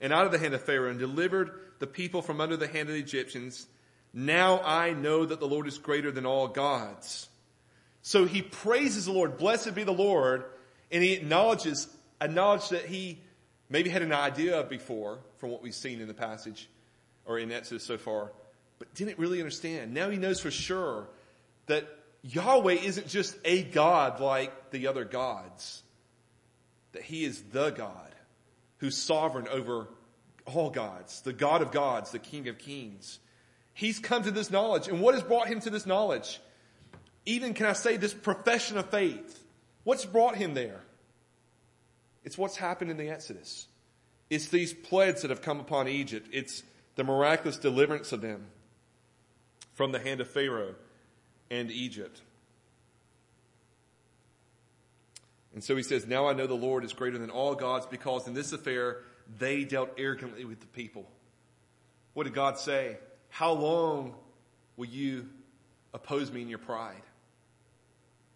and 0.00 0.12
out 0.12 0.26
of 0.26 0.32
the 0.32 0.38
hand 0.38 0.54
of 0.54 0.62
Pharaoh 0.62 0.90
and 0.90 0.98
delivered 0.98 1.50
the 1.78 1.86
people 1.86 2.20
from 2.20 2.40
under 2.40 2.56
the 2.56 2.68
hand 2.68 2.88
of 2.88 2.94
the 2.94 3.00
Egyptians. 3.00 3.66
Now 4.12 4.60
I 4.60 4.92
know 4.92 5.24
that 5.24 5.40
the 5.40 5.48
Lord 5.48 5.66
is 5.66 5.78
greater 5.78 6.12
than 6.12 6.26
all 6.26 6.48
gods. 6.48 7.28
So 8.08 8.24
he 8.24 8.40
praises 8.40 9.04
the 9.04 9.12
Lord. 9.12 9.36
Blessed 9.36 9.74
be 9.74 9.84
the 9.84 9.92
Lord. 9.92 10.44
And 10.90 11.02
he 11.02 11.12
acknowledges, 11.12 11.88
acknowledge 12.22 12.70
that 12.70 12.86
he 12.86 13.18
maybe 13.68 13.90
had 13.90 14.00
an 14.00 14.14
idea 14.14 14.58
of 14.58 14.70
before 14.70 15.18
from 15.36 15.50
what 15.50 15.62
we've 15.62 15.74
seen 15.74 16.00
in 16.00 16.08
the 16.08 16.14
passage 16.14 16.70
or 17.26 17.38
in 17.38 17.52
Exodus 17.52 17.84
so 17.84 17.98
far, 17.98 18.32
but 18.78 18.94
didn't 18.94 19.18
really 19.18 19.40
understand. 19.40 19.92
Now 19.92 20.08
he 20.08 20.16
knows 20.16 20.40
for 20.40 20.50
sure 20.50 21.06
that 21.66 21.86
Yahweh 22.22 22.76
isn't 22.76 23.08
just 23.08 23.36
a 23.44 23.62
God 23.62 24.20
like 24.20 24.70
the 24.70 24.86
other 24.86 25.04
gods 25.04 25.82
that 26.92 27.02
he 27.02 27.26
is 27.26 27.42
the 27.52 27.68
God 27.68 28.14
who's 28.78 28.96
sovereign 28.96 29.48
over 29.48 29.86
all 30.46 30.70
gods, 30.70 31.20
the 31.20 31.34
God 31.34 31.60
of 31.60 31.72
gods, 31.72 32.12
the 32.12 32.18
King 32.18 32.48
of 32.48 32.56
kings. 32.56 33.18
He's 33.74 33.98
come 33.98 34.22
to 34.22 34.30
this 34.30 34.50
knowledge. 34.50 34.88
And 34.88 35.02
what 35.02 35.12
has 35.12 35.22
brought 35.22 35.48
him 35.48 35.60
to 35.60 35.68
this 35.68 35.84
knowledge? 35.84 36.40
Even, 37.26 37.54
can 37.54 37.66
I 37.66 37.72
say, 37.74 37.96
this 37.96 38.14
profession 38.14 38.78
of 38.78 38.90
faith. 38.90 39.44
What's 39.84 40.04
brought 40.04 40.36
him 40.36 40.54
there? 40.54 40.80
It's 42.24 42.36
what's 42.36 42.56
happened 42.56 42.90
in 42.90 42.96
the 42.96 43.08
Exodus. 43.08 43.66
It's 44.30 44.48
these 44.48 44.72
plagues 44.72 45.22
that 45.22 45.30
have 45.30 45.42
come 45.42 45.60
upon 45.60 45.88
Egypt. 45.88 46.28
It's 46.32 46.62
the 46.96 47.04
miraculous 47.04 47.56
deliverance 47.56 48.12
of 48.12 48.20
them 48.20 48.46
from 49.74 49.92
the 49.92 49.98
hand 49.98 50.20
of 50.20 50.28
Pharaoh 50.28 50.74
and 51.50 51.70
Egypt. 51.70 52.20
And 55.54 55.64
so 55.64 55.74
he 55.76 55.82
says, 55.82 56.06
Now 56.06 56.28
I 56.28 56.34
know 56.34 56.46
the 56.46 56.54
Lord 56.54 56.84
is 56.84 56.92
greater 56.92 57.18
than 57.18 57.30
all 57.30 57.54
gods 57.54 57.86
because 57.86 58.28
in 58.28 58.34
this 58.34 58.52
affair 58.52 58.98
they 59.38 59.64
dealt 59.64 59.90
arrogantly 59.98 60.44
with 60.44 60.60
the 60.60 60.66
people. 60.66 61.08
What 62.14 62.24
did 62.24 62.34
God 62.34 62.58
say? 62.58 62.98
How 63.30 63.52
long 63.52 64.14
will 64.76 64.86
you 64.86 65.28
oppose 65.94 66.30
me 66.30 66.42
in 66.42 66.48
your 66.48 66.58
pride? 66.58 67.02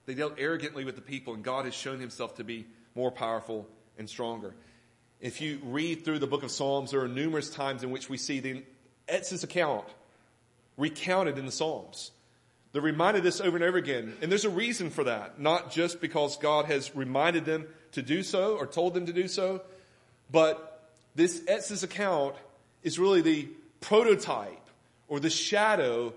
They 0.06 0.14
dealt 0.14 0.34
arrogantly 0.38 0.84
with 0.84 0.96
the 0.96 1.02
people 1.02 1.34
and 1.34 1.42
God 1.42 1.64
has 1.64 1.74
shown 1.74 2.00
himself 2.00 2.36
to 2.36 2.44
be 2.44 2.66
more 2.94 3.10
powerful 3.10 3.68
and 3.98 4.08
stronger. 4.08 4.54
If 5.20 5.40
you 5.40 5.60
read 5.64 6.04
through 6.04 6.18
the 6.18 6.26
book 6.26 6.42
of 6.42 6.50
Psalms, 6.50 6.90
there 6.90 7.00
are 7.00 7.08
numerous 7.08 7.48
times 7.48 7.84
in 7.84 7.90
which 7.90 8.08
we 8.08 8.16
see 8.16 8.40
the 8.40 8.64
Exodus 9.08 9.44
account 9.44 9.86
recounted 10.76 11.38
in 11.38 11.46
the 11.46 11.52
Psalms. 11.52 12.10
They're 12.72 12.82
reminded 12.82 13.22
this 13.22 13.40
over 13.40 13.56
and 13.56 13.64
over 13.64 13.78
again. 13.78 14.16
And 14.22 14.30
there's 14.30 14.46
a 14.46 14.50
reason 14.50 14.90
for 14.90 15.04
that. 15.04 15.38
Not 15.38 15.70
just 15.70 16.00
because 16.00 16.38
God 16.38 16.64
has 16.64 16.96
reminded 16.96 17.44
them 17.44 17.66
to 17.92 18.02
do 18.02 18.22
so 18.22 18.56
or 18.56 18.66
told 18.66 18.94
them 18.94 19.06
to 19.06 19.12
do 19.12 19.28
so, 19.28 19.62
but 20.30 20.90
this 21.14 21.42
Exodus 21.46 21.82
account 21.82 22.34
is 22.82 22.98
really 22.98 23.20
the 23.20 23.48
prototype 23.80 24.58
or 25.08 25.20
the 25.20 25.30
shadow 25.30 26.14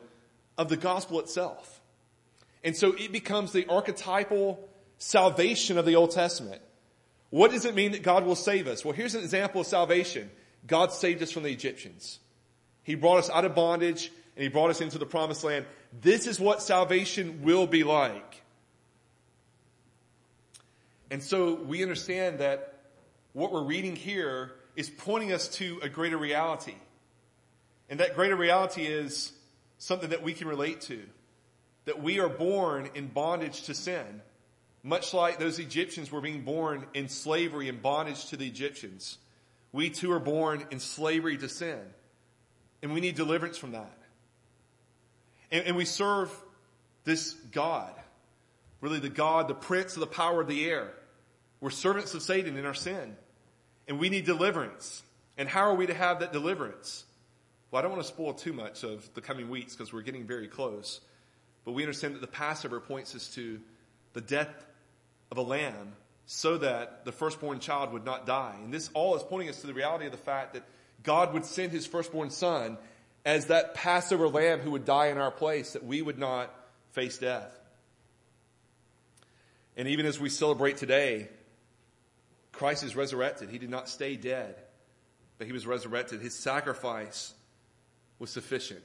of 0.57 0.69
the 0.69 0.77
gospel 0.77 1.19
itself. 1.19 1.74
And 2.65 2.75
so 2.75 2.93
it 2.93 3.11
becomes 3.11 3.51
the 3.51 3.67
archetypal 3.67 4.67
salvation 4.97 5.77
of 5.77 5.85
the 5.85 5.95
Old 5.95 6.11
Testament. 6.11 6.61
What 7.29 7.51
does 7.51 7.63
it 7.63 7.75
mean 7.75 7.91
that 7.91 8.01
God 8.01 8.25
will 8.25 8.35
save 8.35 8.67
us? 8.67 8.83
Well, 8.83 8.93
here's 8.93 9.13
an 9.13 9.21
example 9.21 9.61
of 9.61 9.67
salvation. 9.67 10.31
God 10.65 10.91
saved 10.91 11.21
us 11.21 11.31
from 11.31 11.43
the 11.43 11.51
Egyptians. 11.51 12.19
He 12.81 12.95
brought 12.95 13.19
us 13.19 13.29
out 13.29 13.45
of 13.45 13.53
bondage 13.53 14.11
and 14.35 14.43
he 14.43 14.49
brought 14.49 14.71
us 14.71 14.81
into 14.81 14.97
the 14.97 15.05
promised 15.05 15.43
land. 15.43 15.65
This 16.01 16.25
is 16.25 16.39
what 16.39 16.61
salvation 16.61 17.43
will 17.43 17.67
be 17.67 17.83
like. 17.83 18.41
And 21.11 21.21
so 21.21 21.53
we 21.53 21.83
understand 21.83 22.39
that 22.39 22.79
what 23.33 23.51
we're 23.53 23.63
reading 23.63 23.95
here 23.95 24.53
is 24.75 24.89
pointing 24.89 25.31
us 25.31 25.47
to 25.49 25.79
a 25.83 25.89
greater 25.89 26.17
reality. 26.17 26.75
And 27.91 27.99
that 27.99 28.15
greater 28.15 28.35
reality 28.35 28.87
is 28.87 29.33
something 29.77 30.09
that 30.09 30.23
we 30.23 30.33
can 30.33 30.47
relate 30.47 30.81
to. 30.81 31.03
That 31.85 32.01
we 32.01 32.19
are 32.19 32.29
born 32.29 32.89
in 32.95 33.07
bondage 33.07 33.63
to 33.63 33.73
sin, 33.73 34.21
much 34.83 35.13
like 35.13 35.39
those 35.39 35.59
Egyptians 35.59 36.11
were 36.11 36.21
being 36.21 36.41
born 36.41 36.85
in 36.93 37.09
slavery 37.09 37.69
and 37.69 37.81
bondage 37.81 38.27
to 38.27 38.37
the 38.37 38.47
Egyptians. 38.47 39.17
We 39.71 39.89
too 39.89 40.11
are 40.11 40.19
born 40.19 40.65
in 40.71 40.79
slavery 40.79 41.37
to 41.37 41.49
sin. 41.49 41.79
And 42.81 42.93
we 42.93 43.01
need 43.01 43.15
deliverance 43.15 43.57
from 43.57 43.71
that. 43.71 43.97
And, 45.51 45.65
and 45.67 45.75
we 45.75 45.85
serve 45.85 46.31
this 47.03 47.33
God, 47.33 47.93
really 48.81 48.99
the 48.99 49.09
God, 49.09 49.47
the 49.47 49.55
prince 49.55 49.95
of 49.95 50.01
the 50.01 50.07
power 50.07 50.41
of 50.41 50.47
the 50.47 50.69
air. 50.69 50.93
We're 51.61 51.69
servants 51.69 52.13
of 52.13 52.21
Satan 52.21 52.57
in 52.57 52.65
our 52.65 52.73
sin. 52.73 53.15
And 53.87 53.99
we 53.99 54.09
need 54.09 54.25
deliverance. 54.25 55.03
And 55.37 55.47
how 55.47 55.61
are 55.61 55.75
we 55.75 55.87
to 55.87 55.93
have 55.93 56.19
that 56.19 56.33
deliverance? 56.33 57.05
Well, 57.69 57.79
I 57.79 57.83
don't 57.83 57.91
want 57.91 58.03
to 58.03 58.07
spoil 58.07 58.33
too 58.33 58.53
much 58.53 58.83
of 58.83 59.11
the 59.13 59.21
coming 59.21 59.49
weeks 59.49 59.75
because 59.75 59.91
we're 59.91 60.01
getting 60.01 60.25
very 60.25 60.47
close. 60.47 61.01
But 61.65 61.73
we 61.73 61.83
understand 61.83 62.15
that 62.15 62.21
the 62.21 62.27
Passover 62.27 62.79
points 62.79 63.15
us 63.15 63.27
to 63.35 63.59
the 64.13 64.21
death 64.21 64.65
of 65.31 65.37
a 65.37 65.41
lamb 65.41 65.93
so 66.27 66.57
that 66.59 67.05
the 67.05 67.11
firstborn 67.11 67.59
child 67.59 67.91
would 67.93 68.05
not 68.05 68.25
die. 68.25 68.55
And 68.63 68.73
this 68.73 68.89
all 68.93 69.15
is 69.15 69.23
pointing 69.23 69.49
us 69.49 69.61
to 69.61 69.67
the 69.67 69.73
reality 69.73 70.05
of 70.05 70.11
the 70.11 70.17
fact 70.17 70.53
that 70.53 70.63
God 71.03 71.33
would 71.33 71.45
send 71.45 71.71
his 71.71 71.85
firstborn 71.85 72.29
son 72.29 72.77
as 73.25 73.47
that 73.47 73.73
Passover 73.73 74.27
lamb 74.27 74.59
who 74.59 74.71
would 74.71 74.85
die 74.85 75.07
in 75.07 75.17
our 75.17 75.31
place, 75.31 75.73
that 75.73 75.83
we 75.83 76.01
would 76.01 76.19
not 76.19 76.53
face 76.91 77.17
death. 77.17 77.51
And 79.75 79.87
even 79.87 80.05
as 80.05 80.19
we 80.19 80.29
celebrate 80.29 80.77
today, 80.77 81.27
Christ 82.51 82.83
is 82.83 82.95
resurrected. 82.95 83.49
He 83.49 83.57
did 83.57 83.69
not 83.69 83.89
stay 83.89 84.15
dead, 84.15 84.55
but 85.37 85.47
he 85.47 85.53
was 85.53 85.67
resurrected. 85.67 86.21
His 86.21 86.35
sacrifice 86.35 87.33
was 88.17 88.29
sufficient. 88.29 88.83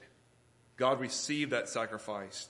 God 0.77 0.99
received 1.01 1.53
that 1.53 1.69
sacrifice. 1.69 2.49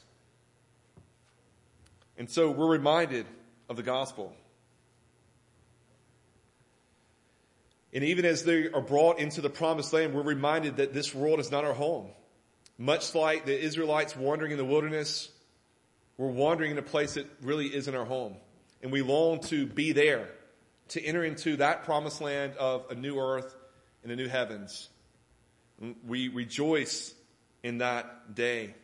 And 2.20 2.28
so 2.28 2.50
we're 2.50 2.68
reminded 2.68 3.24
of 3.70 3.76
the 3.76 3.82
gospel. 3.82 4.34
And 7.94 8.04
even 8.04 8.26
as 8.26 8.44
they 8.44 8.68
are 8.68 8.82
brought 8.82 9.18
into 9.18 9.40
the 9.40 9.48
promised 9.48 9.94
land, 9.94 10.12
we're 10.12 10.20
reminded 10.20 10.76
that 10.76 10.92
this 10.92 11.14
world 11.14 11.40
is 11.40 11.50
not 11.50 11.64
our 11.64 11.72
home. 11.72 12.08
Much 12.76 13.14
like 13.14 13.46
the 13.46 13.58
Israelites 13.58 14.14
wandering 14.14 14.52
in 14.52 14.58
the 14.58 14.66
wilderness, 14.66 15.30
we're 16.18 16.28
wandering 16.28 16.72
in 16.72 16.76
a 16.76 16.82
place 16.82 17.14
that 17.14 17.26
really 17.40 17.74
isn't 17.74 17.94
our 17.94 18.04
home. 18.04 18.36
And 18.82 18.92
we 18.92 19.00
long 19.00 19.40
to 19.44 19.64
be 19.64 19.92
there, 19.92 20.28
to 20.88 21.02
enter 21.02 21.24
into 21.24 21.56
that 21.56 21.84
promised 21.84 22.20
land 22.20 22.52
of 22.58 22.84
a 22.90 22.94
new 22.94 23.18
earth 23.18 23.56
and 24.02 24.12
a 24.12 24.16
new 24.16 24.28
heavens. 24.28 24.90
We 26.06 26.28
rejoice 26.28 27.14
in 27.62 27.78
that 27.78 28.34
day. 28.34 28.74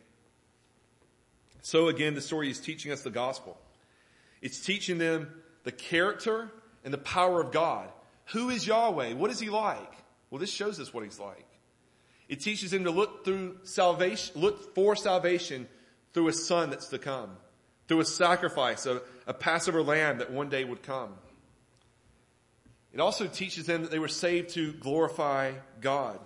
So 1.61 1.87
again, 1.87 2.15
the 2.15 2.21
story 2.21 2.49
is 2.49 2.59
teaching 2.59 2.91
us 2.91 3.01
the 3.01 3.09
gospel. 3.09 3.57
It's 4.41 4.59
teaching 4.59 4.97
them 4.97 5.29
the 5.63 5.71
character 5.71 6.51
and 6.83 6.93
the 6.93 6.97
power 6.97 7.41
of 7.41 7.51
God. 7.51 7.89
Who 8.31 8.49
is 8.49 8.65
Yahweh? 8.67 9.13
What 9.13 9.31
is 9.31 9.39
he 9.39 9.49
like? 9.49 9.93
Well, 10.29 10.39
this 10.39 10.51
shows 10.51 10.79
us 10.79 10.93
what 10.93 11.03
he's 11.03 11.19
like. 11.19 11.45
It 12.29 12.41
teaches 12.41 12.71
them 12.71 12.83
to 12.83 12.91
look 12.91 13.23
through 13.23 13.57
salvation, 13.63 14.39
look 14.39 14.75
for 14.75 14.95
salvation 14.95 15.67
through 16.13 16.27
a 16.27 16.33
son 16.33 16.69
that's 16.69 16.87
to 16.89 16.99
come, 16.99 17.31
through 17.87 18.01
a 18.01 18.05
sacrifice, 18.05 18.85
a, 18.85 19.01
a 19.25 19.33
Passover 19.33 19.81
lamb 19.81 20.17
that 20.17 20.31
one 20.31 20.49
day 20.49 20.65
would 20.65 20.83
come. 20.83 21.13
It 22.93 22.99
also 22.99 23.27
teaches 23.27 23.65
them 23.65 23.83
that 23.83 23.91
they 23.91 23.99
were 23.99 24.07
saved 24.07 24.49
to 24.51 24.73
glorify 24.73 25.53
God. 25.79 26.19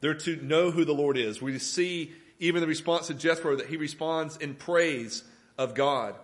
They're 0.00 0.14
to 0.14 0.36
know 0.36 0.70
who 0.70 0.84
the 0.84 0.94
Lord 0.94 1.16
is. 1.16 1.42
We 1.42 1.58
see 1.58 2.12
even 2.38 2.60
the 2.60 2.66
response 2.66 3.08
to 3.08 3.14
Jethro 3.14 3.56
that 3.56 3.66
he 3.66 3.76
responds 3.76 4.36
in 4.36 4.54
praise 4.54 5.24
of 5.56 5.74
God. 5.74 6.14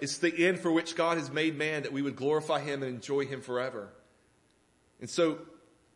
It's 0.00 0.18
the 0.18 0.46
end 0.46 0.60
for 0.60 0.70
which 0.70 0.94
God 0.94 1.18
has 1.18 1.30
made 1.30 1.56
man 1.56 1.82
that 1.82 1.92
we 1.92 2.02
would 2.02 2.16
glorify 2.16 2.60
him 2.60 2.82
and 2.82 2.94
enjoy 2.94 3.26
him 3.26 3.40
forever. 3.40 3.88
And 5.00 5.10
so 5.10 5.38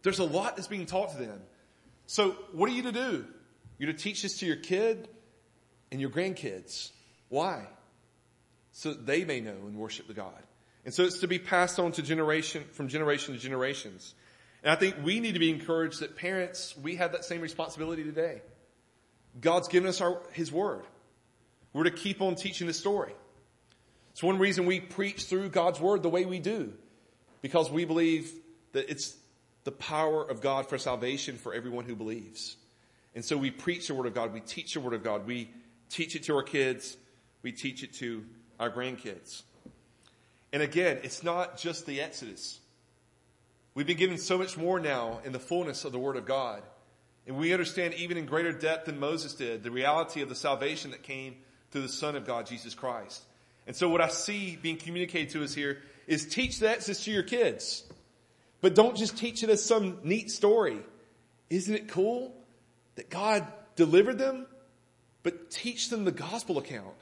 there's 0.03 0.19
a 0.19 0.25
lot 0.25 0.57
that's 0.57 0.69
being 0.69 0.87
taught 0.87 1.13
to 1.13 1.19
them. 1.19 1.41
So 2.07 2.33
what 2.53 2.69
are 2.69 2.73
you 2.73 2.83
to 2.83 2.93
do? 2.93 3.25
You're 3.79 3.93
to 3.93 3.99
teach 3.99 4.23
this 4.23 4.39
to 4.39 4.47
your 4.47 4.57
kid 4.57 5.09
and 5.91 6.01
your 6.01 6.11
grandkids. 6.11 6.91
Why? 7.29 7.67
So 8.73 8.91
that 8.91 9.07
they 9.07 9.25
may 9.25 9.41
know 9.41 9.51
and 9.51 9.77
worship 9.77 10.09
the 10.09 10.15
God. 10.15 10.43
And 10.85 10.93
so 10.93 11.05
it's 11.05 11.21
to 11.21 11.29
be 11.29 11.39
passed 11.39 11.79
on 11.79 11.93
to 11.93 12.03
generation, 12.03 12.65
from 12.73 12.89
generation 12.89 13.35
to 13.35 13.41
generations. 13.41 14.15
And 14.65 14.73
I 14.73 14.77
think 14.77 14.97
we 15.05 15.21
need 15.21 15.35
to 15.35 15.41
be 15.41 15.51
encouraged 15.51 16.01
that 16.01 16.17
parents, 16.17 16.75
we 16.77 16.97
have 16.97 17.13
that 17.13 17.25
same 17.25 17.41
responsibility 17.41 18.03
today. 18.03 18.43
God's 19.41 19.69
given 19.69 19.89
us 19.89 20.01
our, 20.01 20.21
His 20.33 20.53
Word. 20.53 20.83
We're 21.73 21.85
to 21.85 21.91
keep 21.91 22.21
on 22.21 22.35
teaching 22.35 22.67
the 22.67 22.75
story. 22.75 23.13
It's 24.13 24.23
one 24.23 24.39
reason 24.39 24.67
we 24.67 24.81
preach 24.81 25.25
through 25.25 25.49
God's 25.49 25.81
Word 25.81 26.03
the 26.03 26.11
way 26.11 26.25
we 26.25 26.39
do. 26.39 26.73
Because 27.41 27.71
we 27.71 27.85
believe 27.85 28.31
that 28.73 28.91
it's 28.91 29.17
the 29.65 29.73
power 29.73 30.23
of 30.23 30.41
God 30.41 30.69
for 30.69 30.79
salvation 30.79 31.37
for 31.37 31.55
everyone 31.55 31.85
who 31.85 31.97
believes. 31.97 32.57
And 33.15 33.25
so 33.25 33.37
we 33.37 33.51
preach 33.51 33.89
the 33.89 33.95
Word 33.95 34.07
of 34.07 34.15
God. 34.15 34.33
We 34.33 34.41
teach 34.41 34.75
the 34.75 34.81
Word 34.81 34.95
of 34.95 35.03
God. 35.03 35.27
We 35.27 35.51
teach 35.89 36.15
it 36.15 36.25
to 36.25 36.37
our 36.37 36.43
kids. 36.43 36.97
We 37.43 37.53
teach 37.53 37.83
it 37.83 37.95
to 37.95 38.25
our 38.61 38.71
grandkids. 38.71 39.43
And 40.53 40.63
again, 40.63 40.99
it's 41.03 41.23
not 41.23 41.59
just 41.59 41.87
the 41.87 42.01
Exodus. 42.01 42.61
We've 43.75 43.87
been 43.87 43.97
given 43.97 44.19
so 44.19 44.37
much 44.37 44.59
more 44.59 44.79
now 44.79 45.21
in 45.25 45.33
the 45.33 45.39
fullness 45.39 45.85
of 45.85 45.93
the 45.93 45.99
Word 45.99 46.17
of 46.17 46.27
God. 46.27 46.63
And 47.27 47.37
we 47.37 47.53
understand 47.53 47.95
even 47.95 48.17
in 48.17 48.27
greater 48.27 48.53
depth 48.53 48.87
than 48.87 48.99
Moses 48.99 49.35
did 49.35 49.63
the 49.63 49.71
reality 49.71 50.23
of 50.23 50.29
the 50.29 50.35
salvation 50.35 50.91
that 50.91 51.03
came 51.03 51.37
through 51.71 51.83
the 51.83 51.89
Son 51.89 52.17
of 52.17 52.27
God, 52.27 52.47
Jesus 52.47 52.75
Christ. 52.75 53.23
And 53.67 53.77
so 53.77 53.89
what 53.89 54.01
I 54.01 54.09
see 54.09 54.57
being 54.61 54.77
communicated 54.77 55.31
to 55.31 55.45
us 55.45 55.55
here 55.55 55.79
is 56.07 56.27
teach 56.27 56.61
that 56.61 56.81
to 56.81 57.11
your 57.11 57.23
kids. 57.23 57.85
But 58.61 58.75
don't 58.75 58.97
just 58.97 59.17
teach 59.17 59.43
it 59.43 59.51
as 59.51 59.65
some 59.65 59.99
neat 60.03 60.31
story. 60.31 60.81
Isn't 61.51 61.75
it 61.75 61.89
cool 61.89 62.35
that 62.97 63.11
God 63.11 63.47
delivered 63.77 64.19
them? 64.19 64.47
But 65.23 65.51
teach 65.51 65.91
them 65.91 66.05
the 66.05 66.13
gospel 66.13 66.59
account. 66.59 66.95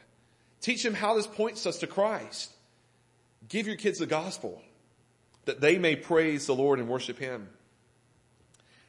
Teach 0.60 0.82
them 0.82 0.94
how 0.94 1.14
this 1.14 1.26
points 1.26 1.66
us 1.66 1.78
to 1.78 1.86
Christ. 1.86 2.50
Give 3.48 3.66
your 3.66 3.76
kids 3.76 3.98
the 3.98 4.06
gospel 4.06 4.60
that 5.46 5.60
they 5.60 5.78
may 5.78 5.96
praise 5.96 6.46
the 6.46 6.54
Lord 6.54 6.78
and 6.78 6.88
worship 6.88 7.18
Him. 7.18 7.48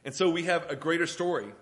And 0.04 0.14
so 0.14 0.30
we 0.30 0.44
have 0.44 0.70
a 0.70 0.76
greater 0.76 1.06
story, 1.06 1.52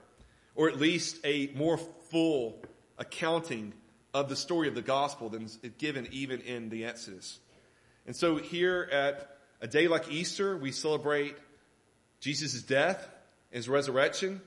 or 0.54 0.68
at 0.68 0.78
least 0.78 1.18
a 1.24 1.50
more 1.54 1.78
full 2.10 2.62
accounting 2.98 3.72
of 4.12 4.28
the 4.28 4.36
story 4.36 4.68
of 4.68 4.74
the 4.74 4.82
gospel 4.82 5.28
than 5.28 5.44
is 5.44 5.58
given 5.78 6.08
even 6.10 6.40
in 6.40 6.68
the 6.68 6.84
Exodus. 6.84 7.38
And 8.06 8.16
so 8.16 8.36
here 8.36 8.88
at 8.90 9.36
a 9.60 9.66
day 9.66 9.88
like 9.88 10.10
Easter, 10.10 10.56
we 10.56 10.72
celebrate 10.72 11.36
Jesus' 12.20 12.62
death 12.62 13.08
and 13.52 13.56
his 13.56 13.68
resurrection. 13.68 14.40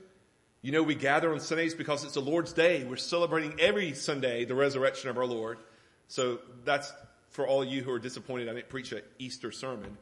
You 0.60 0.72
know, 0.72 0.82
we 0.82 0.94
gather 0.94 1.32
on 1.32 1.40
Sundays 1.40 1.74
because 1.74 2.04
it's 2.04 2.14
the 2.14 2.20
Lord's 2.20 2.52
day. 2.52 2.84
We're 2.84 2.96
celebrating 2.96 3.60
every 3.60 3.94
Sunday 3.94 4.44
the 4.44 4.54
resurrection 4.54 5.10
of 5.10 5.18
our 5.18 5.26
Lord. 5.26 5.58
So 6.08 6.40
that's 6.64 6.92
for 7.30 7.46
all 7.46 7.64
you 7.64 7.82
who 7.82 7.90
are 7.90 7.98
disappointed 7.98 8.48
I 8.48 8.54
didn't 8.54 8.68
preach 8.68 8.92
an 8.92 9.02
Easter 9.18 9.52
sermon. 9.52 9.96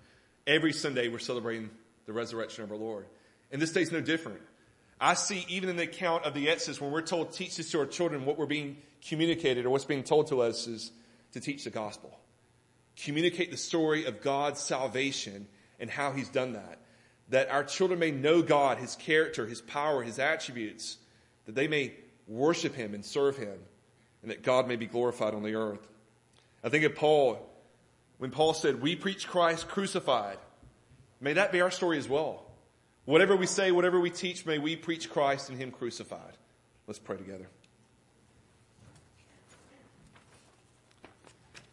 Every 0.46 0.72
Sunday 0.72 1.08
we're 1.08 1.18
celebrating 1.18 1.70
the 2.06 2.12
resurrection 2.12 2.64
of 2.64 2.70
our 2.70 2.76
Lord. 2.76 3.06
And 3.52 3.60
this 3.60 3.72
day's 3.72 3.92
no 3.92 4.00
different. 4.00 4.40
I 5.00 5.14
see 5.14 5.44
even 5.48 5.68
in 5.68 5.76
the 5.76 5.82
account 5.82 6.24
of 6.24 6.32
the 6.32 6.48
Exodus 6.48 6.80
when 6.80 6.90
we're 6.90 7.02
told 7.02 7.32
teach 7.32 7.56
this 7.56 7.70
to 7.72 7.80
our 7.80 7.86
children, 7.86 8.24
what 8.24 8.38
we're 8.38 8.46
being 8.46 8.78
communicated 9.06 9.66
or 9.66 9.70
what's 9.70 9.84
being 9.84 10.04
told 10.04 10.28
to 10.28 10.40
us 10.40 10.66
is 10.66 10.90
to 11.32 11.40
teach 11.40 11.64
the 11.64 11.70
gospel. 11.70 12.18
Communicate 12.96 13.50
the 13.50 13.56
story 13.56 14.04
of 14.06 14.22
God's 14.22 14.60
salvation 14.60 15.46
and 15.80 15.90
how 15.90 16.12
he's 16.12 16.28
done 16.28 16.52
that. 16.52 16.78
That 17.30 17.50
our 17.50 17.64
children 17.64 17.98
may 17.98 18.10
know 18.10 18.42
God, 18.42 18.78
his 18.78 18.96
character, 18.96 19.46
his 19.46 19.60
power, 19.60 20.02
his 20.02 20.18
attributes, 20.18 20.98
that 21.46 21.54
they 21.54 21.68
may 21.68 21.94
worship 22.28 22.74
him 22.74 22.94
and 22.94 23.04
serve 23.04 23.36
him, 23.36 23.58
and 24.22 24.30
that 24.30 24.42
God 24.42 24.68
may 24.68 24.76
be 24.76 24.86
glorified 24.86 25.34
on 25.34 25.42
the 25.42 25.54
earth. 25.54 25.86
I 26.62 26.68
think 26.68 26.84
of 26.84 26.94
Paul, 26.94 27.38
when 28.18 28.30
Paul 28.30 28.54
said, 28.54 28.80
We 28.80 28.94
preach 28.94 29.26
Christ 29.26 29.66
crucified. 29.66 30.38
May 31.20 31.32
that 31.32 31.52
be 31.52 31.60
our 31.60 31.70
story 31.70 31.98
as 31.98 32.08
well. 32.08 32.44
Whatever 33.04 33.34
we 33.34 33.46
say, 33.46 33.72
whatever 33.72 33.98
we 33.98 34.10
teach, 34.10 34.46
may 34.46 34.58
we 34.58 34.76
preach 34.76 35.10
Christ 35.10 35.48
and 35.48 35.58
him 35.58 35.72
crucified. 35.72 36.34
Let's 36.86 37.00
pray 37.00 37.16
together. 37.16 37.48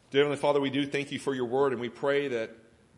Dear 0.09 0.21
Heavenly 0.21 0.41
Father, 0.41 0.59
we 0.59 0.71
do 0.71 0.87
thank 0.87 1.11
you 1.11 1.19
for 1.19 1.35
your 1.35 1.45
word 1.45 1.71
and 1.71 1.79
we 1.79 1.89
pray 1.89 2.29
that 2.29 2.55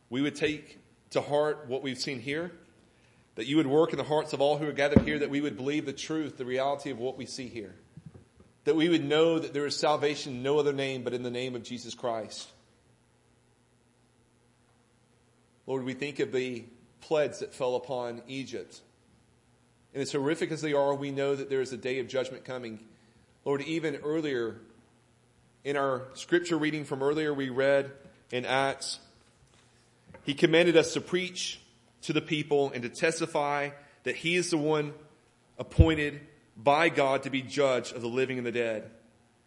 we 0.09 0.21
would 0.21 0.35
take 0.35 0.79
to 1.09 1.19
heart 1.19 1.65
what 1.67 1.83
we've 1.83 1.97
seen 1.97 2.21
here, 2.21 2.53
that 3.35 3.47
you 3.47 3.57
would 3.57 3.67
work 3.67 3.91
in 3.91 3.97
the 3.97 4.03
hearts 4.05 4.31
of 4.31 4.39
all 4.39 4.57
who 4.57 4.65
are 4.65 4.71
gathered 4.73 5.01
here, 5.01 5.19
that 5.19 5.29
we 5.29 5.41
would 5.41 5.57
believe 5.57 5.85
the 5.85 5.91
truth, 5.91 6.37
the 6.37 6.45
reality 6.45 6.89
of 6.89 6.99
what 6.99 7.17
we 7.17 7.25
see 7.25 7.49
here, 7.49 7.75
that 8.63 8.77
we 8.77 8.87
would 8.87 9.03
know 9.03 9.39
that 9.39 9.53
there 9.53 9.65
is 9.65 9.75
salvation 9.75 10.35
in 10.35 10.43
no 10.43 10.57
other 10.57 10.71
name 10.71 11.03
but 11.03 11.13
in 11.13 11.21
the 11.21 11.29
name 11.29 11.53
of 11.53 11.63
Jesus 11.63 11.93
Christ. 11.93 12.47
Lord, 15.67 15.83
we 15.83 15.93
think 15.93 16.19
of 16.19 16.31
the 16.31 16.63
plagues 17.01 17.39
that 17.39 17.53
fell 17.53 17.75
upon 17.75 18.21
Egypt. 18.27 18.79
And 19.93 20.01
as 20.01 20.11
horrific 20.11 20.51
as 20.51 20.61
they 20.61 20.73
are, 20.73 20.93
we 20.93 21.11
know 21.11 21.35
that 21.35 21.49
there 21.49 21.61
is 21.61 21.73
a 21.73 21.77
day 21.77 21.99
of 21.99 22.07
judgment 22.07 22.45
coming. 22.45 22.79
Lord, 23.43 23.61
even 23.61 23.97
earlier 23.97 24.55
in 25.63 25.75
our 25.75 26.03
scripture 26.13 26.57
reading 26.57 26.85
from 26.85 27.03
earlier, 27.03 27.33
we 27.33 27.49
read 27.49 27.91
in 28.31 28.45
Acts, 28.45 28.99
He 30.23 30.33
commanded 30.33 30.77
us 30.77 30.93
to 30.93 31.01
preach 31.01 31.59
to 32.03 32.13
the 32.13 32.21
people 32.21 32.71
and 32.71 32.83
to 32.83 32.89
testify 32.89 33.71
that 34.03 34.15
He 34.15 34.35
is 34.35 34.49
the 34.49 34.57
one 34.57 34.93
appointed 35.59 36.21
by 36.55 36.89
God 36.89 37.23
to 37.23 37.29
be 37.29 37.41
judge 37.41 37.91
of 37.91 38.01
the 38.01 38.07
living 38.07 38.37
and 38.37 38.47
the 38.47 38.51
dead. 38.51 38.89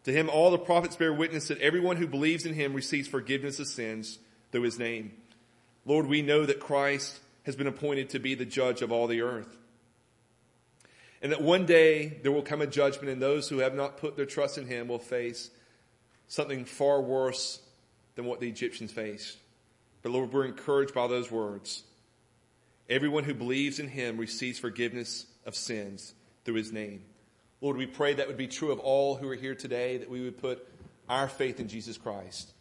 To 0.04 0.12
Him, 0.12 0.28
all 0.28 0.50
the 0.50 0.58
prophets 0.58 0.96
bear 0.96 1.12
witness 1.12 1.48
that 1.48 1.60
everyone 1.60 1.96
who 1.96 2.06
believes 2.06 2.44
in 2.44 2.54
Him 2.54 2.74
receives 2.74 3.08
forgiveness 3.08 3.58
of 3.58 3.66
sins 3.66 4.18
through 4.52 4.62
His 4.62 4.78
name. 4.78 5.12
Lord, 5.86 6.06
we 6.06 6.22
know 6.22 6.46
that 6.46 6.60
Christ 6.60 7.18
has 7.44 7.56
been 7.56 7.66
appointed 7.66 8.10
to 8.10 8.18
be 8.18 8.34
the 8.34 8.44
judge 8.44 8.82
of 8.82 8.92
all 8.92 9.06
the 9.06 9.22
earth. 9.22 9.56
And 11.22 11.32
that 11.32 11.40
one 11.40 11.64
day 11.64 12.18
there 12.22 12.32
will 12.32 12.42
come 12.42 12.60
a 12.60 12.66
judgment 12.66 13.08
and 13.08 13.22
those 13.22 13.48
who 13.48 13.58
have 13.58 13.74
not 13.74 13.96
put 13.96 14.16
their 14.16 14.26
trust 14.26 14.58
in 14.58 14.66
him 14.66 14.88
will 14.88 14.98
face 14.98 15.50
something 16.28 16.64
far 16.64 17.00
worse 17.00 17.60
than 18.14 18.26
what 18.26 18.40
the 18.40 18.48
Egyptians 18.48 18.92
faced. 18.92 19.38
But 20.02 20.12
Lord, 20.12 20.32
we're 20.32 20.44
encouraged 20.44 20.94
by 20.94 21.06
those 21.06 21.30
words. 21.30 21.82
Everyone 22.90 23.24
who 23.24 23.32
believes 23.32 23.78
in 23.78 23.88
him 23.88 24.18
receives 24.18 24.58
forgiveness 24.58 25.24
of 25.46 25.54
sins 25.54 26.14
through 26.44 26.56
his 26.56 26.72
name. 26.72 27.02
Lord, 27.62 27.78
we 27.78 27.86
pray 27.86 28.12
that 28.12 28.28
would 28.28 28.36
be 28.36 28.46
true 28.46 28.70
of 28.70 28.78
all 28.78 29.14
who 29.14 29.28
are 29.30 29.34
here 29.34 29.54
today, 29.54 29.96
that 29.96 30.10
we 30.10 30.20
would 30.20 30.36
put 30.36 30.68
our 31.08 31.28
faith 31.28 31.60
in 31.60 31.68
Jesus 31.68 31.96
Christ. 31.96 32.52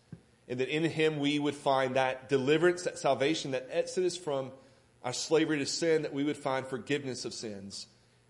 And 0.47 0.59
that 0.61 0.69
in 0.69 0.83
him 0.85 1.19
we 1.19 1.39
would 1.39 1.55
find 1.55 1.95
that 1.95 2.29
deliverance, 2.29 2.83
that 2.83 2.97
salvation, 2.97 3.51
that 3.51 3.67
exodus 3.69 4.15
from 4.15 4.51
our 5.03 5.13
slavery 5.13 5.59
to 5.59 5.65
sin, 5.65 6.03
that 6.03 6.13
we 6.13 6.23
would 6.23 6.37
find 6.37 6.65
forgiveness 6.65 7.25
of 7.25 7.33
sins. 7.33 7.87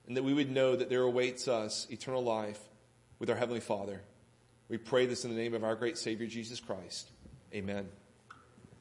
And 0.07 0.17
that 0.17 0.23
we 0.23 0.33
would 0.33 0.51
know 0.51 0.75
that 0.75 0.89
there 0.89 1.03
awaits 1.03 1.47
us 1.47 1.87
eternal 1.89 2.23
life 2.23 2.59
with 3.19 3.29
our 3.29 3.37
Heavenly 3.37 3.61
Father. 3.61 4.01
We 4.67 4.77
pray 4.77 5.05
this 5.05 5.23
in 5.23 5.31
the 5.33 5.41
name 5.41 5.53
of 5.53 5.63
our 5.63 5.75
great 5.75 5.97
Savior, 5.97 6.27
Jesus 6.27 6.59
Christ. 6.59 7.09
Amen. 7.53 7.87